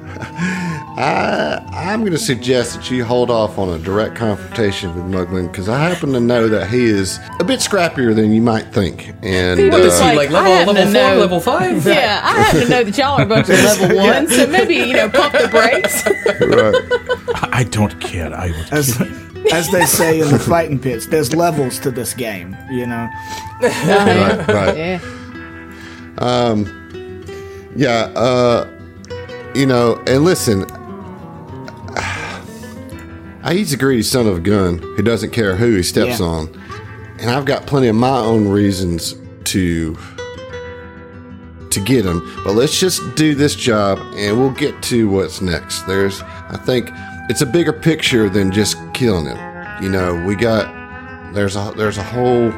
I 0.97 1.63
I'm 1.71 1.99
going 2.01 2.11
to 2.11 2.17
suggest 2.17 2.75
that 2.75 2.89
you 2.89 3.05
hold 3.05 3.29
off 3.29 3.59
on 3.59 3.69
a 3.69 3.77
direct 3.77 4.15
confrontation 4.15 4.95
with 4.95 5.03
Muglin 5.05 5.49
because 5.51 5.69
I 5.69 5.77
happen 5.77 6.11
to 6.13 6.19
know 6.19 6.47
that 6.47 6.69
he 6.69 6.85
is 6.85 7.19
a 7.39 7.43
bit 7.43 7.59
scrappier 7.59 8.15
than 8.15 8.31
you 8.33 8.41
might 8.41 8.65
think. 8.73 9.13
And 9.21 9.71
What 9.71 9.81
is 9.81 9.99
uh, 9.99 10.09
he, 10.09 10.17
like 10.17 10.29
I 10.31 10.33
level, 10.33 10.73
happen 10.73 10.75
level 10.75 10.91
four, 10.91 10.93
know- 10.93 11.19
level 11.19 11.39
five? 11.39 11.85
Yeah, 11.97 12.21
I 12.23 12.41
happen 12.41 12.61
to 12.61 12.69
know 12.69 12.83
that 12.83 12.97
y'all 12.97 13.19
are 13.19 13.23
a 13.23 13.25
bunch 13.27 13.47
of 13.49 13.55
level 13.63 13.95
one, 14.07 14.27
so 14.27 14.47
maybe, 14.47 14.75
you 14.75 14.93
know, 14.93 15.07
pump 15.09 15.33
the 15.33 15.47
brakes. 15.49 16.03
right. 16.41 17.43
I, 17.53 17.59
I 17.59 17.63
don't 17.65 17.99
care. 18.01 18.33
I 18.33 18.47
will 18.47 18.65
As, 18.71 18.99
as 19.53 19.69
they 19.71 19.85
say 19.85 20.19
in 20.19 20.31
the 20.31 20.39
fighting 20.39 20.79
pits, 20.79 21.05
there's 21.05 21.35
levels 21.35 21.77
to 21.79 21.91
this 21.91 22.13
game, 22.15 22.57
you 22.71 22.87
know? 22.87 23.07
right, 23.61 24.47
right. 24.47 24.77
Yeah. 24.77 24.99
Yeah, 27.75 28.11
uh, 28.15 28.67
you 29.53 29.67
know, 29.67 30.01
and 30.07 30.23
listen, 30.23 30.65
he's 33.53 33.73
a 33.73 33.77
greedy 33.77 34.03
son 34.03 34.27
of 34.27 34.37
a 34.37 34.39
gun 34.39 34.79
who 34.79 35.01
doesn't 35.01 35.31
care 35.31 35.55
who 35.55 35.75
he 35.75 35.83
steps 35.83 36.19
Yeah. 36.19 36.25
on. 36.25 36.61
And 37.19 37.29
I've 37.29 37.45
got 37.45 37.65
plenty 37.65 37.87
of 37.87 37.95
my 37.95 38.17
own 38.19 38.47
reasons 38.47 39.15
to 39.45 39.97
to 41.69 41.79
get 41.81 42.05
him. 42.05 42.21
But 42.43 42.55
let's 42.55 42.79
just 42.79 43.01
do 43.15 43.35
this 43.35 43.55
job 43.55 43.99
and 44.15 44.39
we'll 44.39 44.51
get 44.51 44.81
to 44.83 45.09
what's 45.09 45.41
next. 45.41 45.81
There's 45.87 46.21
I 46.21 46.57
think 46.65 46.89
it's 47.29 47.41
a 47.41 47.45
bigger 47.45 47.73
picture 47.73 48.29
than 48.29 48.51
just 48.51 48.77
killing 48.93 49.25
him. 49.25 49.37
You 49.83 49.89
know, 49.89 50.23
we 50.25 50.35
got 50.35 50.65
there's 51.33 51.55
a 51.55 51.73
there's 51.75 51.97
a 51.97 52.03
whole 52.03 52.49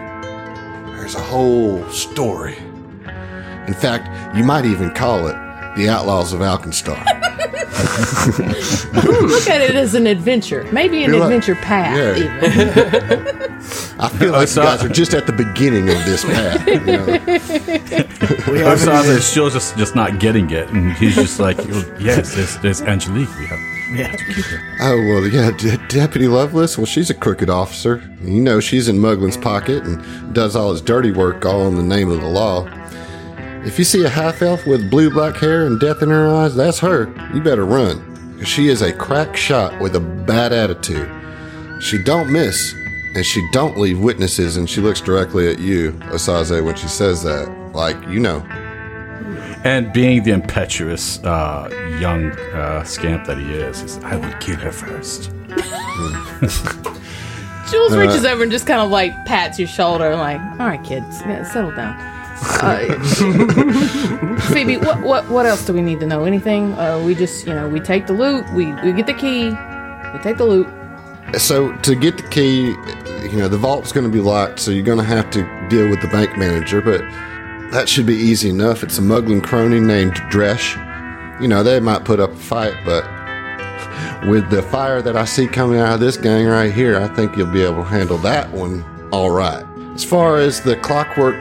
there's 0.95 1.15
a 1.15 1.19
whole 1.21 1.83
story. 1.89 2.57
In 3.67 3.73
fact, 3.73 4.35
you 4.37 4.43
might 4.43 4.65
even 4.65 4.91
call 4.91 5.27
it 5.27 5.35
the 5.75 5.87
Outlaws 5.89 6.33
of 6.33 6.39
Alkenstar. 6.41 7.03
Hmm, 7.79 9.25
look 9.27 9.47
at 9.47 9.61
it 9.61 9.75
as 9.75 9.95
an 9.95 10.07
adventure. 10.07 10.67
Maybe 10.71 11.03
an 11.03 11.11
You're 11.11 11.19
like- 11.21 11.27
adventure 11.33 11.55
path, 11.55 11.97
Yeah. 11.97 12.15
even. 12.17 13.49
I 14.01 14.07
feel 14.09 14.31
like 14.31 14.49
you 14.49 14.55
guys 14.55 14.83
are 14.83 14.89
just 14.89 15.13
at 15.13 15.25
the 15.27 15.33
beginning 15.33 15.89
of 15.89 16.03
this 16.05 16.23
path. 16.23 16.65
You 16.67 16.79
know? 16.79 17.05
Osaze 18.69 19.05
is 19.09 19.25
still 19.25 19.49
just, 19.49 19.77
just 19.77 19.95
not 19.95 20.19
getting 20.19 20.49
it, 20.51 20.69
and 20.69 20.93
he's 20.93 21.15
just 21.15 21.39
like, 21.39 21.57
"Oh, 21.59 21.95
yes, 21.99 22.33
there's, 22.35 22.57
there's 22.59 22.81
Angelique. 22.81 23.29
We 23.37 23.45
have 23.47 23.59
Yeah. 23.91 24.15
Oh 24.81 24.95
well, 24.97 25.27
yeah, 25.27 25.51
De- 25.51 25.77
Deputy 25.87 26.27
Lovelace. 26.27 26.77
Well, 26.77 26.85
she's 26.85 27.09
a 27.09 27.13
crooked 27.13 27.49
officer. 27.49 28.01
You 28.21 28.41
know, 28.41 28.59
she's 28.61 28.87
in 28.87 28.99
Muglin's 28.99 29.35
pocket 29.37 29.83
and 29.83 30.33
does 30.33 30.55
all 30.55 30.71
his 30.71 30.81
dirty 30.81 31.11
work, 31.11 31.45
all 31.45 31.67
in 31.67 31.75
the 31.75 31.83
name 31.83 32.09
of 32.09 32.21
the 32.21 32.27
law. 32.29 32.63
If 33.65 33.77
you 33.77 33.85
see 33.85 34.03
a 34.03 34.09
half 34.09 34.41
elf 34.41 34.65
with 34.65 34.89
blue 34.89 35.09
black 35.09 35.35
hair 35.35 35.65
and 35.65 35.79
death 35.79 36.01
in 36.01 36.09
her 36.09 36.27
eyes, 36.27 36.55
that's 36.55 36.79
her. 36.79 37.13
You 37.33 37.41
better 37.41 37.65
run. 37.65 38.01
'cause 38.37 38.47
She 38.47 38.69
is 38.69 38.81
a 38.81 38.91
crack 38.93 39.35
shot 39.35 39.79
with 39.79 39.95
a 39.95 39.99
bad 39.99 40.53
attitude. 40.53 41.09
She 41.81 42.01
don't 42.01 42.31
miss, 42.31 42.73
and 43.15 43.25
she 43.25 43.45
don't 43.51 43.77
leave 43.77 43.99
witnesses. 43.99 44.55
And 44.57 44.69
she 44.69 44.81
looks 44.81 45.01
directly 45.01 45.49
at 45.49 45.59
you, 45.59 45.91
Osaze, 46.11 46.63
when 46.63 46.75
she 46.75 46.87
says 46.87 47.21
that. 47.23 47.49
Like 47.73 47.97
you 48.09 48.19
know, 48.19 48.43
And 49.63 49.91
being 49.93 50.23
the 50.23 50.31
impetuous 50.31 51.19
uh, 51.23 51.69
young 51.99 52.31
uh, 52.55 52.83
scamp 52.83 53.25
that 53.27 53.37
he 53.37 53.51
is, 53.53 53.81
he's, 53.81 53.97
I 54.05 54.15
would 54.15 54.39
kill 54.39 54.55
her 54.55 54.71
first. 54.71 55.31
Jules 57.69 57.95
reaches 57.95 58.25
over 58.25 58.41
and 58.41 58.51
just 58.51 58.65
kind 58.65 58.79
of 58.81 58.89
like 58.89 59.13
pats 59.25 59.59
your 59.59 59.67
shoulder, 59.67 60.15
like, 60.15 60.39
"All 60.59 60.65
right, 60.67 60.83
kids, 60.83 61.21
yeah, 61.21 61.43
settle 61.43 61.71
down." 61.75 61.93
Uh, 62.41 62.99
Phoebe, 64.53 64.77
what 64.77 65.01
what 65.01 65.27
what 65.29 65.45
else 65.45 65.65
do 65.65 65.73
we 65.73 65.81
need 65.81 65.99
to 65.99 66.05
know? 66.05 66.25
Anything? 66.25 66.73
Uh, 66.73 67.01
we 67.05 67.15
just, 67.15 67.45
you 67.45 67.53
know, 67.53 67.67
we 67.67 67.79
take 67.79 68.07
the 68.07 68.13
loot, 68.13 68.45
we 68.53 68.73
we 68.83 68.93
get 68.93 69.05
the 69.05 69.13
key, 69.13 69.49
we 70.13 70.19
take 70.19 70.37
the 70.37 70.45
loot. 70.45 70.67
So 71.37 71.75
to 71.77 71.95
get 71.95 72.17
the 72.17 72.27
key, 72.29 72.67
you 73.29 73.37
know, 73.37 73.47
the 73.47 73.57
vault's 73.57 73.91
going 73.91 74.05
to 74.05 74.11
be 74.11 74.21
locked, 74.21 74.59
so 74.59 74.71
you're 74.71 74.85
going 74.85 74.97
to 74.97 75.03
have 75.03 75.29
to 75.31 75.67
deal 75.69 75.89
with 75.89 76.01
the 76.01 76.07
bank 76.07 76.37
manager, 76.37 76.81
but 76.81 77.01
that 77.71 77.87
should 77.87 78.05
be 78.05 78.15
easy 78.15 78.49
enough. 78.49 78.83
It's 78.83 78.97
a 78.97 79.01
Muglin 79.01 79.43
crony 79.43 79.79
named 79.79 80.15
Dresh. 80.29 80.75
You 81.39 81.47
know, 81.47 81.61
they 81.61 81.79
might 81.79 82.03
put 82.03 82.19
up 82.19 82.31
a 82.31 82.35
fight, 82.35 82.73
but 82.83 83.05
with 84.27 84.49
the 84.49 84.61
fire 84.63 85.01
that 85.01 85.15
I 85.15 85.25
see 85.25 85.47
coming 85.47 85.79
out 85.79 85.93
of 85.93 85.99
this 85.99 86.17
gang 86.17 86.47
right 86.47 86.73
here, 86.73 86.99
I 86.99 87.07
think 87.09 87.37
you'll 87.37 87.51
be 87.51 87.61
able 87.61 87.83
to 87.83 87.89
handle 87.89 88.17
that 88.19 88.51
one 88.51 88.83
all 89.11 89.29
right. 89.29 89.65
As 89.93 90.03
far 90.03 90.37
as 90.37 90.61
the 90.61 90.75
clockwork 90.77 91.35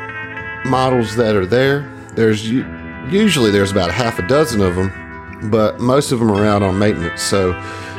models 0.64 1.16
that 1.16 1.36
are 1.36 1.46
there, 1.46 1.90
there's 2.14 2.48
usually 2.50 3.50
there's 3.50 3.70
about 3.70 3.90
half 3.90 4.18
a 4.18 4.26
dozen 4.26 4.61
of 4.61 4.76
them, 4.76 5.50
but 5.50 5.80
most 5.80 6.12
of 6.12 6.18
them 6.18 6.30
are 6.30 6.44
out 6.44 6.62
on 6.62 6.78
maintenance. 6.78 7.22
So 7.22 7.52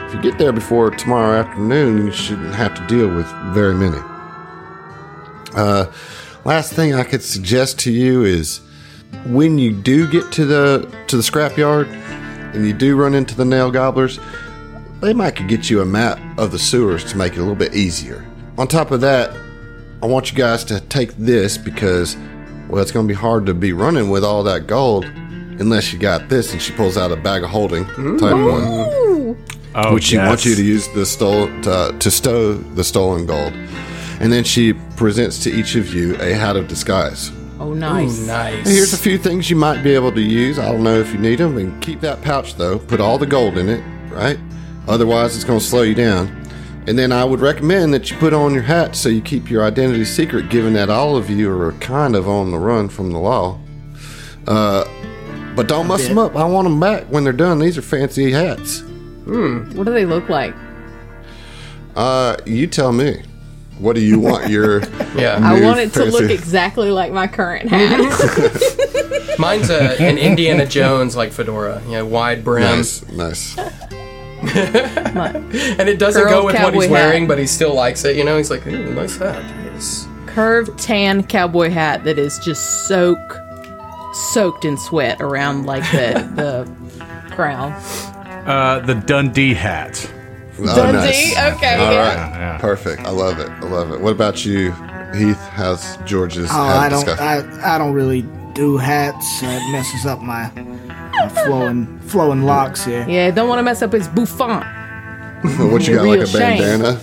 if 0.06 0.14
you 0.14 0.22
get 0.22 0.38
there 0.38 0.52
before 0.52 0.92
tomorrow 0.92 1.40
afternoon, 1.40 2.06
you 2.06 2.12
shouldn't 2.12 2.54
have 2.56 2.76
to 2.76 2.88
deal 2.88 3.14
with 3.14 3.28
very 3.54 3.74
many. 3.74 3.98
Uh, 5.56 5.92
last 6.46 6.74
thing 6.74 6.94
I 6.94 7.04
could 7.04 7.24
suggest 7.24 7.80
to 7.80 7.92
you 7.92 8.24
is 8.24 8.62
when 9.26 9.58
you 9.58 9.72
do 9.72 10.08
get 10.08 10.32
to 10.34 10.46
the 10.46 11.06
to 11.08 11.18
the 11.18 11.24
scrapyard 11.24 11.88
and 12.54 12.66
you 12.66 12.74
do 12.74 12.96
run 12.96 13.14
into 13.14 13.36
the 13.36 13.46
nail 13.46 13.72
gobblers, 13.72 14.20
they 15.02 15.14
might 15.14 15.36
could 15.36 15.48
get 15.48 15.70
you 15.70 15.82
a 15.82 15.86
map 15.86 16.20
of 16.38 16.52
the 16.52 16.60
sewers 16.60 17.04
to 17.12 17.18
make 17.18 17.34
it 17.34 17.38
a 17.38 17.42
little 17.42 17.56
bit 17.56 17.76
easier. 17.76 18.26
On 18.58 18.68
top 18.68 18.92
of 18.92 19.02
that, 19.02 19.36
I 20.02 20.06
want 20.06 20.32
you 20.32 20.38
guys 20.38 20.64
to 20.66 20.80
take 20.82 21.16
this 21.18 21.58
because 21.58 22.18
well, 22.70 22.82
it's 22.82 22.92
going 22.92 23.08
to 23.08 23.12
be 23.14 23.20
hard 23.20 23.46
to 23.48 23.54
be 23.54 23.74
running 23.74 24.10
with 24.10 24.24
all 24.24 24.44
that 24.44 24.68
gold 24.68 25.06
unless 25.06 25.92
you 25.92 26.00
got 26.00 26.30
this. 26.30 26.54
And 26.54 26.62
she 26.62 26.72
pulls 26.74 26.98
out 26.98 27.12
a 27.12 27.16
bag 27.16 27.44
of 27.44 27.50
holding 27.50 27.86
type 28.18 28.34
one 28.36 29.10
Oh, 29.76 29.94
which 29.94 30.06
she 30.06 30.16
yes. 30.16 30.28
wants 30.28 30.46
you 30.46 30.56
to 30.56 30.64
use 30.64 30.88
the 30.90 31.06
stole 31.06 31.46
to, 31.62 31.96
to 32.00 32.10
stow 32.12 32.54
the 32.54 32.84
stolen 32.84 33.28
gold, 33.28 33.54
and 34.20 34.34
then 34.34 34.44
she 34.44 34.74
presents 34.74 35.44
to 35.44 35.52
each 35.52 35.76
of 35.76 35.94
you 35.94 36.16
a 36.16 36.34
hat 36.34 36.56
of 36.56 36.68
disguise. 36.68 37.32
Oh, 37.60 37.74
nice. 37.74 38.26
Nice. 38.26 38.56
And 38.56 38.68
here's 38.68 38.94
a 38.94 38.98
few 38.98 39.20
things 39.20 39.48
you 39.50 39.56
might 39.56 39.84
be 39.84 39.94
able 39.94 40.12
to 40.14 40.22
use. 40.22 40.58
I 40.58 40.72
don't 40.72 40.84
know 40.84 41.00
if 41.00 41.14
you 41.14 41.20
need 41.20 41.38
them, 41.38 41.56
and 41.58 41.80
keep 41.84 42.02
that 42.02 42.22
pouch 42.24 42.56
though. 42.56 42.80
Put 42.80 43.00
all 43.00 43.20
the 43.20 43.28
gold 43.28 43.60
in 43.60 43.70
it, 43.70 43.84
right? 44.12 44.40
Otherwise, 44.88 45.36
it's 45.36 45.46
going 45.46 45.60
to 45.60 45.66
slow 45.66 45.84
you 45.84 45.94
down. 45.94 46.28
And 46.90 46.98
then 46.98 47.12
I 47.12 47.24
would 47.24 47.40
recommend 47.40 47.94
that 47.94 48.10
you 48.10 48.18
put 48.18 48.34
on 48.34 48.52
your 48.52 48.64
hat 48.64 48.96
so 48.96 49.10
you 49.10 49.22
keep 49.22 49.48
your 49.48 49.64
identity 49.64 50.06
secret, 50.06 50.50
given 50.50 50.74
that 50.74 50.90
all 50.90 51.16
of 51.16 51.30
you 51.30 51.52
are 51.52 51.74
kind 51.74 52.16
of 52.16 52.28
on 52.28 52.50
the 52.50 52.58
run 52.58 52.90
from 52.90 53.12
the 53.12 53.20
law. 53.20 53.60
Uh, 54.48 54.86
but 55.56 55.68
don't 55.68 55.88
mess 55.88 56.08
them 56.08 56.18
up. 56.18 56.36
I 56.36 56.46
want 56.46 56.66
them 56.66 56.80
back 56.80 57.04
when 57.04 57.24
they're 57.24 57.32
done. 57.32 57.60
These 57.60 57.78
are 57.78 57.84
fancy 57.84 58.32
hats. 58.32 58.80
Hmm. 58.80 59.70
What 59.78 59.84
do 59.84 59.94
they 59.94 60.08
look 60.08 60.30
like? 60.30 60.56
Uh, 61.96 62.38
you 62.48 62.66
tell 62.66 62.92
me. 62.92 63.22
What 63.78 63.94
do 63.94 64.02
you 64.02 64.20
want 64.20 64.50
your 64.50 64.80
Yeah. 65.16 65.40
I 65.42 65.62
want 65.62 65.80
it 65.80 65.94
to 65.94 66.06
look 66.06 66.32
exactly 66.32 66.90
like 66.90 67.14
my 67.14 67.28
current 67.28 67.70
hat. 67.70 69.38
Mine's 69.40 69.70
a, 69.70 70.02
an 70.02 70.18
Indiana 70.18 70.66
Jones 70.68 71.16
like 71.16 71.32
fedora. 71.34 71.84
Yeah, 71.88 72.02
wide 72.02 72.44
brim. 72.44 72.64
Nice, 72.64 73.08
nice. 73.10 73.56
And 75.80 75.90
it 75.90 76.00
doesn't 76.00 76.24
go 76.24 76.46
with 76.46 76.56
what 76.56 76.74
he's 76.74 76.84
cowboy 76.86 76.92
wearing, 76.92 77.24
hat. 77.24 77.28
but 77.30 77.40
he 77.40 77.48
still 77.48 77.74
likes 77.74 78.04
it. 78.06 78.16
You 78.16 78.24
know, 78.24 78.38
he's 78.38 78.50
like, 78.50 78.66
Ooh, 78.68 78.94
nice 78.94 79.18
hat. 79.18 79.42
Yes. 79.66 80.08
Curved 80.28 80.78
tan 80.80 81.24
cowboy 81.24 81.70
hat 81.70 82.04
that 82.06 82.18
is 82.20 82.40
just 82.40 82.88
soak 82.88 83.18
soaked 84.14 84.66
in 84.66 84.78
sweat 84.78 85.22
around 85.22 85.66
like 85.66 85.84
the 85.92 86.30
the 86.36 87.32
crown. 87.34 87.74
Uh, 88.46 88.80
the 88.86 88.96
Dundee 88.96 89.54
hat. 89.54 90.10
Oh, 90.60 90.66
Dundee? 90.76 90.98
nice. 90.98 91.32
Okay, 91.56 91.76
All 91.76 91.92
yeah. 91.94 92.00
right. 92.00 92.40
Yeah. 92.40 92.58
Perfect. 92.60 93.02
I 93.04 93.10
love 93.12 93.40
it. 93.40 93.50
I 93.50 93.60
love 93.68 93.92
it. 93.92 94.00
What 94.02 94.12
about 94.12 94.44
you, 94.46 94.72
Heath? 95.14 95.38
How's 95.52 95.98
George's 96.06 96.50
Oh, 96.52 96.54
hat 96.66 96.78
I 96.78 96.90
don't. 96.90 97.06
disguise? 97.06 97.58
I, 97.60 97.76
I 97.76 97.78
don't 97.78 97.94
really 97.94 98.24
do 98.54 98.78
hats. 98.78 99.42
It 99.42 99.72
messes 99.72 100.06
up 100.06 100.22
my, 100.22 100.50
my 101.20 101.30
flowing 101.46 102.00
flowing 102.00 102.44
locks 102.44 102.84
here. 102.86 103.06
Yeah, 103.08 103.32
don't 103.32 103.48
want 103.50 103.60
to 103.60 103.64
mess 103.64 103.82
up 103.82 103.94
his 103.94 104.08
bouffant. 104.08 104.64
Well, 105.44 105.72
what 105.72 105.88
you 105.88 105.96
got, 105.96 106.08
like 106.08 106.20
a 106.22 106.28
shame. 106.28 106.60
bandana? 106.60 107.00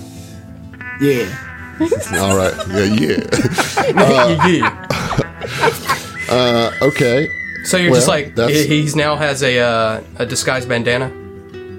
Yeah. 1.00 1.42
All 2.20 2.36
right. 2.36 2.54
Yeah, 2.68 4.46
yeah. 4.46 4.86
Uh, 6.28 6.72
okay. 6.82 7.28
So 7.64 7.76
you're 7.76 7.94
just 7.94 8.08
like, 8.08 8.34
that's- 8.34 8.64
he 8.64 8.82
he's 8.82 8.96
now 8.96 9.14
has 9.14 9.42
a 9.44 9.58
uh, 9.60 10.00
a 10.16 10.26
disguised 10.26 10.68
bandana. 10.68 11.08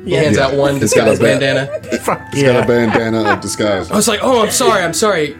He 0.06 0.12
Yeah. 0.14 0.22
hands 0.22 0.38
Yeah. 0.38 0.46
out 0.48 0.54
one 0.56 0.74
He's 0.76 0.82
disguised 0.94 1.20
ba- 1.20 1.38
bandana. 1.38 1.70
He's 2.34 2.44
got 2.44 2.64
a 2.64 2.66
bandana 2.68 3.24
of 3.34 3.42
disguise. 3.42 3.92
I 3.92 3.96
was 3.98 4.08
like, 4.08 4.22
oh, 4.24 4.42
I'm 4.42 4.52
sorry, 4.52 4.84
I'm 4.84 4.94
sorry. 4.94 5.36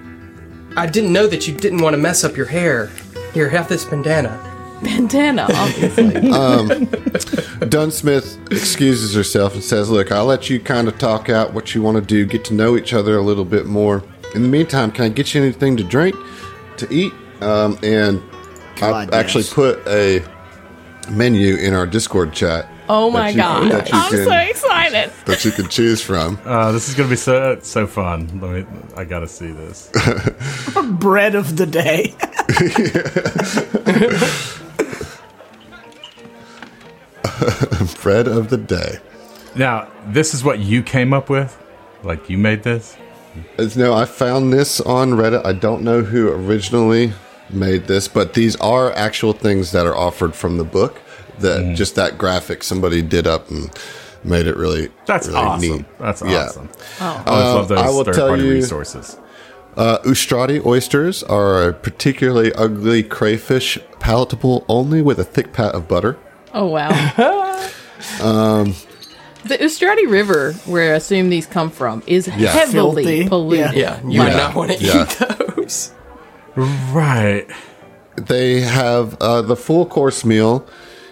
I 0.76 0.88
didn't 0.88 1.14
know 1.14 1.26
that 1.28 1.48
you 1.48 1.54
didn't 1.54 1.80
want 1.82 1.94
to 1.94 1.98
mess 1.98 2.24
up 2.26 2.36
your 2.36 2.48
hair. 2.48 2.90
Here, 3.34 3.48
have 3.50 3.70
this 3.70 3.86
bandana. 3.86 4.38
Bandana, 4.84 5.48
obviously. 5.54 6.12
Dunsmith 7.70 8.38
excuses 8.52 9.14
herself 9.16 9.54
and 9.54 9.64
says, 9.64 9.90
Look, 9.90 10.12
I'll 10.12 10.26
let 10.26 10.50
you 10.50 10.60
kind 10.60 10.88
of 10.88 10.98
talk 10.98 11.30
out 11.30 11.54
what 11.54 11.74
you 11.76 11.82
want 11.82 11.96
to 11.98 12.02
do, 12.02 12.26
get 12.26 12.46
to 12.46 12.54
know 12.54 12.76
each 12.78 12.94
other 12.94 13.18
a 13.18 13.22
little 13.22 13.46
bit 13.46 13.66
more. 13.66 14.04
In 14.36 14.44
the 14.44 14.50
meantime, 14.50 14.92
can 14.92 15.06
I 15.06 15.10
get 15.10 15.34
you 15.34 15.42
anything 15.42 15.78
to 15.78 15.84
drink, 15.84 16.16
to 16.78 16.88
eat? 16.94 17.14
Um, 17.42 17.78
and 17.84 18.22
God, 18.78 19.14
I 19.14 19.20
actually 19.20 19.44
yes. 19.46 19.54
put 19.54 19.88
a 19.88 20.24
menu 21.10 21.56
in 21.56 21.74
our 21.74 21.88
Discord 21.88 22.34
chat. 22.34 22.68
oh 22.90 23.10
my 23.10 23.30
you- 23.30 23.38
god. 23.38 23.72
that 23.72 23.90
you 23.92 23.98
I'm 23.98 24.10
can- 24.12 24.26
so 24.26 24.34
excited. 24.36 25.12
That 25.26 25.44
you 25.46 25.52
can 25.52 25.68
choose 25.70 26.02
from. 26.02 26.38
Uh, 26.46 26.72
this 26.72 26.88
is 26.90 26.96
gonna 26.96 27.10
be 27.10 27.16
so 27.16 27.60
so 27.62 27.86
fun. 27.88 28.28
Let 28.42 28.52
me. 28.52 28.66
I 28.96 29.06
gotta 29.06 29.28
see 29.28 29.52
this. 29.52 29.92
Bread 31.00 31.36
of 31.36 31.58
the 31.58 31.66
day. 31.66 32.14
Bread 38.02 38.28
of 38.28 38.50
the 38.50 38.58
day. 38.58 39.00
Now, 39.56 39.88
this 40.08 40.34
is 40.34 40.44
what 40.44 40.60
you 40.60 40.84
came 40.84 41.14
up 41.14 41.30
with. 41.30 41.58
Like 42.04 42.30
you 42.30 42.38
made 42.38 42.64
this. 42.64 42.96
No, 43.76 43.94
I 43.94 44.06
found 44.06 44.52
this 44.54 44.80
on 44.82 45.12
Reddit. 45.12 45.46
I 45.46 45.54
don't 45.54 45.84
know 45.84 46.02
who 46.02 46.30
originally 46.30 47.14
made 47.50 47.86
this, 47.88 48.08
but 48.08 48.34
these 48.34 48.56
are 48.58 48.92
actual 48.94 49.34
things 49.34 49.72
that 49.72 49.86
are 49.86 49.96
offered 49.96 50.36
from 50.36 50.58
the 50.58 50.64
book. 50.64 51.02
That 51.40 51.60
Mm. 51.62 51.76
just 51.76 51.94
that 51.96 52.18
graphic 52.18 52.64
somebody 52.64 53.02
did 53.04 53.28
up 53.28 53.50
and 53.52 53.70
made 54.24 54.48
it 54.48 54.58
really. 54.58 54.90
That's 55.06 55.28
really 55.28 55.40
awesome. 55.40 55.70
neat. 55.78 55.86
That's 56.00 56.22
Yeah. 56.24 56.46
awesome. 56.46 56.70
I 57.00 57.06
always 57.06 57.26
love 57.28 57.72
Um, 57.72 57.78
I 57.78 57.82
those 57.84 57.96
will 57.96 58.04
tell 58.06 58.14
third-party 58.14 58.44
you- 58.44 58.52
resources. 58.54 59.18
Uh, 59.76 60.00
Ustrati 60.00 60.66
oysters 60.66 61.22
are 61.22 61.70
a 61.70 61.74
particularly 61.74 62.52
ugly 62.54 63.04
crayfish, 63.04 63.78
palatable 64.00 64.66
only 64.68 65.04
with 65.04 65.20
a 65.20 65.24
thick 65.24 65.54
pat 65.54 65.76
of 65.76 65.88
butter. 65.88 66.18
Oh 66.54 66.68
wow. 66.68 66.90
the 69.46 69.58
Ustrati 69.60 70.10
River, 70.10 70.54
where 70.66 70.94
I 70.94 70.98
assume 70.98 71.30
these 71.30 71.46
come 71.46 71.70
from, 71.70 72.04
is 72.08 72.26
heavily 72.26 73.04
Filthy. 73.06 73.30
polluted. 73.30 73.76
Yeah, 73.76 74.00
you 74.08 74.22
would 74.24 74.34
not 74.34 74.56
want 74.56 74.72
to 74.72 74.78
Yeah. 74.84 75.04
eat 75.04 75.10
those. 75.56 75.94
Right. 76.56 77.48
They 78.16 78.62
have 78.62 79.16
uh, 79.22 79.42
the 79.44 79.56
full 79.56 79.86
course 79.86 80.26
meal 80.26 80.66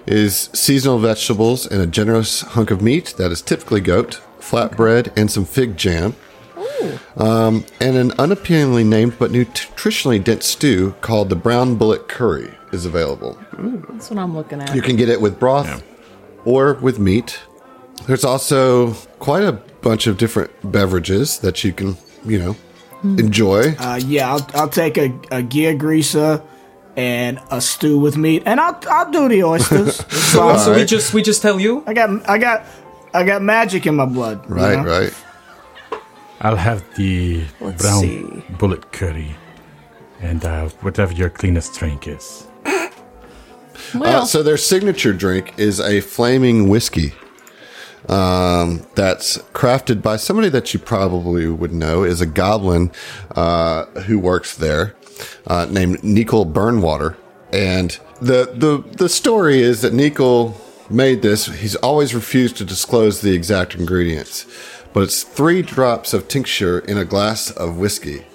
is 0.08 0.50
seasonal 0.54 1.00
vegetables 1.00 1.66
and 1.66 1.82
a 1.82 1.88
generous 1.88 2.42
hunk 2.42 2.72
of 2.72 2.82
meat 2.82 3.14
that 3.18 3.32
is 3.32 3.42
typically 3.42 3.82
goat, 3.82 4.22
flatbread, 4.40 5.16
and 5.18 5.30
some 5.30 5.46
fig 5.46 5.78
jam. 5.78 6.16
Um, 7.18 7.66
and 7.80 7.96
an 7.98 8.12
unappealingly 8.20 8.84
named 8.84 9.16
but 9.20 9.32
nutritionally 9.32 10.24
dense 10.24 10.46
stew 10.46 10.96
called 11.02 11.30
the 11.30 11.36
brown 11.36 11.76
bullet 11.76 12.08
curry 12.08 12.54
is 12.72 12.86
available. 12.86 13.38
That's 13.54 14.10
what 14.10 14.20
I'm 14.20 14.36
looking 14.36 14.62
at. 14.62 14.76
You 14.76 14.82
can 14.82 14.96
get 14.96 15.10
it 15.10 15.22
with 15.22 15.40
broth 15.40 15.84
or 16.44 16.74
with 16.76 17.00
meat. 17.00 17.40
There's 18.08 18.24
also 18.26 18.92
quite 19.20 19.44
a 19.44 19.54
bunch 19.82 20.08
of 20.08 20.18
different 20.18 20.52
beverages 20.72 21.40
that 21.40 21.64
you 21.64 21.72
can, 21.74 21.98
you 22.26 22.38
know, 22.40 22.56
enjoy. 23.04 23.76
Uh, 23.80 24.00
yeah, 24.06 24.32
I'll, 24.34 24.48
I'll 24.54 24.70
take 24.70 24.98
a, 24.98 25.14
a 25.32 25.42
gear 25.42 25.74
greaser 25.76 26.44
and 26.98 27.40
a 27.52 27.60
stew 27.62 28.00
with 28.00 28.16
meat, 28.18 28.44
and 28.46 28.60
I'll 28.60 28.80
I'll 28.90 29.12
do 29.12 29.28
the 29.30 29.44
oysters. 29.44 30.00
It's 30.08 30.34
fine. 30.34 30.60
So 30.60 30.74
we 30.76 30.86
just 30.86 31.14
we 31.14 31.22
just 31.22 31.42
tell 31.42 31.60
you. 31.60 31.84
I 31.88 31.94
got 31.94 32.30
I 32.30 32.38
got 32.38 32.64
I 33.14 33.24
got 33.24 33.42
magic 33.42 33.86
in 33.86 33.96
my 33.96 34.06
blood. 34.06 34.46
you 34.48 34.56
Right, 34.56 34.78
know? 34.78 34.90
right. 34.90 35.14
I'll 36.42 36.56
have 36.58 36.84
the 36.96 37.44
Let's 37.62 37.82
brown 37.82 38.02
see. 38.02 38.44
bullet 38.58 38.92
curry, 38.92 39.36
and 40.22 40.44
uh, 40.44 40.70
whatever 40.82 41.14
your 41.14 41.30
cleanest 41.30 41.74
drink 41.80 42.08
is. 42.08 42.48
well, 43.94 44.24
Uh, 44.24 44.26
so 44.26 44.44
their 44.44 44.58
signature 44.58 45.14
drink 45.14 45.54
is 45.58 45.80
a 45.80 46.02
flaming 46.02 46.70
whiskey. 46.70 47.14
Um, 48.10 48.86
that's 48.94 49.40
crafted 49.54 50.04
by 50.04 50.18
somebody 50.18 50.50
that 50.50 50.74
you 50.74 50.80
probably 50.80 51.48
would 51.48 51.74
know 51.74 52.04
is 52.04 52.22
a 52.22 52.28
goblin 52.28 52.92
uh, 53.36 53.86
who 54.06 54.20
works 54.20 54.56
there, 54.56 54.96
uh, 55.48 55.66
named 55.72 56.04
Nicol 56.04 56.46
Burnwater. 56.46 57.16
And 57.52 57.98
the 58.22 58.52
the 58.54 58.84
the 58.98 59.10
story 59.10 59.62
is 59.62 59.82
that 59.82 59.94
Nicol 59.94 60.56
made 60.90 61.22
this. 61.24 61.48
He's 61.48 61.76
always 61.78 62.14
refused 62.14 62.58
to 62.58 62.66
disclose 62.66 63.22
the 63.22 63.34
exact 63.34 63.74
ingredients, 63.76 64.46
but 64.96 65.04
it's 65.04 65.24
three 65.24 65.62
drops 65.62 66.14
of 66.14 66.28
tincture 66.30 66.80
in 66.80 66.98
a 66.98 67.06
glass 67.06 67.52
of 67.52 67.78
whiskey, 67.78 68.26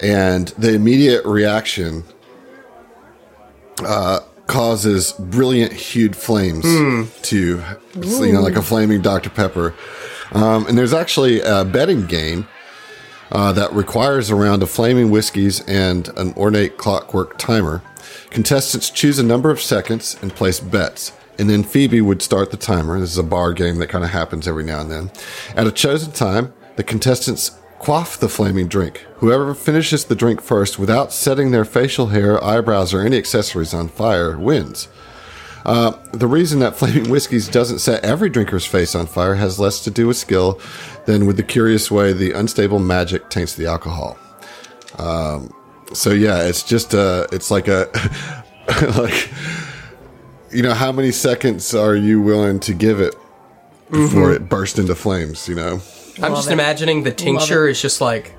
and 0.00 0.48
the 0.58 0.74
immediate 0.74 1.24
reaction 1.24 2.02
causes 4.48 5.12
brilliant 5.12 5.72
hued 5.72 6.16
flames 6.16 6.64
to, 7.22 7.62
you 8.26 8.32
know, 8.32 8.40
like 8.42 8.56
a 8.56 8.62
flaming 8.62 9.00
Dr. 9.00 9.30
Pepper. 9.30 9.72
Um, 10.32 10.66
and 10.66 10.76
there's 10.76 10.92
actually 10.92 11.40
a 11.42 11.64
betting 11.64 12.06
game 12.06 12.48
uh, 13.30 13.52
that 13.52 13.72
requires 13.72 14.30
a 14.30 14.34
round 14.34 14.64
of 14.64 14.70
flaming 14.70 15.10
whiskeys 15.10 15.60
and 15.68 16.08
an 16.16 16.34
ornate 16.36 16.76
clockwork 16.76 17.38
timer. 17.38 17.82
Contestants 18.30 18.90
choose 18.90 19.20
a 19.20 19.22
number 19.22 19.50
of 19.50 19.60
seconds 19.60 20.16
and 20.20 20.34
place 20.34 20.58
bets. 20.58 21.12
And 21.40 21.48
then 21.48 21.62
Phoebe 21.62 22.02
would 22.02 22.20
start 22.20 22.50
the 22.50 22.58
timer. 22.58 23.00
This 23.00 23.12
is 23.12 23.18
a 23.18 23.22
bar 23.22 23.54
game 23.54 23.78
that 23.78 23.88
kind 23.88 24.04
of 24.04 24.10
happens 24.10 24.46
every 24.46 24.62
now 24.62 24.80
and 24.82 24.90
then. 24.90 25.10
At 25.56 25.66
a 25.66 25.72
chosen 25.72 26.12
time, 26.12 26.52
the 26.76 26.84
contestants 26.84 27.58
quaff 27.78 28.18
the 28.18 28.28
flaming 28.28 28.68
drink. 28.68 29.06
Whoever 29.16 29.54
finishes 29.54 30.04
the 30.04 30.14
drink 30.14 30.42
first 30.42 30.78
without 30.78 31.14
setting 31.14 31.50
their 31.50 31.64
facial 31.64 32.08
hair, 32.08 32.42
eyebrows, 32.44 32.92
or 32.92 33.00
any 33.00 33.16
accessories 33.16 33.72
on 33.72 33.88
fire 33.88 34.38
wins. 34.38 34.88
Uh, 35.64 35.92
the 36.12 36.26
reason 36.26 36.58
that 36.60 36.76
Flaming 36.76 37.08
Whiskies 37.10 37.48
doesn't 37.48 37.78
set 37.78 38.04
every 38.04 38.28
drinker's 38.28 38.66
face 38.66 38.94
on 38.94 39.06
fire 39.06 39.34
has 39.34 39.58
less 39.58 39.82
to 39.84 39.90
do 39.90 40.06
with 40.06 40.18
skill 40.18 40.60
than 41.06 41.26
with 41.26 41.36
the 41.36 41.42
curious 41.42 41.90
way 41.90 42.12
the 42.12 42.32
unstable 42.32 42.78
magic 42.78 43.30
taints 43.30 43.54
the 43.54 43.66
alcohol. 43.66 44.18
Um, 44.98 45.54
so 45.94 46.10
yeah, 46.10 46.44
it's 46.44 46.62
just 46.62 46.92
a, 46.92 47.26
it's 47.32 47.50
like 47.50 47.68
a, 47.68 47.88
like, 48.98 49.30
you 50.52 50.62
know, 50.62 50.74
how 50.74 50.92
many 50.92 51.12
seconds 51.12 51.74
are 51.74 51.94
you 51.94 52.20
willing 52.20 52.60
to 52.60 52.74
give 52.74 53.00
it 53.00 53.14
before 53.90 54.32
it 54.32 54.48
bursts 54.48 54.78
into 54.78 54.94
flames? 54.94 55.48
You 55.48 55.54
know, 55.54 55.80
I'm 56.22 56.34
just 56.34 56.50
imagining 56.50 57.02
the 57.02 57.12
tincture 57.12 57.68
is 57.68 57.80
just 57.80 58.00
like 58.00 58.34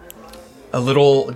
a 0.73 0.79
little 0.79 1.35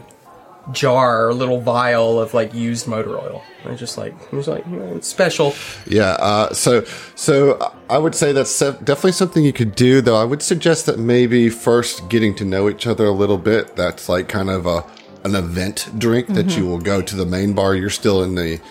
jar, 0.72 1.30
a 1.30 1.34
little 1.34 1.62
vial 1.62 2.20
of 2.20 2.34
like 2.34 2.54
used 2.54 2.88
motor 2.88 3.18
oil. 3.18 3.44
And 3.64 3.72
it's 3.72 3.80
just 3.80 3.98
like 3.98 4.14
it's 4.32 4.48
like 4.48 4.66
you 4.68 4.78
know, 4.78 4.96
it's 4.96 5.08
special. 5.08 5.54
Yeah. 5.86 6.12
Uh, 6.20 6.54
so, 6.54 6.84
so 7.16 7.74
I 7.90 7.98
would 7.98 8.16
say 8.16 8.32
that's 8.32 8.58
definitely 8.60 9.14
something 9.14 9.44
you 9.44 9.54
could 9.54 9.76
do. 9.76 10.02
Though 10.02 10.18
I 10.18 10.24
would 10.24 10.42
suggest 10.42 10.86
that 10.88 11.00
maybe 11.00 11.50
first 11.50 12.10
getting 12.10 12.36
to 12.36 12.46
know 12.46 12.70
each 12.70 12.88
other 12.88 13.06
a 13.06 13.12
little 13.12 13.38
bit. 13.38 13.76
That's 13.76 14.10
like 14.10 14.28
kind 14.28 14.50
of 14.50 14.66
a 14.66 14.86
an 15.24 15.34
event 15.34 15.90
drink 15.98 16.28
that 16.28 16.56
you 16.56 16.68
will 16.68 16.80
go 16.80 17.02
to 17.02 17.16
the 17.16 17.26
main 17.26 17.54
bar. 17.54 17.76
You're 17.76 17.90
still 17.90 18.24
in 18.24 18.36
the 18.36 18.62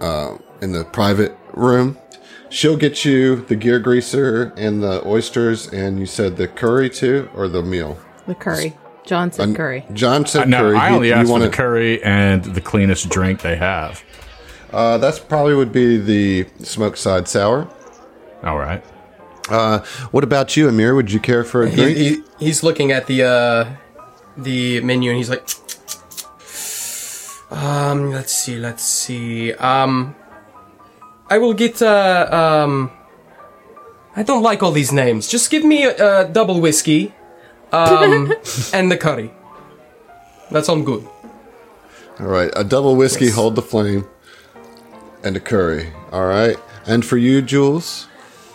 uh, 0.00 0.36
in 0.60 0.72
the 0.72 0.84
private 0.84 1.36
room. 1.56 1.98
She'll 2.50 2.76
get 2.76 3.04
you 3.04 3.36
the 3.36 3.56
gear 3.56 3.78
greaser 3.80 4.52
and 4.56 4.82
the 4.82 5.04
oysters, 5.06 5.66
and 5.72 5.98
you 5.98 6.06
said 6.06 6.36
the 6.36 6.46
curry 6.46 6.88
too, 6.90 7.28
or 7.34 7.48
the 7.48 7.62
meal. 7.62 7.98
The 8.26 8.34
curry. 8.34 8.76
John 9.04 9.32
said 9.32 9.54
curry. 9.54 9.84
John 9.92 10.24
said 10.24 10.42
Uh, 10.42 10.46
no, 10.46 10.58
curry. 10.60 10.76
I 10.76 10.90
only 10.90 11.08
you 11.08 11.14
asked 11.14 11.26
for 11.26 11.32
wanna- 11.32 11.44
the 11.46 11.50
curry 11.50 12.02
and 12.02 12.42
the 12.44 12.60
cleanest 12.60 13.08
drink 13.10 13.42
they 13.42 13.56
have. 13.56 14.02
Uh, 14.72 14.98
that's 14.98 15.18
probably 15.18 15.54
would 15.54 15.72
be 15.72 15.98
the 15.98 16.46
smoked 16.62 16.98
side 16.98 17.28
sour. 17.28 17.68
All 18.42 18.58
right. 18.58 18.82
Uh, 19.50 19.80
what 20.10 20.24
about 20.24 20.56
you, 20.56 20.68
Amir? 20.68 20.94
Would 20.94 21.12
you 21.12 21.20
care 21.20 21.44
for 21.44 21.64
a 21.64 21.68
He, 21.70 21.76
drink? 21.76 21.96
he, 21.98 22.22
he's 22.38 22.62
looking 22.62 22.92
at 22.92 23.06
the 23.06 23.22
uh, 23.24 23.64
the 24.38 24.80
menu 24.80 25.10
and 25.10 25.18
he's 25.18 25.28
like, 25.28 25.46
um, 27.50 28.10
let's 28.10 28.32
see, 28.32 28.56
let's 28.56 28.82
see. 28.82 29.52
Um, 29.54 30.14
I 31.28 31.38
will 31.38 31.54
get 31.54 31.80
uh, 31.82 32.28
um, 32.30 32.90
I 34.16 34.22
don't 34.22 34.42
like 34.42 34.62
all 34.62 34.72
these 34.72 34.92
names. 34.92 35.28
Just 35.28 35.50
give 35.50 35.64
me 35.64 35.84
a, 35.84 36.20
a 36.20 36.28
double 36.28 36.60
whiskey, 36.60 37.14
um, 37.72 38.32
and 38.72 38.90
the 38.90 38.96
curry. 38.96 39.30
That's 40.50 40.68
all 40.68 40.80
good. 40.82 41.06
All 42.20 42.26
right, 42.26 42.50
a 42.54 42.62
double 42.62 42.94
whiskey, 42.94 43.30
hold 43.30 43.56
the 43.56 43.62
flame, 43.62 44.06
and 45.24 45.36
a 45.36 45.40
curry. 45.40 45.92
All 46.12 46.26
right, 46.26 46.56
and 46.86 47.04
for 47.04 47.16
you, 47.16 47.42
Jules. 47.42 48.06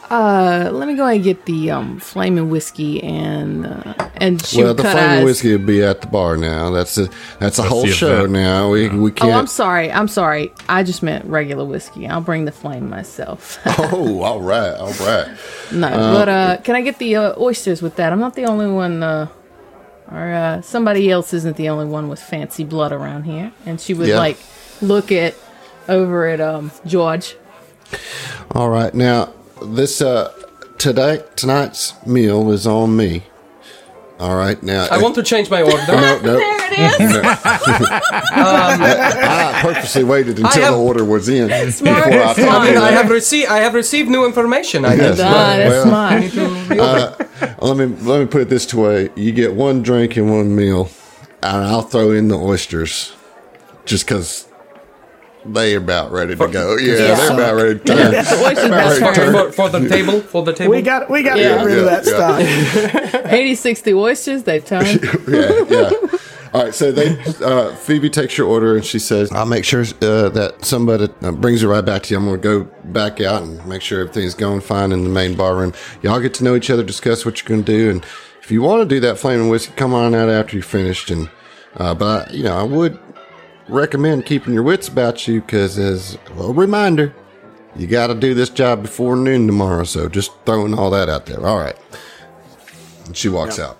Uh, 0.09 0.69
let 0.73 0.87
me 0.87 0.95
go 0.95 1.03
ahead 1.03 1.15
and 1.17 1.23
get 1.23 1.45
the 1.45 1.69
um 1.69 1.99
flaming 1.99 2.49
whiskey 2.49 3.01
and 3.03 3.65
uh, 3.67 4.09
and 4.15 4.43
shoot 4.43 4.63
well, 4.63 4.73
the 4.73 4.81
flaming 4.81 5.19
eyes. 5.19 5.23
whiskey 5.25 5.51
will 5.55 5.65
be 5.65 5.83
at 5.83 6.01
the 6.01 6.07
bar 6.07 6.35
now. 6.35 6.71
That's 6.71 6.97
a 6.97 7.09
that's 7.39 7.59
a 7.59 7.63
whole 7.63 7.85
show 7.85 8.17
event. 8.25 8.31
now. 8.31 8.71
We 8.71 8.89
we 8.89 9.11
Oh, 9.11 9.13
can't. 9.13 9.31
Oh, 9.31 9.37
I'm 9.37 9.45
sorry. 9.47 9.91
I'm 9.91 10.07
sorry. 10.07 10.51
I 10.67 10.81
just 10.81 11.03
meant 11.03 11.25
regular 11.25 11.63
whiskey. 11.63 12.07
I'll 12.07 12.21
bring 12.21 12.45
the 12.45 12.51
flame 12.51 12.89
myself. 12.89 13.59
oh, 13.65 14.23
all 14.23 14.41
right, 14.41 14.73
all 14.73 14.93
right. 14.93 15.27
no, 15.71 15.89
but 15.89 16.27
uh, 16.29 16.57
can 16.63 16.75
I 16.75 16.81
get 16.81 16.97
the 16.97 17.15
uh, 17.15 17.33
oysters 17.39 17.83
with 17.83 17.95
that? 17.97 18.11
I'm 18.11 18.19
not 18.19 18.33
the 18.33 18.45
only 18.45 18.67
one. 18.67 19.03
Uh, 19.03 19.27
or 20.11 20.31
uh, 20.33 20.61
somebody 20.61 21.11
else 21.11 21.35
isn't 21.35 21.55
the 21.55 21.69
only 21.69 21.85
one 21.85 22.09
with 22.09 22.19
fancy 22.19 22.63
blood 22.63 22.91
around 22.91 23.25
here. 23.25 23.51
And 23.67 23.79
she 23.79 23.93
would 23.93 24.07
Yeah. 24.07 24.17
like 24.17 24.37
look 24.81 25.11
at 25.11 25.35
over 25.87 26.25
at 26.27 26.41
um 26.41 26.71
George. 26.83 27.35
All 28.55 28.69
right, 28.71 28.91
now 28.95 29.33
this 29.63 30.01
uh 30.01 30.31
today 30.77 31.23
tonight's 31.35 31.93
meal 32.05 32.51
is 32.51 32.65
on 32.67 32.95
me. 32.95 33.23
All 34.19 34.35
right, 34.35 34.61
now 34.61 34.87
I 34.91 35.01
want 35.01 35.15
to 35.15 35.23
change 35.23 35.49
my 35.49 35.61
order. 35.61 35.77
No, 35.87 35.95
no. 35.95 36.19
There 36.21 36.57
it 36.71 37.01
is. 37.01 37.15
I 38.31 39.59
purposely 39.61 40.03
waited 40.03 40.39
until 40.39 40.61
have- 40.61 40.73
the 40.73 40.79
order 40.79 41.05
was 41.05 41.29
in 41.29 41.47
before 41.47 41.57
I 41.57 41.69
Smart. 41.71 42.35
told 42.37 42.49
I 42.49 42.67
mean. 42.67 42.77
I 42.77 42.91
have 42.91 43.09
received 43.09 43.49
I 43.49 43.59
have 43.59 43.73
received 43.73 44.09
new 44.09 44.25
information. 44.25 44.83
I 44.85 44.95
Yes. 44.95 45.17
guess. 45.17 45.17
That's 45.17 45.85
Well, 45.85 46.33
smart. 47.07 47.29
Let 47.61 47.77
me 47.77 47.85
let 48.03 48.19
me 48.19 48.25
put 48.25 48.41
it 48.41 48.49
this 48.49 48.73
way: 48.73 49.09
you 49.15 49.31
get 49.31 49.53
one 49.53 49.81
drink 49.81 50.17
and 50.17 50.29
one 50.29 50.53
meal, 50.55 50.89
and 51.41 51.63
I'll 51.65 51.81
throw 51.81 52.11
in 52.11 52.27
the 52.27 52.37
oysters, 52.37 53.13
just 53.85 54.05
because 54.05 54.45
they 55.45 55.73
are 55.75 55.77
about 55.77 56.11
ready 56.11 56.35
to 56.35 56.47
go. 56.47 56.77
Yeah, 56.77 56.93
Yeah. 56.93 57.15
they're 57.15 57.31
about 57.33 57.55
ready 57.55 57.79
to 57.79 57.85
turn. 57.85 58.11
The 58.11 58.43
oysters 58.45 58.65
About 58.65 58.71
ready 58.71 58.99
to 58.99 59.13
turn. 59.13 59.33
For, 59.33 59.51
for 59.51 59.69
the 59.69 59.87
table, 59.89 60.21
for 60.21 60.43
the 60.43 60.53
table. 60.53 60.71
We 60.71 60.81
got 60.81 61.09
we 61.09 61.23
got 61.23 61.35
to 61.35 61.41
Yeah. 61.41 61.55
get 61.57 61.65
rid 61.65 61.77
of 61.79 61.85
that 61.85 62.05
yeah. 62.05 63.11
stock. 63.11 63.31
80, 63.31 63.55
60 63.55 63.93
oysters, 63.93 64.43
they 64.43 64.59
turn. 64.71 64.85
yeah, 65.27 65.63
yeah. 65.69 65.91
All 66.51 66.63
right, 66.63 66.73
so 66.73 66.91
they 66.91 67.15
uh, 67.45 67.75
Phoebe 67.75 68.09
takes 68.09 68.35
your 68.35 68.47
order 68.47 68.75
and 68.75 68.83
she 68.83 68.97
says, 68.97 69.31
"I'll 69.31 69.45
make 69.45 69.63
sure 69.63 69.81
uh, 70.01 70.29
that 70.29 70.55
somebody 70.65 71.07
uh, 71.21 71.31
brings 71.31 71.61
it 71.61 71.67
right 71.67 71.85
back 71.85 72.01
to 72.03 72.13
you. 72.13 72.17
I'm 72.19 72.25
going 72.25 72.41
to 72.41 72.63
go 72.65 72.71
back 72.85 73.21
out 73.21 73.43
and 73.43 73.63
make 73.67 73.83
sure 73.83 73.99
everything's 74.01 74.33
going 74.33 74.61
fine 74.61 74.91
in 74.91 75.03
the 75.03 75.11
main 75.11 75.35
bar 75.35 75.55
room. 75.55 75.73
Y'all 76.01 76.19
get 76.19 76.33
to 76.35 76.43
know 76.43 76.55
each 76.55 76.71
other, 76.71 76.83
discuss 76.83 77.23
what 77.23 77.39
you're 77.39 77.47
going 77.49 77.63
to 77.65 77.71
do, 77.71 77.91
and 77.91 78.03
if 78.41 78.49
you 78.49 78.63
want 78.63 78.81
to 78.81 78.95
do 78.95 78.99
that 79.01 79.19
flaming 79.19 79.47
whiskey, 79.49 79.73
come 79.75 79.93
on 79.93 80.15
out 80.15 80.27
after 80.27 80.55
you're 80.55 80.63
finished. 80.63 81.11
And 81.11 81.29
uh, 81.77 81.93
but 81.93 82.33
you 82.33 82.43
know, 82.43 82.57
I 82.57 82.63
would 82.63 82.97
recommend 83.69 84.25
keeping 84.25 84.53
your 84.53 84.63
wits 84.63 84.87
about 84.87 85.27
you 85.27 85.41
because 85.41 85.77
as 85.77 86.17
a 86.37 86.51
reminder." 86.53 87.13
You 87.75 87.85
got 87.85 88.07
to 88.07 88.15
do 88.15 88.33
this 88.33 88.49
job 88.49 88.81
before 88.81 89.15
noon 89.15 89.45
tomorrow, 89.45 89.83
so 89.83 90.09
just 90.09 90.31
throwing 90.43 90.73
all 90.73 90.89
that 90.89 91.07
out 91.07 91.27
there. 91.27 91.45
All 91.45 91.59
right. 91.59 91.77
And 93.05 93.15
she 93.15 93.29
walks 93.29 93.59
out. 93.59 93.79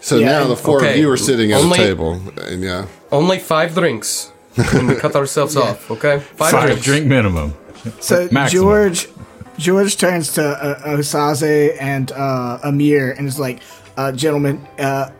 So 0.00 0.16
Yeah, 0.16 0.26
now 0.40 0.46
the 0.48 0.56
four 0.56 0.84
of 0.84 0.96
you 0.96 1.08
are 1.10 1.16
sitting 1.16 1.52
at 1.52 1.60
Only- 1.60 1.78
a 1.78 1.82
table, 1.86 2.20
and 2.42 2.62
yeah, 2.62 2.86
Only 3.12 3.38
five 3.38 3.74
drinks. 3.74 4.32
and 4.56 4.88
we 4.88 4.96
cut 4.96 5.14
ourselves 5.14 5.56
off. 5.64 5.88
Okay, 5.90 6.18
five, 6.18 6.50
Five 6.50 6.66
drinks. 6.66 6.84
drink 6.84 7.06
minimum. 7.06 7.54
So 8.00 8.28
Maximum. 8.32 8.48
George 8.64 9.08
George 9.56 9.96
turns 9.96 10.32
to 10.34 10.42
uh, 10.44 10.96
Osaze 10.96 11.76
and 11.80 12.10
uh, 12.12 12.58
Amir 12.64 13.12
and 13.12 13.28
is 13.28 13.38
like, 13.38 13.60
uh, 13.96 14.10
"Gentlemen, 14.12 14.66
uh, 14.78 15.10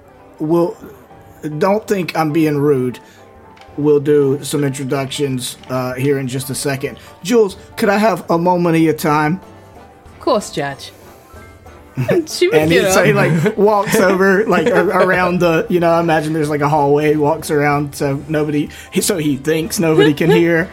we'll 0.40 0.76
don't 1.58 1.86
think 1.86 2.16
I'm 2.16 2.32
being 2.32 2.58
rude. 2.58 2.98
We'll 3.76 4.00
do 4.00 4.42
some 4.44 4.64
introductions 4.64 5.56
uh, 5.68 5.94
here 5.94 6.18
in 6.18 6.28
just 6.28 6.50
a 6.50 6.54
second. 6.54 6.98
Jules, 7.22 7.56
could 7.76 7.88
I 7.88 7.98
have 7.98 8.28
a 8.30 8.38
moment 8.38 8.76
of 8.76 8.82
your 8.82 8.94
time?" 8.94 9.40
Of 10.06 10.20
course, 10.20 10.50
Judge. 10.50 10.92
And 11.96 12.28
he, 12.28 12.80
so 12.90 13.04
he 13.04 13.12
like 13.12 13.56
walks 13.58 13.96
over 13.96 14.46
like 14.46 14.66
around 14.68 15.40
the 15.40 15.66
you 15.68 15.80
know 15.80 15.90
I 15.90 16.00
imagine 16.00 16.32
there's 16.32 16.48
like 16.48 16.60
a 16.62 16.68
hallway. 16.68 17.10
He 17.10 17.16
walks 17.16 17.50
around 17.50 17.94
so 17.94 18.22
nobody 18.28 18.70
so 19.00 19.18
he 19.18 19.36
thinks 19.36 19.78
nobody 19.78 20.14
can 20.14 20.30
hear. 20.30 20.70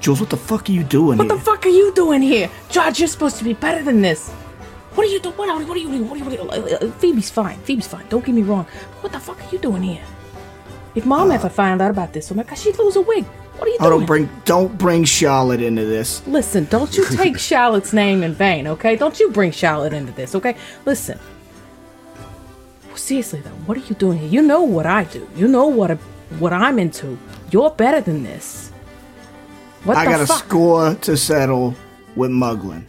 Jules, 0.00 0.20
what 0.20 0.30
the 0.30 0.36
fuck 0.36 0.68
are 0.68 0.72
you 0.72 0.82
doing 0.82 1.18
What 1.18 1.28
here? 1.28 1.36
the 1.36 1.42
fuck 1.44 1.64
are 1.64 1.68
you 1.68 1.92
doing 1.94 2.22
here? 2.22 2.50
Judge, 2.70 2.98
you're 2.98 3.06
supposed 3.08 3.36
to 3.38 3.44
be 3.44 3.52
better 3.52 3.84
than 3.84 4.02
this. 4.02 4.30
What 4.94 5.06
are 5.06 5.10
you 5.10 5.20
doing? 5.20 5.36
What 5.36 5.48
are, 5.48 5.64
what 5.64 5.76
are 5.76 5.80
you 5.80 5.88
doing? 5.88 6.08
What 6.10 6.20
are 6.20 6.30
you 6.30 6.78
doing? 6.78 6.92
Phoebe's 6.94 7.30
fine. 7.30 7.58
Phoebe's 7.60 7.86
fine. 7.86 8.04
Don't 8.08 8.24
get 8.24 8.34
me 8.34 8.42
wrong. 8.42 8.64
What 9.00 9.12
the 9.12 9.20
fuck 9.20 9.40
are 9.40 9.50
you 9.52 9.58
doing 9.58 9.82
here? 9.82 10.02
If 10.94 11.06
mom 11.06 11.30
ever 11.30 11.48
found 11.48 11.80
out 11.80 11.90
about 11.90 12.12
this, 12.12 12.30
oh 12.30 12.34
my 12.34 12.42
god, 12.42 12.56
she'd 12.58 12.78
lose 12.78 12.96
a 12.96 13.00
wig. 13.00 13.24
What 13.24 13.66
are 13.66 13.70
you 13.70 13.76
Oh, 13.80 13.84
doing? 13.88 13.98
don't 14.00 14.06
bring 14.06 14.30
don't 14.44 14.78
bring 14.78 15.04
Charlotte 15.04 15.60
into 15.62 15.84
this. 15.84 16.26
Listen, 16.26 16.66
don't 16.70 16.96
you 16.96 17.04
take 17.08 17.38
Charlotte's 17.50 17.92
name 17.92 18.22
in 18.22 18.34
vain, 18.34 18.66
okay? 18.66 18.96
Don't 18.96 19.18
you 19.20 19.30
bring 19.30 19.52
Charlotte 19.52 19.92
into 19.92 20.12
this, 20.12 20.34
okay? 20.34 20.56
Listen. 20.84 21.18
Seriously 22.94 23.40
though, 23.40 23.50
what 23.66 23.76
are 23.78 23.80
you 23.80 23.94
doing 23.96 24.18
here? 24.18 24.28
You 24.28 24.42
know 24.42 24.62
what 24.62 24.86
I 24.86 25.04
do. 25.04 25.26
You 25.34 25.48
know 25.48 25.66
what 25.66 25.90
I, 25.90 25.94
what 26.38 26.52
I'm 26.52 26.78
into. 26.78 27.18
You're 27.50 27.70
better 27.70 28.00
than 28.00 28.22
this. 28.22 28.70
What 29.84 29.96
I 29.96 30.04
got 30.04 30.20
a 30.20 30.26
score 30.26 30.94
to 30.94 31.16
settle 31.16 31.74
with 32.14 32.30
Muglin. 32.30 32.84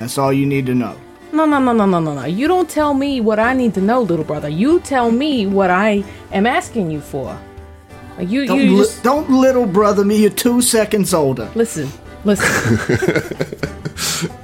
That's 0.00 0.18
all 0.18 0.32
you 0.32 0.46
need 0.46 0.66
to 0.66 0.74
know. 0.74 0.98
No, 1.34 1.44
no, 1.46 1.58
no, 1.58 1.72
no, 1.72 1.84
no, 1.86 1.98
no, 2.00 2.14
no. 2.14 2.24
You 2.24 2.46
don't 2.46 2.70
tell 2.70 2.94
me 2.94 3.20
what 3.20 3.38
I 3.40 3.54
need 3.54 3.74
to 3.74 3.80
know, 3.80 4.00
little 4.02 4.24
brother. 4.24 4.48
You 4.48 4.78
tell 4.80 5.10
me 5.10 5.46
what 5.46 5.68
I 5.70 6.04
am 6.32 6.46
asking 6.46 6.90
you 6.92 7.00
for. 7.00 7.36
Like 8.16 8.28
you, 8.30 8.46
Don't, 8.46 8.60
you 8.60 8.76
li- 8.76 8.84
just 8.84 9.02
don't 9.02 9.28
little 9.28 9.66
brother 9.66 10.04
me. 10.04 10.16
You're 10.22 10.30
two 10.30 10.62
seconds 10.62 11.12
older. 11.12 11.50
listen, 11.56 11.88
listen. 12.24 12.46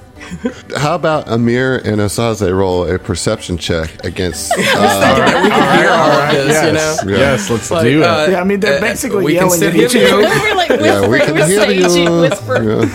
How 0.76 0.94
about 0.94 1.28
Amir 1.28 1.76
and 1.76 2.00
Osaze 2.00 2.50
roll 2.56 2.84
a 2.88 2.98
perception 2.98 3.58
check 3.58 4.04
against? 4.04 4.52
Uh, 4.58 5.40
we 5.42 5.50
can 5.50 5.78
hear 5.78 5.90
all 5.90 6.10
of 6.10 6.32
this, 6.32 6.64
you 6.64 6.72
know. 6.72 6.72
yes, 6.72 7.04
yes, 7.06 7.50
let's 7.50 7.70
Like, 7.70 7.82
do 7.84 8.00
it. 8.00 8.04
uh, 8.04 8.26
Yeah, 8.30 8.40
I 8.40 8.44
mean, 8.44 8.60
they're 8.60 8.78
uh, 8.78 8.80
basically 8.80 9.24
we 9.24 9.32
can 9.34 9.42
yelling 9.42 9.56
still 9.58 9.68
at 9.68 9.76
each 9.76 9.96
other. 9.96 10.22
We're 10.42 10.54
like 10.54 10.68
whispering, 10.70 10.84
yeah, 10.84 11.08
we 11.08 11.18
can 11.20 11.34
we're 11.34 11.46
hear 11.46 11.60
saying 11.60 12.04
you. 12.06 12.20
whisper. 12.20 12.62
Yeah. 12.62 12.88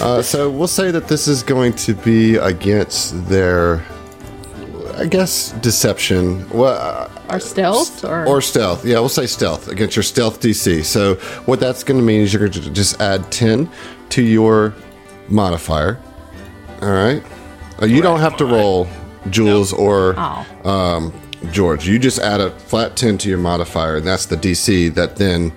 Uh, 0.00 0.22
so 0.22 0.50
we'll 0.50 0.66
say 0.68 0.90
that 0.90 1.08
this 1.08 1.28
is 1.28 1.42
going 1.42 1.72
to 1.74 1.94
be 1.94 2.36
against 2.36 3.28
their, 3.28 3.84
I 4.96 5.06
guess, 5.06 5.52
deception. 5.60 6.48
Well, 6.50 6.78
uh, 6.78 7.34
Or 7.34 7.40
stealth, 7.40 8.04
or, 8.04 8.26
or 8.26 8.40
stealth. 8.40 8.84
Yeah, 8.84 8.98
we'll 9.00 9.08
say 9.08 9.26
stealth 9.26 9.68
against 9.68 9.96
your 9.96 10.02
stealth 10.02 10.40
DC. 10.40 10.84
So 10.84 11.14
what 11.44 11.60
that's 11.60 11.84
going 11.84 12.00
to 12.00 12.04
mean 12.06 12.22
is 12.22 12.32
you're 12.32 12.40
going 12.48 12.52
to 12.64 12.70
just 12.70 13.00
add 13.00 13.30
10 13.30 13.70
to 14.10 14.22
your 14.22 14.74
modifier. 15.28 15.98
All 16.82 16.90
right. 16.90 17.22
Uh, 17.80 17.86
you 17.86 18.00
don't 18.02 18.20
have 18.20 18.36
to 18.38 18.44
roll 18.46 18.88
Jules 19.28 19.72
or 19.72 20.14
Oh. 20.16 20.46
um, 20.70 21.12
George. 21.52 21.86
You 21.86 21.98
just 21.98 22.18
add 22.18 22.40
a 22.40 22.50
flat 22.50 22.96
10 22.96 23.18
to 23.18 23.28
your 23.28 23.38
modifier, 23.38 23.96
and 23.96 24.06
that's 24.06 24.26
the 24.26 24.36
DC 24.36 24.94
that 24.94 25.16
then 25.16 25.52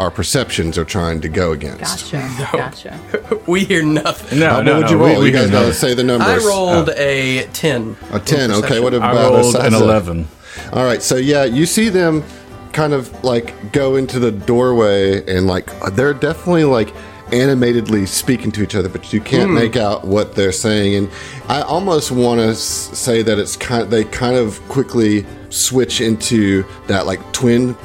our 0.00 0.10
perceptions 0.10 0.76
are 0.78 0.84
trying 0.84 1.20
to 1.20 1.28
go 1.28 1.52
against. 1.52 2.10
Gotcha, 2.12 2.46
gotcha. 2.52 3.40
We 3.46 3.64
hear 3.64 3.82
nothing. 3.84 4.38
no, 4.40 4.50
Uh, 4.50 4.54
what 4.56 4.64
no, 4.64 4.76
would 4.80 4.90
you 4.90 4.98
we- 4.98 5.04
roll? 5.10 5.20
we 5.20 5.26
you 5.26 5.32
guys 5.32 5.50
gotta 5.50 5.66
know. 5.66 5.72
say 5.72 5.94
the 5.94 6.02
numbers. 6.04 6.26
I 6.28 6.30
numbers. 6.36 6.46
rolled 6.46 6.88
a 6.90 7.46
10. 7.52 7.96
a 8.12 8.18
10. 8.20 8.50
Okay, 8.50 8.60
perception. 8.60 8.82
what 8.82 8.94
I 8.94 8.96
about 8.96 9.32
rolled 9.34 9.54
an 9.56 9.72
Osaze? 9.72 9.80
11. 9.80 10.28
All 10.72 10.84
right, 10.84 11.02
so 11.02 11.16
yeah, 11.16 11.44
you 11.44 11.66
see 11.66 11.88
them 11.90 12.24
kind 12.72 12.92
of 12.92 13.24
like 13.24 13.72
go 13.72 13.96
into 13.96 14.18
the 14.18 14.30
doorway 14.32 15.24
and 15.32 15.46
like 15.46 15.66
they're 15.92 16.14
definitely 16.14 16.64
like 16.64 16.92
animatedly 17.32 18.06
speaking 18.06 18.50
to 18.52 18.62
each 18.62 18.74
other, 18.74 18.88
but 18.88 19.12
you 19.12 19.20
can't 19.20 19.52
make 19.52 19.76
out 19.76 20.04
what 20.06 20.34
they're 20.34 20.50
saying. 20.52 20.94
And 20.96 21.10
I 21.48 21.60
almost 21.62 22.10
want 22.10 22.40
to 22.40 22.48
s- 22.48 22.58
say 22.60 23.22
that 23.22 23.38
it's 23.38 23.56
kind 23.56 23.82
Of, 23.82 23.90
they 23.90 24.04
kind 24.04 24.36
of 24.36 24.60
quickly 24.68 25.24
switch 25.50 26.00
into 26.00 26.64
that 26.88 27.06
like 27.06 27.20
twin 27.32 27.76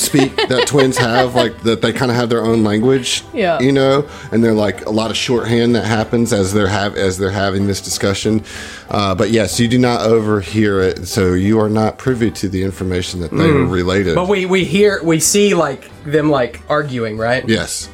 speak 0.00 0.34
that 0.48 0.66
twins 0.66 0.96
have 0.96 1.34
like 1.34 1.60
that 1.62 1.82
they 1.82 1.92
kind 1.92 2.10
of 2.10 2.16
have 2.16 2.28
their 2.28 2.42
own 2.42 2.64
language 2.64 3.22
Yeah. 3.32 3.60
you 3.60 3.70
know 3.72 4.08
and 4.32 4.42
they're 4.42 4.54
like 4.54 4.86
a 4.86 4.90
lot 4.90 5.10
of 5.10 5.16
shorthand 5.16 5.74
that 5.76 5.84
happens 5.84 6.32
as 6.32 6.52
they're 6.52 6.66
have 6.66 6.96
as 6.96 7.18
they're 7.18 7.30
having 7.30 7.66
this 7.66 7.80
discussion 7.80 8.42
uh, 8.88 9.14
but 9.14 9.30
yes 9.30 9.60
you 9.60 9.68
do 9.68 9.78
not 9.78 10.00
overhear 10.06 10.80
it 10.80 11.06
so 11.06 11.34
you 11.34 11.60
are 11.60 11.68
not 11.68 11.98
privy 11.98 12.30
to 12.32 12.48
the 12.48 12.62
information 12.62 13.20
that 13.20 13.30
they 13.30 13.50
were 13.52 13.66
related 13.66 14.14
But 14.14 14.28
we, 14.28 14.46
we 14.46 14.64
hear, 14.64 15.02
we 15.04 15.20
see 15.20 15.54
like 15.54 15.88
them 16.04 16.30
like 16.30 16.62
arguing, 16.68 17.18
right? 17.18 17.46
yes 17.48 17.88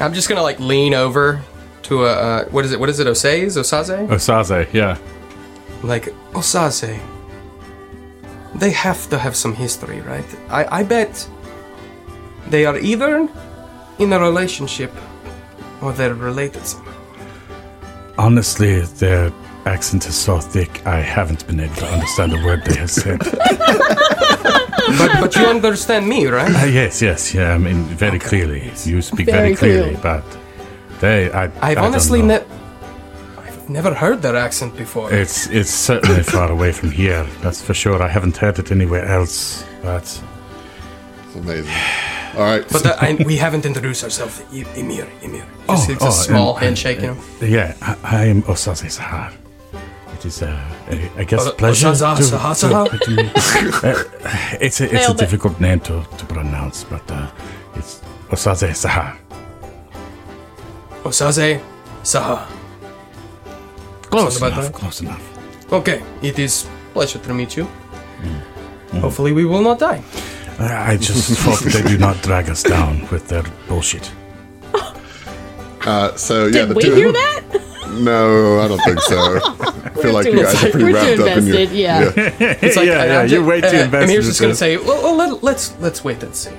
I'm 0.00 0.12
just 0.14 0.28
gonna 0.28 0.42
like 0.42 0.60
lean 0.60 0.94
over 0.94 1.40
to 1.84 2.04
a, 2.04 2.12
uh, 2.12 2.44
what 2.46 2.64
is 2.64 2.72
it, 2.72 2.80
what 2.80 2.88
is 2.88 2.98
it, 3.00 3.06
Osaze? 3.06 3.56
Osaze? 3.56 4.08
Osaze, 4.08 4.72
yeah. 4.72 4.98
Like, 5.82 6.06
Osaze. 6.32 6.98
They 8.58 8.70
have 8.70 9.08
to 9.10 9.18
have 9.18 9.34
some 9.36 9.54
history, 9.54 10.00
right? 10.00 10.24
I, 10.48 10.80
I 10.80 10.82
bet 10.82 11.28
they 12.48 12.64
are 12.64 12.78
either 12.78 13.28
in 13.98 14.12
a 14.12 14.18
relationship 14.18 14.92
or 15.82 15.92
they're 15.92 16.14
related 16.14 16.64
somehow. 16.66 16.92
Honestly, 18.18 18.80
their 18.80 19.30
accent 19.66 20.06
is 20.06 20.14
so 20.14 20.38
thick, 20.38 20.86
I 20.86 21.00
haven't 21.00 21.46
been 21.46 21.60
able 21.60 21.74
to 21.76 21.86
understand 21.86 22.32
a 22.32 22.44
word 22.44 22.64
they 22.64 22.78
have 22.78 22.90
said. 22.90 23.20
But, 24.98 25.20
but 25.20 25.34
you 25.36 25.46
understand 25.46 26.08
me, 26.08 26.26
right? 26.26 26.54
Uh, 26.54 26.64
yes, 26.66 27.02
yes, 27.02 27.34
yeah, 27.34 27.52
I 27.52 27.58
mean, 27.58 27.82
very 27.98 28.20
clearly. 28.20 28.70
You 28.84 29.02
speak 29.02 29.26
Very 29.26 29.54
very, 29.54 29.56
clearly, 29.56 29.96
clearly. 29.96 30.22
but 30.22 30.38
they, 31.00 31.28
I, 31.32 31.44
I've 31.60 31.76
I 31.78 31.84
honestly 31.84 32.22
know. 32.22 32.44
Ne- 33.68 33.78
I've 33.78 33.84
never 33.84 33.94
heard 33.94 34.22
their 34.22 34.36
accent 34.36 34.76
before. 34.76 35.12
It's 35.12 35.46
it's 35.48 35.70
certainly 35.70 36.22
far 36.34 36.50
away 36.50 36.72
from 36.72 36.90
here. 36.90 37.24
That's 37.42 37.60
for 37.62 37.74
sure. 37.74 38.02
I 38.02 38.08
haven't 38.08 38.36
heard 38.36 38.58
it 38.58 38.70
anywhere 38.70 39.04
else. 39.06 39.64
But 39.82 40.02
it's 40.04 41.34
amazing 41.36 41.74
all 42.36 42.42
right 42.44 42.68
But 42.72 42.82
that, 42.82 43.02
I, 43.02 43.14
we 43.24 43.36
haven't 43.36 43.64
introduced 43.64 44.04
ourselves. 44.04 44.42
Emir, 44.52 45.06
Emir. 45.22 45.44
Just, 45.68 45.88
Oh, 45.88 45.92
it's 45.92 46.02
a 46.04 46.06
oh, 46.06 46.10
small 46.10 46.54
and- 46.56 46.64
handshake, 46.64 47.00
you 47.00 47.06
know. 47.14 47.16
yeah, 47.40 47.74
I, 47.80 47.96
I 48.02 48.24
am 48.26 48.42
Osaze 48.42 48.90
Sahar. 48.98 49.32
It 50.14 50.26
is, 50.26 50.42
uh, 50.42 50.60
a, 50.90 51.10
I 51.20 51.24
guess, 51.24 51.46
a 51.46 51.52
pleasure. 51.52 51.88
Osaze 51.88 52.16
to- 52.18 52.36
Sahar 52.36 52.54
to- 52.60 52.66
Sahar? 52.66 53.00
to 53.04 53.10
meet- 53.10 53.84
Uh, 53.84 54.04
it's 54.60 54.80
a, 54.80 54.84
it's 54.84 54.92
a 54.92 54.94
Nailed 54.94 55.16
it. 55.16 55.24
difficult 55.24 55.58
name 55.60 55.80
to, 55.80 56.04
to 56.18 56.24
pronounce, 56.26 56.84
but 56.84 57.10
uh, 57.10 57.26
it's 57.74 58.02
Osaze 58.28 58.74
Sahar. 58.84 59.16
Osaze 61.04 61.60
Saha. 62.02 62.44
Close 64.22 64.36
about 64.38 64.52
enough. 64.52 64.64
right? 64.64 64.72
Close 64.74 65.00
enough. 65.00 65.72
Okay, 65.72 66.02
it 66.22 66.38
is 66.38 66.66
pleasure 66.92 67.18
to 67.18 67.34
meet 67.34 67.56
you. 67.56 67.66
Mm. 68.22 69.00
Hopefully, 69.00 69.32
we 69.32 69.44
will 69.44 69.62
not 69.62 69.78
die. 69.78 70.02
I 70.58 70.92
I 70.92 70.96
just 70.96 71.38
hope 71.46 71.60
they 71.60 71.82
do 71.82 71.98
not 71.98 72.16
drag 72.22 72.48
us 72.50 72.62
down 72.62 73.06
with 73.10 73.28
their 73.28 73.44
bullshit. 73.68 74.10
uh, 75.86 76.14
so 76.16 76.46
yeah 76.46 76.52
Did 76.52 76.68
the 76.70 76.74
we 76.74 76.82
two 76.82 76.94
hear 76.94 77.12
that? 77.12 77.42
no 78.00 78.58
i 78.60 78.66
don't 78.68 78.80
think 78.82 78.98
so 79.02 79.16
i 79.46 79.90
feel 80.02 80.12
like 80.12 80.26
you 80.26 80.42
guys 80.42 80.54
are 80.64 80.70
pretty 80.70 80.84
We're 80.86 80.94
wrapped 80.94 81.16
too 81.16 81.22
up 81.24 81.36
in 81.38 81.46
your 81.46 81.60
invested, 81.60 81.70
yeah. 81.78 82.12
It's 82.64 82.76
like 82.76 82.86
Yeah, 82.86 83.04
yeah, 83.04 83.20
I'm 83.20 83.28
you're 83.28 83.44
way 83.44 83.60
too 83.60 83.68
uh, 83.68 83.86
invested 83.86 84.10
Emir's 84.10 84.26
in 84.26 84.30
just 84.30 84.40
gonna 84.40 84.52
this. 84.52 84.58
say, 84.58 84.76
well, 84.76 85.00
well 85.04 85.16
let, 85.16 85.42
let's 85.44 85.74
let's 85.78 86.02
wait 86.02 86.20
and 86.24 86.34
see. 86.34 86.50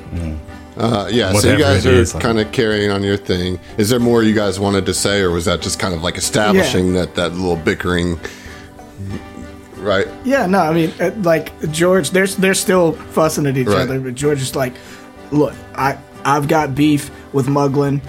Uh, 0.77 1.07
yeah 1.11 1.33
so 1.33 1.51
you 1.51 1.57
guys 1.57 1.85
are 1.85 2.19
kind 2.19 2.39
of 2.39 2.51
carrying 2.51 2.91
on 2.91 3.03
your 3.03 3.17
thing 3.17 3.59
is 3.77 3.89
there 3.89 3.99
more 3.99 4.23
you 4.23 4.33
guys 4.35 4.59
wanted 4.59 4.85
to 4.85 4.93
say 4.93 5.21
or 5.21 5.31
was 5.31 5.45
that 5.45 5.61
just 5.61 5.79
kind 5.79 5.93
of 5.93 6.03
like 6.03 6.17
establishing 6.17 6.93
that 6.93 7.15
that 7.15 7.33
little 7.33 7.55
bickering 7.55 8.19
right 9.77 10.07
Yeah, 10.23 10.45
no, 10.47 10.59
I 10.59 10.73
mean, 10.73 10.91
uh, 10.99 11.11
like 11.23 11.51
George, 11.71 12.11
they're 12.11 12.27
they're 12.27 12.53
still 12.55 12.93
fussing 12.93 13.45
at 13.45 13.57
each 13.57 13.67
Right. 13.67 13.77
other, 13.81 13.99
but 13.99 14.15
George 14.15 14.41
is 14.41 14.55
like, 14.55 14.73
"Look, 15.31 15.53
I 15.75 15.97
I've 16.25 16.47
got 16.47 16.75
beef 16.75 17.09
with 17.31 17.47
Muglin. 17.47 18.01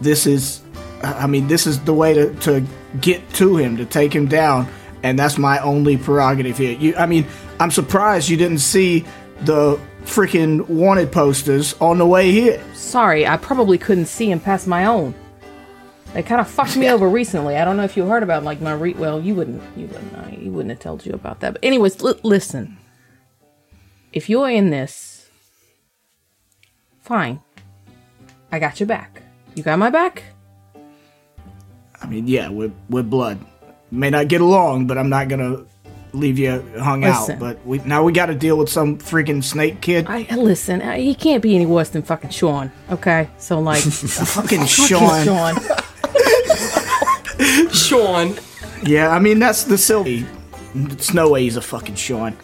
This 0.00 0.26
is, 0.26 0.60
I 1.02 1.26
mean, 1.26 1.46
this 1.46 1.66
is 1.66 1.78
the 1.80 1.94
way 1.94 2.14
to 2.14 2.34
to 2.46 2.64
get 3.00 3.28
to 3.34 3.56
him, 3.56 3.76
to 3.76 3.84
take 3.84 4.12
him 4.14 4.26
down, 4.26 4.66
and 5.02 5.18
that's 5.18 5.38
my 5.38 5.58
only 5.58 5.96
prerogative 5.96 6.56
here. 6.58 6.72
You, 6.76 6.96
I 6.96 7.06
mean, 7.06 7.26
I'm 7.60 7.70
surprised 7.70 8.28
you 8.28 8.36
didn't 8.36 8.58
see 8.60 9.04
the 9.42 9.78
freaking 10.10 10.68
wanted 10.68 11.12
posters 11.12 11.74
on 11.80 11.98
the 11.98 12.06
way 12.06 12.32
here. 12.32 12.62
Sorry, 12.74 13.26
I 13.26 13.36
probably 13.36 13.78
couldn't 13.78 14.06
see 14.06 14.30
him 14.30 14.40
past 14.40 14.66
my 14.66 14.84
own. 14.84 15.14
They 16.12 16.24
kind 16.24 16.40
of 16.40 16.48
fucked 16.48 16.76
me 16.76 16.90
over 16.90 17.08
recently. 17.08 17.56
I 17.56 17.64
don't 17.64 17.76
know 17.76 17.84
if 17.84 17.96
you 17.96 18.04
heard 18.04 18.24
about 18.24 18.42
like 18.42 18.60
my 18.60 18.72
re- 18.72 18.94
well, 18.94 19.20
you 19.20 19.34
wouldn't, 19.36 19.62
you 19.76 19.86
wouldn't, 19.86 20.12
know. 20.12 20.36
you 20.36 20.50
wouldn't 20.50 20.70
have 20.70 20.80
told 20.80 21.06
you 21.06 21.12
about 21.12 21.40
that. 21.40 21.52
But 21.52 21.64
anyways, 21.64 22.02
li- 22.02 22.18
listen. 22.24 22.76
If 24.12 24.28
you're 24.28 24.50
in 24.50 24.70
this, 24.70 25.28
fine. 27.00 27.40
I 28.50 28.58
got 28.58 28.80
your 28.80 28.88
back. 28.88 29.22
You 29.54 29.62
got 29.62 29.78
my 29.78 29.90
back. 29.90 30.24
I 32.02 32.06
mean, 32.06 32.26
yeah, 32.26 32.48
we're 32.48 32.72
we're 32.88 33.04
blood. 33.04 33.38
May 33.92 34.10
not 34.10 34.26
get 34.26 34.40
along, 34.40 34.88
but 34.88 34.98
I'm 34.98 35.08
not 35.08 35.28
gonna 35.28 35.64
leave 36.12 36.38
you 36.38 36.60
hung 36.78 37.02
Listen. 37.02 37.34
out. 37.34 37.40
But 37.40 37.64
we 37.66 37.78
now 37.78 38.02
we 38.02 38.12
got 38.12 38.26
to 38.26 38.34
deal 38.34 38.56
with 38.58 38.68
some 38.68 38.98
freaking 38.98 39.42
snake 39.44 39.80
kid. 39.80 40.06
I 40.08 40.22
listen. 40.34 40.82
I, 40.82 40.98
he 41.00 41.14
can't 41.14 41.42
be 41.42 41.54
any 41.54 41.66
worse 41.66 41.90
than 41.90 42.02
fucking 42.02 42.30
Sean. 42.30 42.72
Okay, 42.90 43.28
so 43.38 43.60
like 43.60 43.82
fucking 43.82 44.08
fucking 44.60 44.66
Sean. 44.66 45.24
Sean. 45.24 45.54
Sean, 47.72 48.36
Yeah, 48.84 49.08
I 49.10 49.18
mean 49.18 49.38
that's 49.38 49.64
the 49.64 49.78
silly. 49.78 50.26
It's 50.74 51.12
no 51.14 51.30
way 51.30 51.42
he's 51.42 51.56
a 51.56 51.62
fucking 51.62 51.94
Sean. 51.96 52.36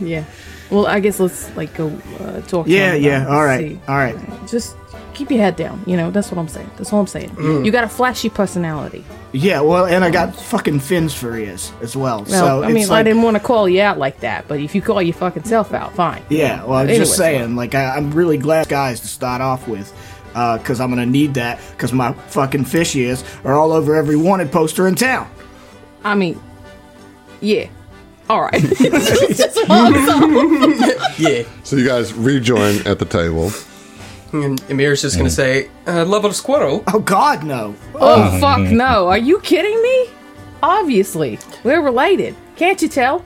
Yeah. 0.00 0.24
Well, 0.70 0.86
I 0.86 1.00
guess 1.00 1.20
let's 1.20 1.54
like 1.56 1.74
go 1.74 1.88
uh, 2.20 2.40
talk. 2.42 2.66
to 2.66 2.72
Yeah, 2.72 2.94
him 2.94 3.02
yeah. 3.02 3.26
All 3.28 3.44
right, 3.44 3.72
see. 3.72 3.80
all 3.88 3.96
right. 3.96 4.16
Just 4.48 4.76
keep 5.16 5.30
your 5.30 5.40
head 5.40 5.56
down. 5.56 5.82
You 5.86 5.96
know, 5.96 6.10
that's 6.10 6.30
what 6.30 6.38
I'm 6.38 6.48
saying. 6.48 6.70
That's 6.76 6.92
all 6.92 7.00
I'm 7.00 7.06
saying. 7.06 7.30
Mm. 7.30 7.64
You 7.64 7.72
got 7.72 7.84
a 7.84 7.88
flashy 7.88 8.28
personality. 8.28 9.04
Yeah, 9.32 9.60
well, 9.62 9.86
and 9.86 10.04
I 10.04 10.10
got 10.10 10.36
fucking 10.36 10.80
fins 10.80 11.14
for 11.14 11.36
ears 11.36 11.72
as 11.80 11.96
well. 11.96 12.24
Well, 12.24 12.26
so 12.26 12.62
I 12.62 12.68
mean, 12.68 12.82
it's 12.82 12.90
I 12.90 13.02
didn't 13.02 13.22
want 13.22 13.36
to 13.36 13.42
call 13.42 13.68
you 13.68 13.80
out 13.80 13.98
like 13.98 14.20
that, 14.20 14.46
but 14.46 14.60
if 14.60 14.74
you 14.74 14.82
call 14.82 15.02
your 15.02 15.14
fucking 15.14 15.44
self 15.44 15.74
out, 15.74 15.94
fine. 15.94 16.22
yeah. 16.28 16.62
Well, 16.64 16.74
I'm 16.74 16.88
Anyways, 16.88 17.08
just 17.08 17.18
saying. 17.18 17.56
Like, 17.56 17.74
I, 17.74 17.96
I'm 17.96 18.12
really 18.12 18.36
glad 18.36 18.68
guys 18.68 19.00
to 19.00 19.08
start 19.08 19.40
off 19.40 19.66
with, 19.66 19.92
because 20.28 20.80
I'm 20.80 20.90
gonna 20.90 21.06
need 21.06 21.34
that. 21.34 21.60
Because 21.72 21.92
my 21.92 22.12
fucking 22.12 22.66
fish 22.66 22.94
ears 22.94 23.24
are 23.44 23.54
all 23.54 23.72
over 23.72 23.96
every 23.96 24.16
wanted 24.16 24.52
poster 24.52 24.86
in 24.86 24.94
town. 24.94 25.30
I 26.04 26.14
mean, 26.14 26.40
yeah. 27.40 27.68
All 28.28 28.42
right. 28.42 28.60
Just 28.60 29.68
one 29.68 29.94
song. 30.06 30.82
yeah. 31.18 31.42
so 31.62 31.76
you 31.76 31.86
guys 31.86 32.12
rejoin 32.12 32.84
at 32.86 32.98
the 32.98 33.04
table 33.04 33.50
And 34.32 34.60
Emir's 34.68 35.02
just 35.02 35.16
gonna 35.16 35.30
say, 35.30 35.68
uh, 35.86 36.04
"Love 36.04 36.24
of 36.24 36.34
squirrel." 36.34 36.82
Oh 36.92 36.98
God, 36.98 37.44
no. 37.44 37.74
oh 37.94 38.38
fuck 38.40 38.58
no! 38.60 39.06
Are 39.08 39.16
you 39.18 39.38
kidding 39.40 39.80
me? 39.82 40.08
Obviously, 40.62 41.38
we're 41.64 41.80
related. 41.82 42.34
Can't 42.56 42.80
you 42.82 42.88
tell? 42.88 43.24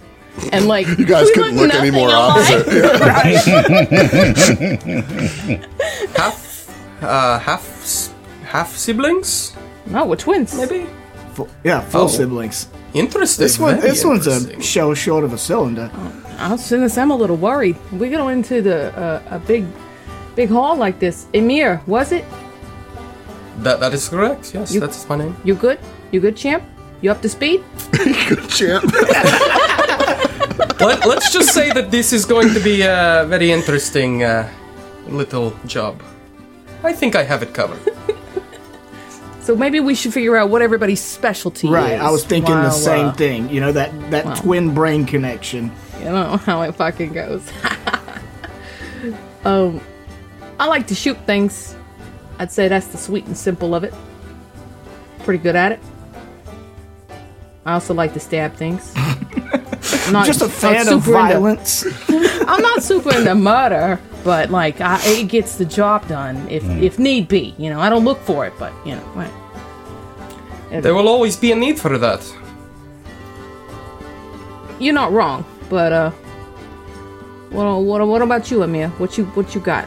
And 0.53 0.67
like, 0.69 0.87
you 0.99 1.05
guys 1.07 1.27
we 1.27 1.35
couldn't 1.35 1.57
look 1.57 1.73
any 1.75 1.91
nothing 1.91 1.95
more 1.95 2.09
alike. 2.09 2.37
opposite 2.37 2.67
half, 6.17 7.03
uh, 7.03 7.39
half, 7.39 7.67
s- 7.83 8.13
half 8.45 8.77
siblings, 8.77 9.55
No, 9.87 10.07
we're 10.07 10.17
twins. 10.17 10.55
maybe. 10.55 10.87
Full, 11.35 11.49
yeah, 11.65 11.81
full 11.81 12.03
Oh. 12.03 12.09
siblings. 12.09 12.69
Interesting. 12.95 13.45
This 13.45 13.59
one, 13.59 13.77
very 13.77 13.91
this 13.91 14.05
one's 14.05 14.27
a 14.27 14.33
interesting. 14.33 14.61
shell 14.61 14.95
short 14.95 15.25
of 15.25 15.33
a 15.33 15.39
cylinder. 15.39 15.91
I 16.39 16.53
was 16.53 16.65
saying 16.65 16.83
this, 16.83 16.99
I'm 16.99 17.11
a 17.11 17.17
little 17.17 17.37
worried. 17.37 17.77
We 17.93 18.09
go 18.11 18.29
into 18.29 18.63
the 18.63 18.93
uh, 18.99 19.37
a 19.37 19.39
big, 19.39 19.65
big 20.35 20.49
hall 20.51 20.77
like 20.77 20.99
this. 20.99 21.27
Emir, 21.35 21.81
was 21.87 22.13
it? 22.13 22.25
That, 23.59 23.81
that 23.81 23.93
is 23.95 24.09
correct. 24.09 24.55
Yes, 24.55 24.73
You- 24.73 24.81
that's 24.81 25.09
my 25.09 25.17
name. 25.17 25.37
You 25.45 25.55
good? 25.55 25.79
You 26.13 26.21
good, 26.21 26.37
champ? 26.37 26.63
You 27.03 27.11
up 27.11 27.23
to 27.23 27.29
speed? 27.29 27.63
Good 27.93 28.47
champ. 28.51 28.85
Let, 30.81 31.07
let's 31.07 31.33
just 31.33 31.53
say 31.55 31.71
that 31.73 31.91
this 31.91 32.13
is 32.13 32.25
going 32.27 32.53
to 32.55 32.61
be 32.61 32.83
a 32.83 33.25
very 33.29 33.51
interesting 33.53 34.23
uh, 34.23 34.51
little 35.09 35.55
job. 35.67 36.03
I 36.85 36.93
think 36.93 37.17
I 37.17 37.23
have 37.23 37.43
it 37.43 37.55
covered. 37.55 37.81
So 39.43 39.57
maybe 39.57 39.81
we 39.81 39.95
should 39.97 40.13
figure 40.13 40.37
out 40.37 40.51
what 40.51 40.61
everybody's 40.63 41.01
specialty 41.03 41.67
Right, 41.69 41.95
is. 41.95 42.01
I 42.03 42.11
was 42.11 42.25
thinking 42.25 42.55
the 42.55 42.61
while, 42.61 42.71
same 42.71 43.07
uh, 43.07 43.13
thing. 43.15 43.49
You 43.49 43.61
know 43.61 43.73
that 43.73 43.91
that 44.11 44.37
twin 44.37 44.75
brain 44.75 45.07
connection. 45.07 45.73
You 45.99 46.05
know 46.05 46.37
how 46.37 46.61
it 46.63 46.73
fucking 46.77 47.15
goes. 47.15 47.43
um, 49.45 49.81
I 50.61 50.67
like 50.67 50.87
to 50.89 50.95
shoot 50.95 51.17
things. 51.27 51.75
I'd 52.39 52.53
say 52.53 52.69
that's 52.69 52.89
the 52.89 52.99
sweet 52.99 53.25
and 53.27 53.37
simple 53.37 53.75
of 53.75 53.83
it. 53.83 53.95
Pretty 55.25 55.43
good 55.43 55.57
at 55.57 55.73
it. 55.73 55.81
I 57.65 57.73
also 57.75 57.95
like 57.95 58.13
to 58.13 58.21
stab 58.21 58.55
things. 58.55 58.93
I'm 58.97 60.13
not 60.13 60.27
Just 60.27 60.43
a 60.43 60.45
not 60.47 60.53
fan 60.55 60.81
of 60.81 60.87
super 60.87 60.95
into- 60.97 61.13
violence. 61.13 61.85
I'm 62.47 62.61
not 62.63 62.83
super 62.83 63.15
into 63.17 63.35
murder, 63.35 63.99
but 64.23 64.51
like 64.51 64.81
I, 64.81 65.01
it 65.05 65.29
gets 65.29 65.57
the 65.57 65.65
job 65.65 66.07
done 66.09 66.37
if 66.49 66.63
if 66.65 66.99
need 66.99 67.27
be. 67.29 67.55
You 67.59 67.71
know, 67.71 67.81
I 67.81 67.89
don't 67.89 68.05
look 68.05 68.19
for 68.21 68.47
it, 68.47 68.53
but 68.59 68.73
you 68.85 68.97
know, 68.97 69.05
right. 69.15 69.33
There 70.83 70.95
will 70.95 71.09
always 71.09 71.37
be 71.37 71.53
a 71.53 71.57
need 71.57 71.79
for 71.81 71.97
that. 71.99 72.21
you're 74.79 74.95
not 74.95 75.11
wrong. 75.13 75.45
But 75.69 75.93
uh, 75.93 76.11
what 77.51 77.65
what 77.81 78.07
what 78.07 78.23
about 78.23 78.51
you, 78.51 78.63
Amir? 78.63 78.89
What 78.99 79.17
you 79.19 79.25
what 79.37 79.55
you 79.55 79.61
got? 79.61 79.87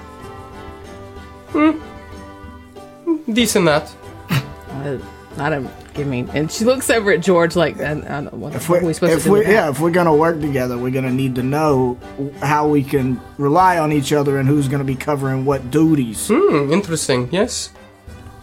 Decent 3.31 3.65
that. 3.65 3.93
Uh, 4.29 4.97
I 5.37 5.49
don't 5.49 5.69
give 5.93 6.07
me. 6.07 6.25
And 6.33 6.51
she 6.51 6.65
looks 6.65 6.89
over 6.89 7.11
at 7.11 7.21
George 7.21 7.55
like, 7.55 7.79
I, 7.79 7.91
I 7.91 7.93
don't 7.93 8.25
know, 8.25 8.31
what, 8.37 8.55
If 8.55 8.69
we're, 8.69 8.81
are 8.81 8.85
we 8.85 8.93
supposed 8.93 9.13
if 9.13 9.19
to 9.19 9.25
do? 9.25 9.31
we're 9.31 9.37
with 9.39 9.47
that? 9.47 9.53
yeah, 9.53 9.69
if 9.69 9.79
we're 9.79 9.91
gonna 9.91 10.15
work 10.15 10.39
together, 10.41 10.77
we're 10.77 10.91
gonna 10.91 11.11
need 11.11 11.35
to 11.35 11.43
know 11.43 11.97
how 12.41 12.67
we 12.67 12.83
can 12.83 13.19
rely 13.37 13.77
on 13.77 13.91
each 13.91 14.11
other 14.13 14.37
and 14.39 14.47
who's 14.47 14.67
gonna 14.67 14.83
be 14.83 14.95
covering 14.95 15.45
what 15.45 15.71
duties. 15.71 16.27
Hmm, 16.31 16.71
interesting, 16.71 17.29
yes. 17.31 17.69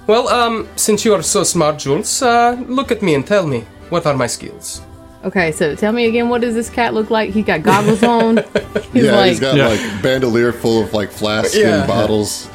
Well, 0.06 0.28
um, 0.28 0.66
since 0.76 1.04
you 1.04 1.14
are 1.14 1.22
so 1.22 1.44
smart, 1.44 1.78
Jules, 1.78 2.22
uh, 2.22 2.52
look 2.66 2.90
at 2.90 3.02
me 3.02 3.14
and 3.14 3.24
tell 3.26 3.46
me, 3.46 3.60
what 3.90 4.06
are 4.06 4.16
my 4.16 4.26
skills? 4.26 4.80
Okay, 5.22 5.52
so 5.52 5.76
tell 5.76 5.92
me 5.92 6.06
again, 6.06 6.28
what 6.30 6.40
does 6.40 6.54
this 6.54 6.70
cat 6.70 6.94
look 6.94 7.10
like? 7.10 7.30
He 7.30 7.42
got 7.42 7.62
goggles 7.62 8.02
on. 8.02 8.38
He's 8.92 9.04
yeah, 9.04 9.12
like, 9.16 9.28
he's 9.30 9.40
got 9.40 9.54
Yeah. 9.54 9.68
like 9.68 10.02
bandolier 10.02 10.50
full 10.50 10.82
of 10.82 10.94
like 10.94 11.10
flasks 11.12 11.54
Yeah. 11.56 11.80
and 11.80 11.86
bottles. 11.86 12.48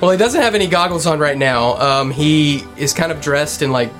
Well, 0.00 0.10
he 0.10 0.16
doesn't 0.16 0.40
have 0.40 0.54
any 0.54 0.66
goggles 0.66 1.06
on 1.06 1.18
right 1.18 1.36
now. 1.38 1.76
Um, 1.76 2.10
he 2.10 2.64
is 2.76 2.92
kind 2.92 3.10
of 3.12 3.20
dressed 3.20 3.62
in 3.62 3.70
like 3.72 3.90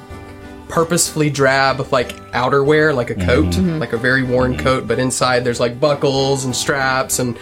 purposefully 0.68 1.30
drab, 1.30 1.90
like 1.92 2.12
outerwear, 2.32 2.94
like 2.94 3.10
a 3.10 3.14
coat, 3.14 3.56
like 3.56 3.92
a 3.92 3.96
very 3.96 4.22
worn 4.22 4.56
coat, 4.56 4.86
but 4.86 4.98
inside 4.98 5.44
there's 5.44 5.60
like 5.60 5.80
buckles 5.80 6.44
and 6.44 6.54
straps 6.54 7.18
and 7.18 7.38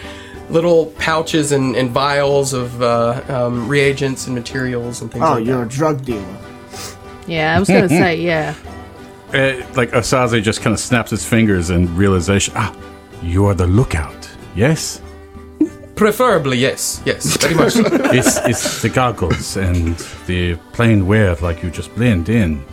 little 0.49 0.87
pouches 0.97 1.51
and, 1.51 1.75
and 1.75 1.89
vials 1.91 2.53
of 2.53 2.81
uh, 2.81 3.21
um, 3.27 3.67
reagents 3.67 4.27
and 4.27 4.35
materials 4.35 5.01
and 5.01 5.11
things 5.11 5.25
Oh, 5.25 5.33
like 5.33 5.45
you're 5.45 5.65
that. 5.65 5.73
a 5.73 5.77
drug 5.77 6.05
dealer. 6.05 6.37
yeah, 7.27 7.53
I 7.55 7.59
was 7.59 7.67
gonna 7.67 7.89
say, 7.89 8.15
yeah. 8.21 8.55
Uh, 9.33 9.61
like 9.75 9.91
Osaze 9.91 10.41
just 10.41 10.61
kind 10.61 10.73
of 10.73 10.79
snaps 10.79 11.11
his 11.11 11.25
fingers 11.25 11.69
in 11.69 11.93
realization. 11.97 12.53
Ah, 12.55 12.73
you 13.21 13.45
are 13.45 13.53
the 13.53 13.67
lookout. 13.67 14.29
Yes, 14.55 15.01
Preferably, 15.97 16.57
yes, 16.57 17.01
yes, 17.05 17.35
very 17.37 17.55
much. 17.55 17.73
so. 17.73 17.81
it's 17.91 18.37
it's 18.45 18.81
the 18.81 18.89
goggles 18.89 19.57
and 19.57 19.97
the 20.27 20.55
plain 20.73 21.07
wear, 21.07 21.35
like 21.35 21.63
you 21.63 21.71
just 21.71 21.93
blend 21.95 22.29
in. 22.29 22.63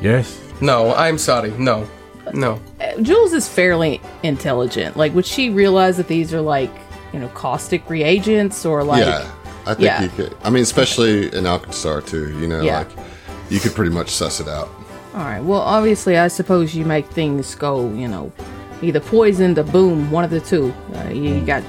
Yes. 0.00 0.38
no, 0.60 0.94
I'm 0.94 1.16
sorry, 1.18 1.50
no, 1.52 1.88
no. 2.34 2.60
Jules 3.00 3.32
is 3.32 3.48
fairly 3.48 4.00
intelligent. 4.22 4.96
Like, 4.96 5.14
would 5.14 5.26
she 5.26 5.48
realize 5.50 5.96
that 5.96 6.08
these 6.08 6.34
are 6.34 6.40
like, 6.40 6.70
you 7.12 7.20
know, 7.20 7.28
caustic 7.28 7.88
reagents 7.88 8.66
or 8.66 8.84
like? 8.84 9.04
yeah, 9.04 9.30
I 9.64 9.74
think 9.74 9.80
yeah. 9.80 10.02
you 10.02 10.08
could. 10.10 10.36
I 10.44 10.50
mean, 10.50 10.62
especially 10.62 11.26
in 11.26 11.44
Alkenstar 11.44 12.04
too. 12.06 12.38
You 12.38 12.48
know, 12.48 12.60
Yeah. 12.62 12.78
like 12.80 12.90
you 13.48 13.60
could 13.60 13.74
pretty 13.74 13.92
much 13.92 14.10
suss 14.10 14.40
it 14.40 14.48
out. 14.48 14.68
All 15.14 15.20
right. 15.20 15.40
Well, 15.40 15.60
obviously, 15.60 16.16
I 16.18 16.28
suppose 16.28 16.74
you 16.74 16.84
make 16.84 17.06
things 17.06 17.54
go, 17.54 17.90
you 17.92 18.08
know, 18.08 18.32
either 18.82 19.00
poisoned 19.00 19.58
or 19.58 19.62
boom, 19.62 20.10
one 20.10 20.24
of 20.24 20.30
the 20.30 20.40
two. 20.40 20.72
Uh, 20.94 21.08
you 21.10 21.40
got 21.44 21.62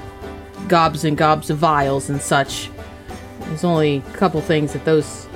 gobs 0.68 1.04
and 1.04 1.16
gobs 1.16 1.50
of 1.50 1.58
vials 1.58 2.10
and 2.10 2.20
such. 2.20 2.70
There's 3.40 3.64
only 3.64 3.98
a 3.98 4.16
couple 4.16 4.40
things 4.40 4.72
that 4.72 4.84
those 4.84 5.28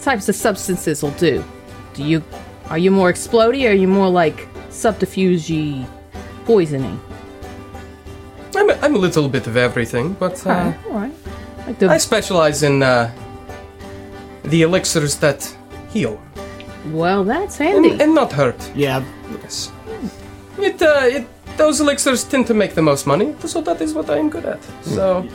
types 0.00 0.28
of 0.28 0.34
substances 0.34 1.02
will 1.02 1.12
do. 1.12 1.44
Do 1.94 2.02
you? 2.02 2.22
Are 2.68 2.78
you 2.78 2.90
more 2.90 3.12
explody 3.12 3.64
or 3.66 3.70
are 3.70 3.74
you 3.74 3.88
more 3.88 4.08
like 4.08 4.48
subterfuge 4.70 5.50
poisoning? 6.44 7.00
I'm 8.54 8.70
a, 8.70 8.74
I'm 8.74 8.94
a 8.94 8.98
little 8.98 9.28
bit 9.28 9.46
of 9.46 9.56
everything, 9.56 10.14
but 10.14 10.46
uh, 10.46 10.72
All 10.86 10.92
right. 10.92 11.12
Like 11.66 11.78
the, 11.78 11.88
I 11.88 11.98
specialize 11.98 12.62
in 12.62 12.82
uh, 12.82 13.10
the 14.44 14.62
elixirs 14.62 15.16
that 15.16 15.56
heal 15.90 16.20
well, 16.92 17.24
that's 17.24 17.60
and, 17.60 17.84
handy. 17.84 18.02
and 18.02 18.14
not 18.14 18.32
hurt. 18.32 18.70
Yeah, 18.74 19.04
Yes. 19.42 19.72
It, 20.58 20.80
uh, 20.80 21.00
it, 21.02 21.26
those 21.56 21.80
elixirs 21.80 22.24
tend 22.24 22.46
to 22.48 22.54
make 22.54 22.74
the 22.74 22.82
most 22.82 23.06
money, 23.06 23.34
so 23.44 23.60
that 23.62 23.80
is 23.80 23.94
what 23.94 24.08
I 24.10 24.18
am 24.18 24.30
good 24.30 24.44
at. 24.44 24.62
So. 24.82 25.26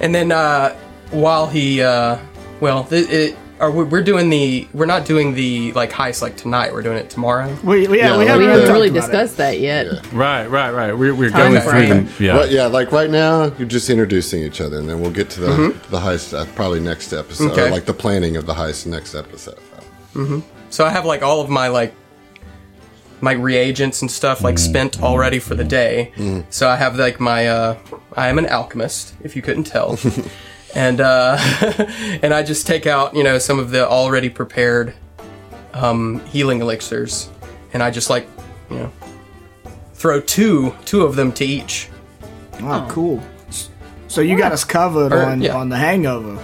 And 0.00 0.14
then, 0.14 0.30
uh, 0.32 0.74
while 1.10 1.46
he, 1.46 1.82
uh, 1.82 2.18
well, 2.60 2.84
th- 2.84 3.08
it, 3.10 3.36
are 3.58 3.70
we, 3.72 3.82
we're 3.82 4.04
doing 4.04 4.30
the, 4.30 4.68
we're 4.72 4.86
not 4.86 5.04
doing 5.04 5.34
the, 5.34 5.72
like, 5.72 5.90
heist 5.90 6.22
like 6.22 6.36
tonight, 6.36 6.72
we're 6.72 6.82
doing 6.82 6.96
it 6.98 7.10
tomorrow. 7.10 7.52
we, 7.64 7.88
we- 7.88 7.98
yeah, 7.98 8.10
Yeah, 8.10 8.12
we 8.12 8.18
like 8.18 8.28
haven't, 8.28 8.38
we 8.46 8.50
haven't 8.52 8.66
talked 8.66 8.72
really 8.74 8.88
about 8.90 9.00
discussed 9.00 9.36
that 9.38 9.58
yet. 9.58 9.86
Right, 10.12 10.46
right, 10.46 10.70
right. 10.70 10.92
We're, 10.96 11.14
we're 11.14 11.30
Time 11.30 11.50
going 11.54 11.62
through 11.62 11.70
frame. 11.72 11.88
them. 12.04 12.08
Yeah. 12.20 12.34
But 12.34 12.50
yeah, 12.52 12.66
like 12.66 12.92
right 12.92 13.10
now, 13.10 13.46
you're 13.58 13.66
just 13.66 13.90
introducing 13.90 14.42
each 14.44 14.60
other, 14.60 14.78
and 14.78 14.88
then 14.88 15.00
we'll 15.00 15.10
get 15.10 15.28
to 15.30 15.40
the 15.40 15.80
the 15.90 15.98
heist 15.98 16.32
uh, 16.38 16.44
probably 16.54 16.78
next 16.78 17.12
episode, 17.12 17.50
Okay. 17.52 17.66
or 17.66 17.70
like 17.70 17.84
the 17.86 17.94
planning 17.94 18.36
of 18.36 18.46
the 18.46 18.54
heist 18.54 18.86
next 18.86 19.14
episode. 19.16 19.58
So 20.70 20.84
I 20.84 20.90
have, 20.90 21.04
like, 21.04 21.22
all 21.22 21.40
of 21.40 21.48
my, 21.48 21.66
like, 21.68 21.94
my 23.20 23.32
reagents 23.32 24.02
and 24.02 24.10
stuff, 24.10 24.42
like, 24.42 24.58
spent 24.58 25.02
already 25.02 25.38
for 25.38 25.54
the 25.54 25.64
day. 25.64 26.12
So 26.50 26.68
I 26.68 26.76
have, 26.76 26.96
like, 26.96 27.18
my, 27.20 27.48
uh, 27.48 27.76
I 28.16 28.28
am 28.28 28.38
an 28.38 28.46
alchemist, 28.46 29.14
if 29.22 29.34
you 29.36 29.42
couldn't 29.42 29.64
tell. 29.64 29.98
and 30.74 31.00
uh, 31.00 31.36
and 32.22 32.34
I 32.34 32.42
just 32.42 32.66
take 32.66 32.86
out 32.86 33.14
you 33.16 33.24
know 33.24 33.38
some 33.38 33.58
of 33.58 33.70
the 33.70 33.88
already 33.88 34.28
prepared 34.28 34.94
um, 35.72 36.20
healing 36.26 36.60
elixirs, 36.60 37.30
and 37.72 37.82
I 37.82 37.90
just 37.90 38.10
like 38.10 38.28
you 38.70 38.76
know 38.76 38.92
throw 39.94 40.20
two 40.20 40.74
two 40.84 41.02
of 41.02 41.16
them 41.16 41.32
to 41.32 41.44
each. 41.44 41.88
Oh, 42.60 42.86
cool. 42.90 43.22
So 44.08 44.20
you 44.20 44.36
got 44.36 44.52
us 44.52 44.64
covered 44.64 45.12
Or- 45.12 45.22
on 45.24 45.40
yeah. 45.40 45.56
on 45.56 45.68
the 45.68 45.76
hangover. 45.76 46.42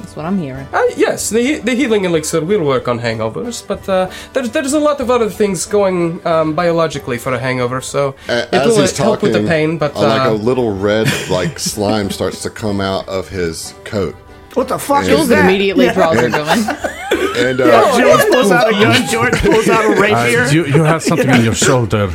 That's 0.00 0.16
what 0.16 0.24
I'm 0.26 0.38
hearing. 0.38 0.66
Uh, 0.72 0.82
yes, 0.96 1.28
the 1.30 1.58
the 1.58 1.74
healing 1.74 2.04
elixir 2.04 2.40
will 2.44 2.64
work 2.64 2.88
on 2.88 2.98
hangovers, 2.98 3.66
but 3.66 3.86
uh, 3.88 4.10
there's 4.32 4.50
there's 4.50 4.72
a 4.72 4.80
lot 4.80 5.00
of 5.00 5.10
other 5.10 5.28
things 5.30 5.66
going 5.66 6.24
um, 6.26 6.54
biologically 6.54 7.18
for 7.18 7.32
a 7.34 7.38
hangover, 7.38 7.80
so 7.80 8.14
A- 8.28 8.42
it 8.44 8.54
As 8.54 8.66
will 8.68 8.80
he's 8.80 8.98
uh, 8.98 9.02
help 9.04 9.22
with 9.22 9.32
talking, 9.32 9.44
the 9.44 9.48
pain. 9.50 9.78
But 9.78 9.94
uh, 9.96 10.00
like 10.02 10.28
a 10.28 10.30
uh, 10.30 10.34
little 10.34 10.72
red 10.76 11.08
like 11.30 11.58
slime 11.72 12.10
starts 12.10 12.42
to 12.42 12.50
come 12.50 12.80
out 12.80 13.06
of 13.08 13.28
his 13.28 13.74
coat, 13.84 14.14
What 14.54 14.68
the 14.68 14.78
fuck 14.78 15.04
Jules 15.04 15.22
is 15.22 15.28
that? 15.28 15.44
immediately 15.44 15.86
Yeah. 15.86 15.94
draws 15.94 16.16
her 16.20 16.30
gun. 16.30 16.58
and 17.36 17.60
uh, 17.60 17.98
George 17.98 18.24
pulls 18.32 18.50
out 18.50 18.68
a 18.68 18.72
gun. 18.72 19.06
George 19.10 19.34
pulls 19.40 19.68
out 19.68 19.84
a 19.84 19.92
Uh, 19.96 20.00
rapier. 20.00 20.46
you, 20.54 20.64
you 20.66 20.82
have 20.84 21.02
something 21.02 21.28
on 21.30 21.44
your 21.44 21.54
shoulder. 21.54 22.08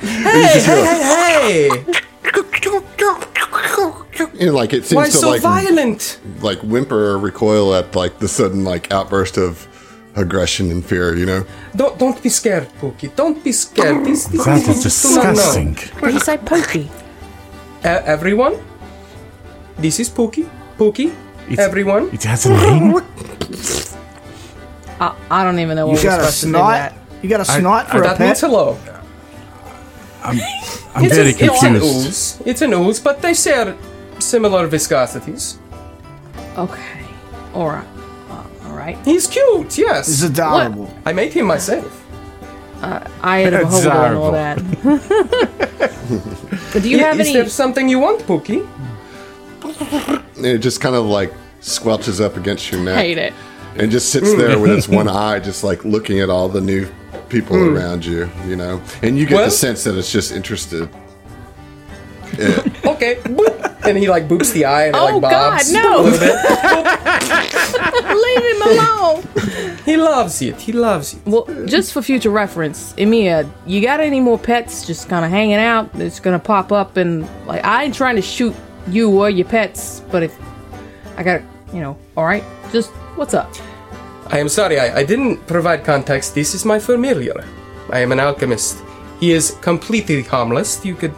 hey, 0.00 0.60
hey, 0.68 0.84
hey, 0.84 1.68
hey! 1.70 2.00
And 4.40 4.54
like 4.54 4.72
it 4.72 4.84
seems 4.84 4.96
Why 4.96 5.06
to 5.06 5.12
so 5.12 5.30
like 5.30 5.42
violent? 5.42 6.18
like 6.40 6.58
whimper 6.62 7.10
or 7.12 7.18
recoil 7.18 7.74
at 7.74 7.94
like 7.96 8.18
the 8.18 8.28
sudden 8.28 8.64
like 8.64 8.92
outburst 8.92 9.36
of 9.38 9.66
aggression 10.16 10.70
and 10.70 10.84
fear. 10.84 11.14
You 11.16 11.26
know, 11.26 11.44
Don't 11.74 11.98
don't 11.98 12.22
be 12.22 12.28
scared, 12.28 12.68
Pookie. 12.80 13.14
Don't 13.16 13.42
be 13.44 13.52
scared. 13.52 14.04
These, 14.04 14.28
these 14.28 14.44
That 14.44 14.58
people 14.60 14.74
is 14.74 14.82
just 14.82 15.02
do 15.02 15.14
not 15.16 15.34
disgusting. 15.34 15.74
Did 15.74 16.14
he 16.14 16.20
say 16.20 16.36
pokey? 16.38 16.90
Uh, 17.84 18.02
everyone, 18.04 18.54
this 19.78 20.00
is 20.00 20.08
Pookie. 20.10 20.48
Pookie. 20.78 21.12
It's- 21.50 21.58
everyone. 21.60 22.10
It 22.12 22.22
has 22.24 22.46
a 22.46 22.50
name? 22.50 22.96
I, 24.98 25.14
I 25.30 25.44
don't 25.44 25.58
even 25.60 25.76
know 25.76 25.86
You 25.86 25.92
what 25.92 26.02
we're 26.04 26.10
got 26.10 26.20
a 26.20 26.32
supposed 26.32 26.40
to 26.40 26.46
do 26.46 26.50
snot. 26.52 26.72
that. 26.72 26.94
You 27.22 27.28
got 27.28 27.40
a 27.40 27.44
snot 27.44 27.90
for 27.90 27.98
a 27.98 28.02
that 28.02 28.18
means 28.20 28.40
pet. 28.40 28.50
hello. 28.50 28.78
I'm 30.22 30.38
It's, 31.04 31.14
very 31.14 31.28
a, 31.28 31.30
it's 31.30 31.62
an 31.62 31.74
confused. 31.74 32.06
ooze. 32.40 32.42
It's 32.46 32.62
an 32.62 32.72
ooze, 32.72 32.98
but 33.00 33.20
they 33.22 33.34
share 33.34 33.76
similar 34.26 34.68
viscosities. 34.68 35.58
Okay. 36.56 37.04
All 37.54 37.68
right. 37.68 37.86
Uh, 38.28 38.44
all 38.64 38.72
right. 38.72 38.96
right? 38.96 39.04
He's 39.04 39.26
cute, 39.26 39.78
yes. 39.78 40.06
He's 40.06 40.22
adorable. 40.24 40.92
I 41.04 41.12
made 41.12 41.32
him 41.32 41.46
myself. 41.46 42.04
Uh, 42.82 43.08
I 43.22 43.38
had 43.38 43.54
a 43.54 43.58
beholder 43.60 43.90
and 43.90 44.16
all 44.16 44.32
that. 44.32 44.58
but 46.72 46.82
do 46.82 46.90
you 46.90 46.98
have 46.98 47.18
is 47.18 47.28
any? 47.28 47.36
there 47.36 47.48
something 47.48 47.88
you 47.88 47.98
want, 47.98 48.20
Pookie? 48.22 48.68
And 50.36 50.46
it 50.46 50.58
just 50.58 50.80
kind 50.80 50.94
of 50.94 51.06
like 51.06 51.32
squelches 51.60 52.20
up 52.20 52.36
against 52.36 52.70
your 52.70 52.82
neck. 52.82 52.96
Hate 52.96 53.18
it. 53.18 53.32
and 53.76 53.90
just 53.90 54.10
sits 54.10 54.34
there 54.34 54.56
mm. 54.56 54.62
with 54.62 54.72
its 54.72 54.88
one 54.88 55.08
eye, 55.24 55.38
just 55.38 55.64
like 55.64 55.84
looking 55.84 56.20
at 56.20 56.28
all 56.28 56.48
the 56.48 56.60
new 56.60 56.86
people 57.28 57.56
mm. 57.56 57.74
around 57.74 58.04
you, 58.04 58.28
you 58.46 58.56
know. 58.56 58.82
And 59.02 59.18
you 59.18 59.24
get 59.24 59.36
Well- 59.36 59.44
the 59.46 59.50
sense 59.50 59.84
that 59.84 59.96
it's 59.96 60.12
just 60.12 60.32
interested. 60.32 60.88
Yeah. 62.38 62.90
Okay. 62.92 63.16
Boop. 63.24 63.86
And 63.86 63.96
he 63.96 64.08
like 64.08 64.26
boops 64.28 64.52
the 64.52 64.64
eye 64.64 64.86
and 64.86 64.96
it 64.96 64.98
Oh, 64.98 65.18
like 65.18 65.22
bobs 65.22 65.72
God, 65.72 65.82
no. 65.82 66.00
a 66.00 66.02
little 66.02 66.18
bit. 66.18 66.34
Leave 68.24 68.44
him 68.52 68.62
alone. 68.62 69.22
He 69.84 69.96
loves 69.96 70.42
it. 70.42 70.60
He 70.60 70.72
loves 70.72 71.14
it. 71.14 71.20
Well, 71.24 71.44
just 71.66 71.92
for 71.92 72.02
future 72.02 72.30
reference, 72.30 72.92
Emia, 72.94 73.48
you 73.66 73.80
got 73.80 74.00
any 74.00 74.20
more 74.20 74.38
pets 74.38 74.86
just 74.86 75.08
kind 75.08 75.24
of 75.24 75.30
hanging 75.30 75.56
out 75.58 75.92
that's 75.92 76.18
gonna 76.20 76.38
pop 76.40 76.72
up 76.72 76.96
and 76.96 77.28
like 77.46 77.64
I 77.64 77.84
ain't 77.84 77.94
trying 77.94 78.16
to 78.16 78.22
shoot 78.22 78.54
you 78.88 79.10
or 79.20 79.30
your 79.30 79.46
pets, 79.46 80.02
but 80.10 80.22
if 80.22 80.36
I 81.16 81.22
got, 81.22 81.42
you 81.72 81.80
know, 81.80 81.96
all 82.16 82.24
right, 82.24 82.42
just 82.72 82.90
what's 83.16 83.34
up? 83.34 83.52
I 84.28 84.38
am 84.40 84.48
sorry, 84.48 84.80
I, 84.80 84.98
I 84.98 85.04
didn't 85.04 85.46
provide 85.46 85.84
context. 85.84 86.34
This 86.34 86.54
is 86.54 86.64
my 86.64 86.78
familiar. 86.80 87.44
I 87.90 88.00
am 88.00 88.10
an 88.10 88.18
alchemist. 88.18 88.82
He 89.20 89.30
is 89.32 89.52
completely 89.60 90.22
harmless. 90.22 90.84
You 90.84 90.96
could. 90.96 91.14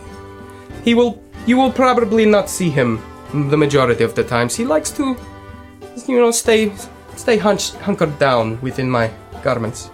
He 0.89 0.95
will. 0.95 1.21
You 1.45 1.59
will 1.59 1.71
probably 1.71 2.25
not 2.25 2.49
see 2.49 2.71
him 2.71 3.03
the 3.51 3.59
majority 3.59 4.05
of 4.05 4.15
the 4.15 4.25
times. 4.25 4.57
He 4.57 4.65
likes 4.65 4.91
to, 4.93 5.17
you 6.07 6.19
know, 6.19 6.31
stay 6.31 6.73
stay 7.15 7.37
hunched, 7.37 7.75
hunkered 7.85 8.19
down 8.19 8.59
within 8.63 8.89
my 8.89 9.11
garments. 9.43 9.91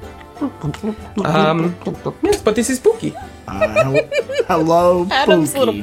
Um, 1.24 1.74
yes, 2.22 2.40
but 2.42 2.54
this 2.54 2.70
is 2.70 2.78
Pookie. 2.78 3.12
Hello, 4.46 5.06
Adam's 5.10 5.52
Pookie. 5.52 5.82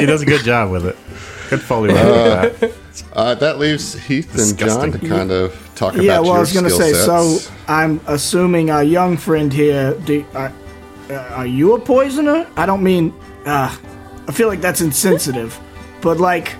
he 0.00 0.06
does 0.06 0.22
a 0.22 0.26
good 0.26 0.42
job 0.42 0.72
with 0.72 0.86
it. 0.86 0.96
Good 1.48 1.62
foley 1.62 1.94
work 1.94 2.04
with 2.50 2.60
that. 2.60 2.72
Uh, 3.12 3.34
that 3.36 3.58
leaves 3.60 3.94
Heath 3.94 4.34
and 4.34 4.58
John 4.58 4.90
to 4.90 4.98
kind 4.98 5.30
of 5.30 5.54
talk 5.76 5.94
about 5.94 6.04
Yeah, 6.04 6.18
well, 6.18 6.32
I 6.32 6.34
your 6.34 6.40
was 6.40 6.52
gonna 6.52 6.70
skill 6.70 6.80
say. 6.80 6.92
sets. 6.92 7.06
So 7.44 7.52
I'm 7.68 8.00
assuming 8.08 8.70
our 8.70 8.82
young 8.82 9.16
friend 9.16 9.52
here. 9.52 9.94
Do, 10.06 10.24
are, 10.34 10.52
uh, 11.10 11.14
are 11.34 11.46
you 11.46 11.74
a 11.74 11.80
poisoner? 11.80 12.46
I 12.56 12.66
don't 12.66 12.82
mean. 12.82 13.14
Uh, 13.44 13.74
I 14.26 14.32
feel 14.32 14.48
like 14.48 14.60
that's 14.60 14.80
insensitive, 14.80 15.58
but 16.00 16.18
like, 16.18 16.54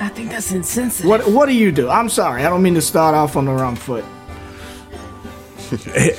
I 0.00 0.08
think 0.08 0.30
that's 0.30 0.52
insensitive. 0.52 1.08
what 1.08 1.26
what 1.28 1.46
do 1.46 1.54
you 1.54 1.72
do? 1.72 1.88
I'm 1.88 2.08
sorry. 2.08 2.44
I 2.44 2.48
don't 2.48 2.62
mean 2.62 2.74
to 2.74 2.82
start 2.82 3.14
off 3.14 3.36
on 3.36 3.44
the 3.44 3.52
wrong 3.52 3.76
foot. 3.76 4.04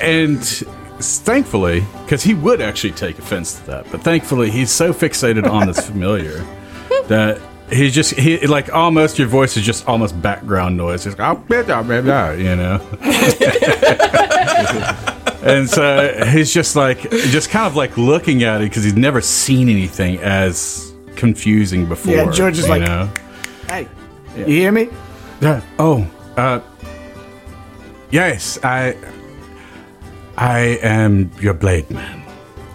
And 0.02 0.44
thankfully, 1.00 1.84
because 2.04 2.22
he 2.22 2.34
would 2.34 2.60
actually 2.60 2.92
take 2.92 3.18
offense 3.18 3.54
to 3.54 3.66
that, 3.66 3.90
but 3.90 4.02
thankfully 4.02 4.50
he's 4.50 4.70
so 4.70 4.92
fixated 4.92 5.50
on 5.50 5.66
this 5.66 5.86
familiar 5.90 6.44
that 7.06 7.40
he's 7.70 7.94
just 7.94 8.14
he 8.14 8.46
like 8.46 8.74
almost 8.74 9.18
your 9.18 9.28
voice 9.28 9.56
is 9.56 9.64
just 9.64 9.88
almost 9.88 10.20
background 10.20 10.76
noise. 10.76 11.06
It's 11.06 11.18
like, 11.18 11.38
oh, 11.38 11.40
blah, 11.40 11.62
blah, 11.62 11.82
blah, 11.82 12.00
blah, 12.02 12.30
you 12.32 12.56
know. 12.56 12.78
And 15.48 15.68
so 15.68 16.24
he's 16.32 16.52
just 16.52 16.76
like 16.76 17.10
just 17.10 17.50
kind 17.50 17.66
of 17.66 17.76
like 17.76 17.96
looking 17.96 18.42
at 18.42 18.60
it 18.60 18.64
because 18.64 18.84
he's 18.84 18.96
never 18.96 19.20
seen 19.20 19.68
anything 19.68 20.18
as 20.18 20.92
confusing 21.16 21.86
before. 21.86 22.14
Yeah, 22.14 22.30
George 22.30 22.58
is 22.58 22.68
like- 22.68 22.82
know? 22.82 23.08
Hey, 23.68 23.88
you 24.36 24.44
hear 24.44 24.72
me? 24.72 24.88
Yeah. 25.40 25.62
Oh, 25.78 26.06
uh, 26.36 26.60
yes, 28.10 28.58
I, 28.64 28.96
I 30.36 30.78
am 30.82 31.30
your 31.40 31.54
blade 31.54 31.90
man. 31.90 32.22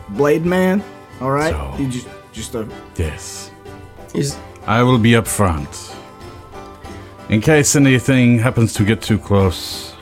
Blade 0.10 0.46
Man. 0.46 0.84
All 1.22 1.32
right. 1.32 1.52
So- 1.54 1.76
You 1.80 1.90
just 1.90 2.08
just 2.34 2.56
a 2.56 2.68
Yes, 2.98 3.52
He's 4.14 4.38
I 4.66 4.84
will 4.84 4.98
be 4.98 5.16
up 5.16 5.28
front. 5.28 5.96
In 7.30 7.42
case 7.42 7.76
anything 7.76 8.40
happens 8.40 8.74
to 8.74 8.84
get 8.84 9.02
too 9.02 9.18
close, 9.18 9.93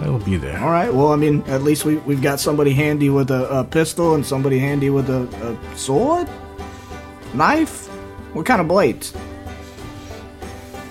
I 0.00 0.08
will 0.08 0.18
be 0.18 0.36
there. 0.36 0.58
All 0.58 0.70
right. 0.70 0.92
Well, 0.92 1.12
I 1.12 1.16
mean, 1.16 1.42
at 1.46 1.62
least 1.62 1.84
we 1.84 1.96
we've 1.98 2.22
got 2.22 2.38
somebody 2.38 2.72
handy 2.72 3.08
with 3.08 3.30
a, 3.30 3.48
a 3.48 3.64
pistol 3.64 4.14
and 4.14 4.24
somebody 4.24 4.58
handy 4.58 4.90
with 4.90 5.08
a, 5.08 5.22
a 5.42 5.76
sword, 5.76 6.28
knife. 7.34 7.86
What 8.34 8.44
kind 8.44 8.60
of 8.60 8.68
blades? 8.68 9.14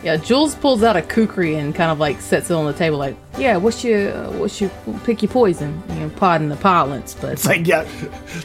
Yeah, 0.06 0.18
Jules 0.18 0.54
pulls 0.54 0.84
out 0.84 0.96
a 0.96 1.02
kukri 1.02 1.56
and 1.56 1.74
kind 1.74 1.90
of 1.90 1.98
like 1.98 2.22
sets 2.22 2.52
it 2.52 2.54
on 2.54 2.66
the 2.68 2.74
table, 2.74 3.00
like, 3.00 3.18
yeah, 3.40 3.58
what's 3.58 3.84
your, 3.84 4.14
uh, 4.14 4.32
what's 4.34 4.62
your, 4.62 4.70
pick 5.04 5.24
your 5.24 5.32
poison. 5.32 5.82
You 5.90 6.02
know, 6.02 6.10
pardon 6.10 6.50
the 6.50 6.58
parlance, 6.58 7.16
but 7.20 7.34
It's 7.34 7.48
like 7.48 7.66
yeah, 7.66 7.88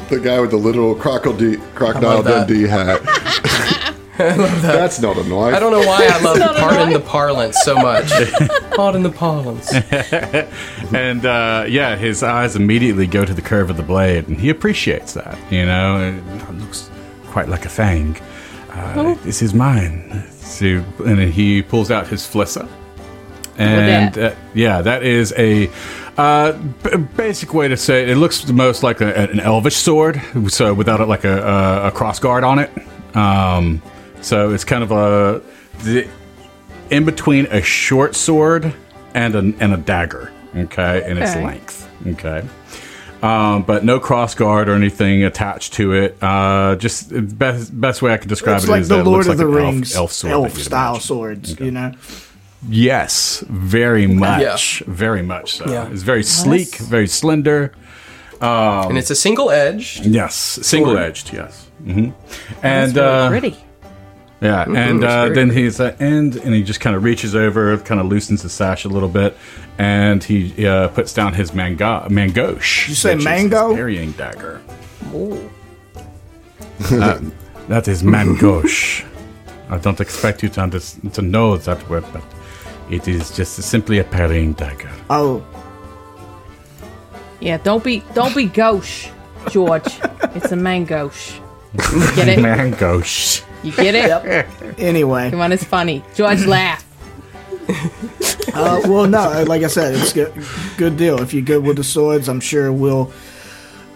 the 0.09 0.19
guy 0.21 0.41
with 0.41 0.53
the 0.53 0.57
literal 0.57 0.95
crocodile, 0.95 1.59
crocodile 1.75 2.23
love 4.37 4.63
that. 4.63 4.73
That's 4.73 5.01
not 5.01 5.17
a 5.17 5.25
knife. 5.25 5.55
I 5.55 5.59
don't 5.61 5.73
know 5.73 5.87
why 5.87 6.09
I 6.11 6.21
love 6.23 6.39
not 6.39 6.57
pardon 6.57 6.93
the 6.93 7.01
parlance 7.01 7.57
so 7.63 7.75
much. 7.77 8.11
pardon 8.77 9.03
the 9.03 9.11
parlance. 9.11 9.73
And 10.95 11.25
uh, 11.25 11.67
yeah, 11.69 11.97
his 11.97 12.23
eyes 12.23 12.57
immediately 12.57 13.07
go 13.07 13.25
to 13.25 13.33
the 13.33 13.43
curve 13.43 13.71
of 13.71 13.77
the 13.77 13.83
blade, 13.85 14.27
and 14.29 14.39
he 14.41 14.51
appreciates 14.51 15.15
that. 15.15 15.39
You 15.51 15.65
know, 15.67 16.21
it 16.21 16.55
looks 16.55 16.91
quite 17.29 17.49
like 17.49 17.65
a 17.65 17.69
fang. 17.69 18.17
Uh, 18.71 19.15
This 19.23 19.41
is 19.43 19.55
mine. 19.55 20.25
So, 20.31 20.83
and 21.07 21.21
he 21.33 21.63
pulls 21.63 21.91
out 21.93 22.09
his 22.09 22.27
flissa. 22.27 22.69
And 23.57 24.17
uh, 24.19 24.35
yeah, 24.55 24.81
that 24.83 25.03
is 25.05 25.33
a 25.37 25.71
uh, 26.17 26.53
b- 26.83 26.97
basic 27.17 27.53
way 27.55 27.69
to 27.69 27.77
say 27.77 28.03
it. 28.03 28.09
It 28.09 28.17
looks 28.17 28.43
the 28.43 28.53
most 28.53 28.83
like 28.83 29.01
a, 29.01 29.15
an 29.31 29.39
elvish 29.39 29.77
sword, 29.77 30.21
so 30.49 30.73
without 30.75 31.07
like 31.09 31.25
a, 31.25 31.39
a, 31.85 31.87
a 31.89 31.91
cross 31.91 32.19
guard 32.19 32.43
on 32.43 32.59
it. 32.59 32.71
Um, 33.15 33.83
so 34.23 34.53
it's 34.53 34.65
kind 34.65 34.83
of 34.83 34.91
a 34.93 35.43
the, 35.83 36.09
in 36.91 37.05
between 37.05 37.47
a 37.47 37.63
short 37.63 38.15
sword 38.15 38.73
and 39.15 39.35
a, 39.35 39.39
and 39.39 39.73
a 39.73 39.77
dagger, 39.77 40.33
okay, 40.57 41.09
in 41.11 41.19
its 41.19 41.31
Okay. 41.33 41.45
length, 41.45 41.89
okay. 42.07 42.47
Um, 43.23 43.65
but 43.65 43.85
no 43.85 44.01
cross 44.01 44.35
guard 44.35 44.69
or 44.71 44.75
anything 44.75 45.25
attached 45.25 45.75
to 45.75 45.93
it. 45.93 46.17
Uh, 46.23 46.77
just 46.77 47.11
the 47.11 47.21
best 47.21 47.79
best 47.79 48.01
way 48.01 48.15
I 48.15 48.17
could 48.17 48.29
describe 48.31 48.57
it's 48.57 48.65
it 48.65 48.71
like 48.71 48.81
is 48.81 48.89
the 48.89 48.95
that 48.97 49.01
it 49.03 49.05
Lord 49.05 49.27
looks 49.27 49.29
of 49.29 49.39
like 49.39 49.47
the 49.47 49.53
an 49.59 49.65
elf- 49.65 49.75
Rings 49.75 49.95
elf, 49.97 50.13
sword 50.13 50.45
that 50.51 50.57
you'd 50.57 50.65
style 50.65 50.91
imagine. 50.93 51.07
swords. 51.07 51.61
You 51.61 51.71
know. 51.71 51.93
Yes, 52.69 53.43
very 53.49 54.07
much, 54.07 54.81
very 54.87 55.23
much 55.23 55.57
so. 55.57 55.71
Yeah. 55.71 55.89
It's 55.91 56.03
very 56.03 56.23
sleek, 56.23 56.77
very 56.77 57.07
slender. 57.09 57.73
and 58.41 58.97
it's 58.99 59.11
a 59.11 59.15
single 59.15 59.51
edge. 59.51 60.01
Yes, 60.03 60.35
single 60.35 60.97
edged. 60.97 61.33
Yes, 61.33 61.69
hmm 61.85 62.11
and 62.63 62.95
really 62.97 63.07
uh, 63.09 63.29
pretty. 63.29 63.57
Yeah, 64.41 64.65
and 64.65 65.05
uh, 65.05 65.29
then 65.29 65.49
pretty. 65.49 65.63
he's 65.65 65.81
at 65.81 66.01
end, 66.01 66.37
and 66.37 66.55
he 66.55 66.63
just 66.63 66.81
kind 66.81 66.97
of 66.97 67.03
reaches 67.05 67.35
over, 67.35 67.77
kind 67.79 68.01
of 68.01 68.07
loosens 68.07 68.43
the 68.43 68.49
sash 68.49 68.85
a 68.85 68.89
little 68.89 69.09
bit, 69.09 69.37
and 69.79 70.25
he 70.25 70.67
uh, 70.67 70.89
puts 70.89 71.13
down 71.13 71.35
his 71.35 71.53
manga 71.53 72.07
mangosh. 72.09 72.89
You 72.89 72.95
say 72.95 73.15
which 73.15 73.19
is 73.19 73.25
his 73.25 73.25
mango? 73.25 73.75
Parrying 73.75 74.13
dagger. 74.13 74.61
Uh, 76.91 77.21
that 77.69 77.87
is 77.89 78.03
mangosh. 78.03 79.05
I 79.69 79.79
don't 79.79 80.01
expect 80.01 80.43
you 80.43 80.49
to 80.51 80.63
under- 80.63 80.81
to 81.13 81.23
know 81.23 81.57
that 81.57 81.89
word, 81.91 82.05
but 82.13 82.25
it 82.91 83.07
is 83.07 83.31
just 83.31 83.55
simply 83.63 83.99
a 83.99 84.05
parrying 84.05 84.55
dagger. 84.55 84.91
Oh, 85.11 85.45
Yeah, 87.41 87.57
don't 87.59 87.83
be, 87.83 88.03
don't 88.15 88.35
be 88.35 88.45
gauche, 88.47 89.09
George. 89.51 89.85
it's 90.35 90.53
a 90.53 90.57
mangosh. 90.57 91.39
Get 92.17 92.29
it? 92.29 92.39
Mangosh. 92.39 93.43
You 93.63 93.73
get 93.73 93.95
it? 93.95 94.79
anyway. 94.79 95.31
Come 95.31 95.41
on, 95.41 95.53
it's 95.53 95.65
funny. 95.65 96.05
George, 96.15 96.45
laugh. 96.47 96.87
Uh, 98.53 98.81
well, 98.87 99.07
no, 99.07 99.19
uh, 99.21 99.45
like 99.47 99.63
I 99.63 99.69
said, 99.69 99.95
it's 99.95 100.13
good, 100.13 100.33
good 100.77 100.97
deal. 100.97 101.21
If 101.21 101.33
you're 101.33 101.43
good 101.43 101.63
with 101.63 101.77
the 101.77 101.85
swords, 101.85 102.29
I'm 102.29 102.41
sure 102.41 102.73
we'll 102.73 103.13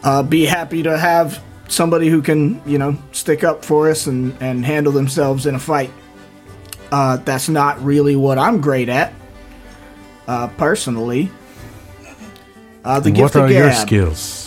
uh, 0.05 0.23
be 0.23 0.45
happy 0.45 0.83
to 0.85 0.97
have 0.97 1.43
somebody 1.69 2.09
who 2.09 2.23
can, 2.23 2.63
you 2.65 2.79
know, 2.79 2.97
stick 3.13 3.43
up 3.43 3.65
for 3.65 3.91
us 3.91 4.07
and, 4.07 4.37
and 4.41 4.65
handle 4.65 4.93
themselves 4.93 5.47
in 5.47 5.55
a 5.55 5.59
fight. 5.59 5.91
Uh, 6.93 7.17
that's 7.19 7.49
not 7.49 7.83
really 7.83 8.15
what 8.15 8.39
I'm 8.39 8.61
great 8.61 8.89
at, 8.89 9.13
uh, 10.29 10.49
personally. 10.49 11.31
Uh, 12.85 13.01
the 13.01 13.11
gift 13.11 13.35
What 13.35 13.37
are 13.37 13.47
of 13.47 13.51
your 13.51 13.73
skills? 13.73 14.44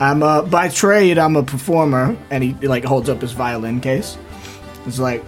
I'm 0.00 0.22
a, 0.22 0.42
by 0.42 0.68
trade, 0.68 1.18
I'm 1.18 1.36
a 1.36 1.42
performer, 1.42 2.16
and 2.30 2.44
he 2.44 2.54
like 2.66 2.84
holds 2.84 3.08
up 3.08 3.20
his 3.20 3.32
violin 3.32 3.80
case. 3.80 4.16
It's 4.86 4.98
like, 4.98 5.24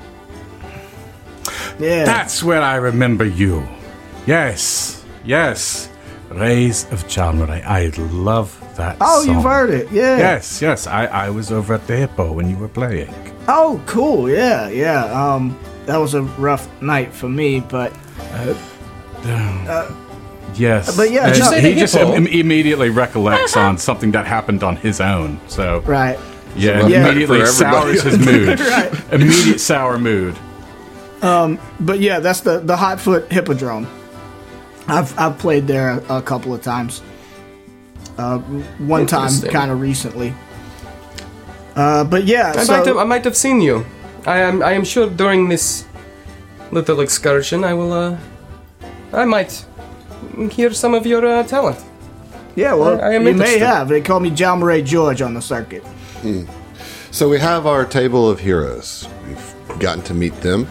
yeah, 1.79 2.05
That's 2.05 2.43
where 2.43 2.63
I 2.63 2.77
remember 2.77 3.25
you. 3.25 3.67
Yes, 4.27 5.05
yes. 5.25 5.89
Rays 6.29 6.85
of 6.93 7.05
Chalmeray. 7.09 7.65
I 7.65 7.89
love 8.13 8.57
that 8.77 8.99
oh, 9.01 9.25
song. 9.25 9.35
you've 9.35 9.43
heard 9.43 9.71
it, 9.71 9.91
yeah. 9.91 10.19
Yes, 10.19 10.63
yes. 10.63 10.87
I, 10.87 11.07
I 11.07 11.31
was 11.31 11.51
over 11.51 11.75
at 11.75 11.87
the 11.87 11.97
Hippo 11.97 12.33
when 12.33 12.49
you 12.49 12.57
were 12.57 12.69
playing. 12.69 13.13
Oh, 13.49 13.83
cool. 13.87 14.31
Yeah, 14.31 14.69
yeah. 14.69 15.05
Um, 15.07 15.59
that 15.87 15.97
was 15.97 16.15
a 16.15 16.23
rough 16.23 16.69
night 16.81 17.13
for 17.13 17.29
me, 17.29 17.61
but 17.61 17.93
uh, 18.19 18.55
um, 19.25 19.67
uh, 19.69 19.91
Yes, 20.55 20.97
But 20.97 21.11
yeah, 21.11 21.27
And 21.27 21.35
Did 21.35 21.43
you 21.43 21.49
say 21.51 21.61
he 21.75 21.79
just 21.81 21.97
im- 21.97 22.27
immediately 22.27 22.91
recollects 22.91 23.57
on 23.57 23.79
something 23.79 24.11
that 24.13 24.27
happened 24.27 24.63
on 24.63 24.77
his 24.77 25.01
own. 25.01 25.41
So 25.49 25.81
Right. 25.87 26.19
yeah, 26.57 26.81
rough 26.81 26.91
night 26.91 26.93
immediately 27.07 27.41
for 27.41 27.47
sours 27.47 28.03
his 28.03 28.19
mood. 28.19 28.61
Right. 28.61 28.93
Immediate 29.13 29.61
sour 29.61 29.99
mood. 29.99 30.37
Um, 31.23 31.59
but 31.79 32.01
yeah, 32.01 32.19
that's 32.21 32.41
the 32.41 32.61
the 32.61 32.77
Hotfoot 32.77 33.31
Hippodrome. 33.31 33.87
I've 34.89 35.17
I've 35.19 35.39
played 35.39 35.67
there 35.67 36.01
a, 36.09 36.17
a 36.19 36.23
couple 36.23 36.55
of 36.55 36.63
times. 36.63 37.03
Uh, 38.19 38.39
one 38.79 39.07
time, 39.07 39.31
kind 39.51 39.71
of 39.71 39.81
recently. 39.81 40.35
Uh, 41.77 42.05
but 42.05 42.25
yeah, 42.25 42.53
I 42.57 42.65
so 42.65 42.77
might 42.77 42.87
have, 42.87 42.97
I 42.97 43.05
might 43.05 43.25
have 43.25 43.37
seen 43.37 43.61
you. 43.61 43.85
I 44.27 44.39
am 44.41 44.63
I 44.63 44.73
am 44.73 44.85
sure 44.85 45.09
during 45.09 45.49
this 45.49 45.85
little 46.71 47.01
excursion 47.01 47.65
I 47.65 47.75
will 47.75 47.93
uh 47.93 48.17
I 49.13 49.25
might 49.25 49.65
hear 50.51 50.73
some 50.73 50.95
of 50.95 51.07
your 51.07 51.25
uh, 51.27 51.43
talent. 51.45 51.79
yeah, 52.57 52.75
well, 52.75 53.01
I 53.03 53.15
am 53.15 53.27
you 53.27 53.35
may 53.35 53.59
have. 53.59 53.89
They 53.89 54.01
call 54.01 54.21
me 54.21 54.31
John 54.31 54.59
Murray 54.61 54.83
George 54.83 55.23
on 55.23 55.35
the 55.35 55.41
circuit. 55.43 55.85
So 57.11 57.29
we 57.29 57.39
have 57.41 57.67
our 57.67 57.85
table 57.85 58.29
of 58.31 58.41
heroes. 58.41 59.09
We've 59.27 59.55
gotten 59.81 60.03
to 60.05 60.15
meet 60.15 60.35
them. 60.43 60.69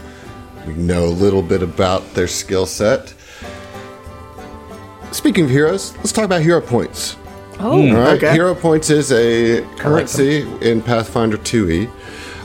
We 0.67 0.73
know 0.73 1.05
a 1.05 1.07
little 1.25 1.41
bit 1.41 1.61
about 1.63 2.13
their 2.13 2.27
skill 2.27 2.65
set. 2.65 3.13
Speaking 5.11 5.45
of 5.45 5.49
heroes, 5.49 5.95
let's 5.97 6.11
talk 6.11 6.25
about 6.25 6.41
hero 6.41 6.61
points. 6.61 7.17
Oh, 7.59 7.71
All 7.71 7.93
right, 7.95 8.17
Okay. 8.17 8.31
hero 8.31 8.53
points 8.55 8.89
is 8.89 9.11
a 9.11 9.61
currency 9.77 10.41
in 10.61 10.81
Pathfinder 10.81 11.37
2e 11.37 11.89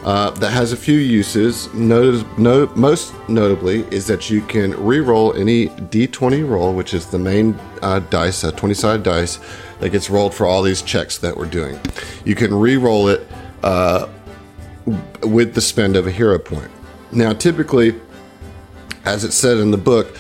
uh, 0.05 0.31
that 0.33 0.51
has 0.51 0.73
a 0.73 0.77
few 0.77 0.99
uses. 0.99 1.73
Most 1.73 3.15
notably 3.29 3.81
is 3.91 4.07
that 4.07 4.29
you 4.29 4.43
can 4.43 4.73
re-roll 4.85 5.33
any 5.35 5.69
d20 5.69 6.49
roll, 6.49 6.75
which 6.75 6.93
is 6.93 7.07
the 7.07 7.19
main 7.19 7.59
uh, 7.83 8.01
dice, 8.11 8.45
a 8.45 8.53
20-sided 8.53 9.03
dice 9.03 9.41
that 9.81 9.91
gets 9.91 10.11
rolled 10.11 10.35
for 10.35 10.47
all 10.47 10.63
these 10.63 10.83
checks 10.83 11.19
that 11.19 11.37
we're 11.37 11.47
doing. 11.47 11.81
You 12.25 12.35
can 12.35 12.55
re-roll 12.55 13.09
it 13.09 13.27
uh, 13.63 14.09
with 15.23 15.55
the 15.55 15.61
spend 15.61 15.97
of 15.97 16.07
a 16.07 16.11
hero 16.11 16.39
point. 16.39 16.71
Now, 17.11 17.33
typically, 17.33 17.99
as 19.05 19.25
it 19.25 19.33
said 19.33 19.57
in 19.57 19.71
the 19.71 19.79
book, 19.79 20.17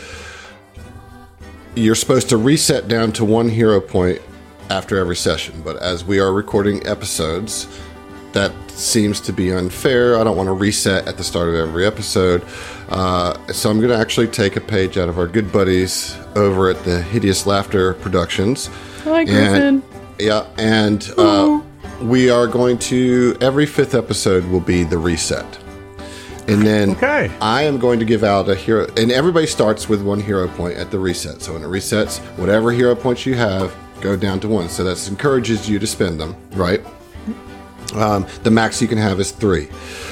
you're 1.74 1.94
supposed 1.94 2.28
to 2.30 2.36
reset 2.36 2.88
down 2.88 3.12
to 3.12 3.24
one 3.24 3.48
hero 3.48 3.80
point 3.80 4.22
after 4.70 4.96
every 4.96 5.16
session. 5.16 5.60
But 5.62 5.76
as 5.78 6.04
we 6.04 6.20
are 6.20 6.32
recording 6.32 6.86
episodes, 6.86 7.66
that 8.34 8.52
seems 8.70 9.20
to 9.22 9.32
be 9.32 9.52
unfair. 9.52 10.18
I 10.18 10.24
don't 10.24 10.36
want 10.36 10.48
to 10.48 10.52
reset 10.52 11.06
at 11.08 11.16
the 11.16 11.24
start 11.24 11.48
of 11.48 11.54
every 11.54 11.86
episode. 11.86 12.44
Uh, 12.88 13.34
so 13.52 13.70
I'm 13.70 13.78
going 13.78 13.90
to 13.90 13.96
actually 13.98 14.26
take 14.28 14.56
a 14.56 14.60
page 14.60 14.98
out 14.98 15.08
of 15.08 15.18
our 15.18 15.26
good 15.26 15.50
buddies 15.52 16.16
over 16.36 16.68
at 16.68 16.84
the 16.84 17.00
Hideous 17.02 17.46
Laughter 17.46 17.94
Productions. 17.94 18.68
Hi, 19.04 19.20
And- 19.22 19.82
Griffin. 19.82 19.82
yeah, 20.18 20.46
and 20.58 21.10
uh, 21.16 21.60
we 22.02 22.28
are 22.30 22.46
going 22.46 22.78
to, 22.78 23.36
every 23.40 23.66
fifth 23.66 23.94
episode 23.94 24.44
will 24.46 24.60
be 24.60 24.82
the 24.84 24.98
reset. 24.98 25.46
And 26.46 26.60
then 26.60 26.90
Okay. 26.90 27.30
I 27.40 27.62
am 27.62 27.78
going 27.78 27.98
to 28.00 28.04
give 28.04 28.22
out 28.22 28.48
a 28.50 28.54
hero, 28.54 28.86
and 28.98 29.10
everybody 29.10 29.46
starts 29.46 29.88
with 29.88 30.02
one 30.02 30.20
hero 30.20 30.46
point 30.48 30.76
at 30.76 30.90
the 30.90 30.98
reset. 30.98 31.40
So 31.40 31.54
when 31.54 31.62
it 31.62 31.66
resets, 31.68 32.18
whatever 32.36 32.70
hero 32.70 32.94
points 32.94 33.24
you 33.24 33.34
have 33.34 33.74
go 34.02 34.14
down 34.16 34.38
to 34.40 34.48
one. 34.48 34.68
So 34.68 34.84
that 34.84 35.08
encourages 35.08 35.70
you 35.70 35.78
to 35.78 35.86
spend 35.86 36.20
them, 36.20 36.36
right? 36.52 36.82
Um, 37.94 38.26
the 38.42 38.50
max 38.50 38.82
you 38.82 38.88
can 38.88 38.98
have 38.98 39.20
is 39.20 39.30
three. 39.30 39.68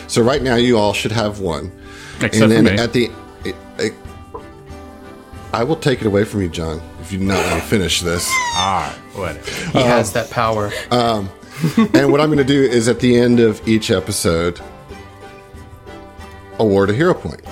So 0.06 0.22
right 0.22 0.42
now 0.42 0.56
you 0.56 0.78
all 0.78 0.92
should 0.92 1.12
have 1.12 1.40
one. 1.40 1.72
Except 2.20 2.34
and 2.42 2.52
then 2.52 2.66
for 2.66 2.72
me. 2.72 2.78
at 2.78 2.92
the, 2.92 3.10
it, 3.44 3.56
it, 3.78 3.94
I 5.52 5.64
will 5.64 5.76
take 5.76 6.00
it 6.00 6.06
away 6.06 6.24
from 6.24 6.42
you, 6.42 6.48
John, 6.48 6.80
if 7.00 7.12
you 7.12 7.18
do 7.18 7.24
not 7.24 7.38
let 7.38 7.54
me 7.56 7.60
finish 7.60 8.00
this. 8.00 8.28
Ah, 8.54 8.96
whatever. 9.14 9.50
He 9.70 9.82
has 9.82 10.12
that 10.12 10.30
power. 10.30 10.70
and 10.90 12.10
what 12.12 12.20
I'm 12.20 12.28
going 12.28 12.38
to 12.38 12.44
do 12.44 12.62
is 12.62 12.88
at 12.88 13.00
the 13.00 13.16
end 13.16 13.40
of 13.40 13.66
each 13.66 13.90
episode, 13.90 14.60
award 16.58 16.90
a 16.90 16.94
hero 16.94 17.14
point. 17.14 17.42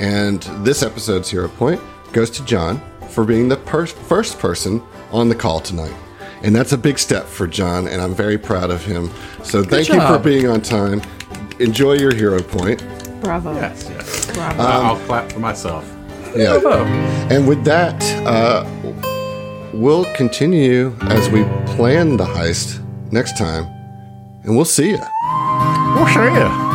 And 0.00 0.42
this 0.64 0.82
episode's 0.82 1.30
hero 1.30 1.48
point 1.48 1.80
goes 2.12 2.30
to 2.30 2.44
John 2.44 2.80
for 3.10 3.24
being 3.24 3.48
the 3.48 3.56
per- 3.56 3.86
first 3.86 4.38
person 4.38 4.82
on 5.12 5.28
the 5.28 5.34
call 5.34 5.60
tonight. 5.60 5.94
And 6.42 6.54
that's 6.54 6.72
a 6.72 6.78
big 6.78 6.98
step 6.98 7.26
for 7.26 7.46
John, 7.46 7.88
and 7.88 8.00
I'm 8.00 8.14
very 8.14 8.38
proud 8.38 8.70
of 8.70 8.84
him. 8.84 9.10
So 9.42 9.62
thank 9.62 9.88
you 9.88 10.00
for 10.00 10.18
being 10.18 10.46
on 10.46 10.60
time. 10.60 11.02
Enjoy 11.58 11.94
your 11.94 12.14
hero 12.14 12.40
point. 12.42 12.84
Bravo. 13.20 13.54
Yes, 13.54 13.88
yes. 13.90 14.32
Bravo. 14.32 14.62
I'll 14.62 14.96
clap 15.06 15.32
for 15.32 15.40
myself. 15.40 15.92
Yeah. 16.36 16.58
And 17.30 17.48
with 17.48 17.64
that, 17.64 18.00
uh, 18.26 18.64
we'll 19.74 20.04
continue 20.14 20.94
as 21.02 21.28
we 21.30 21.42
plan 21.74 22.16
the 22.16 22.24
heist 22.24 22.84
next 23.10 23.36
time, 23.36 23.64
and 24.44 24.54
we'll 24.54 24.64
see 24.64 24.90
you. 24.90 24.98
We'll 25.96 26.06
see 26.06 26.22
you. 26.22 26.67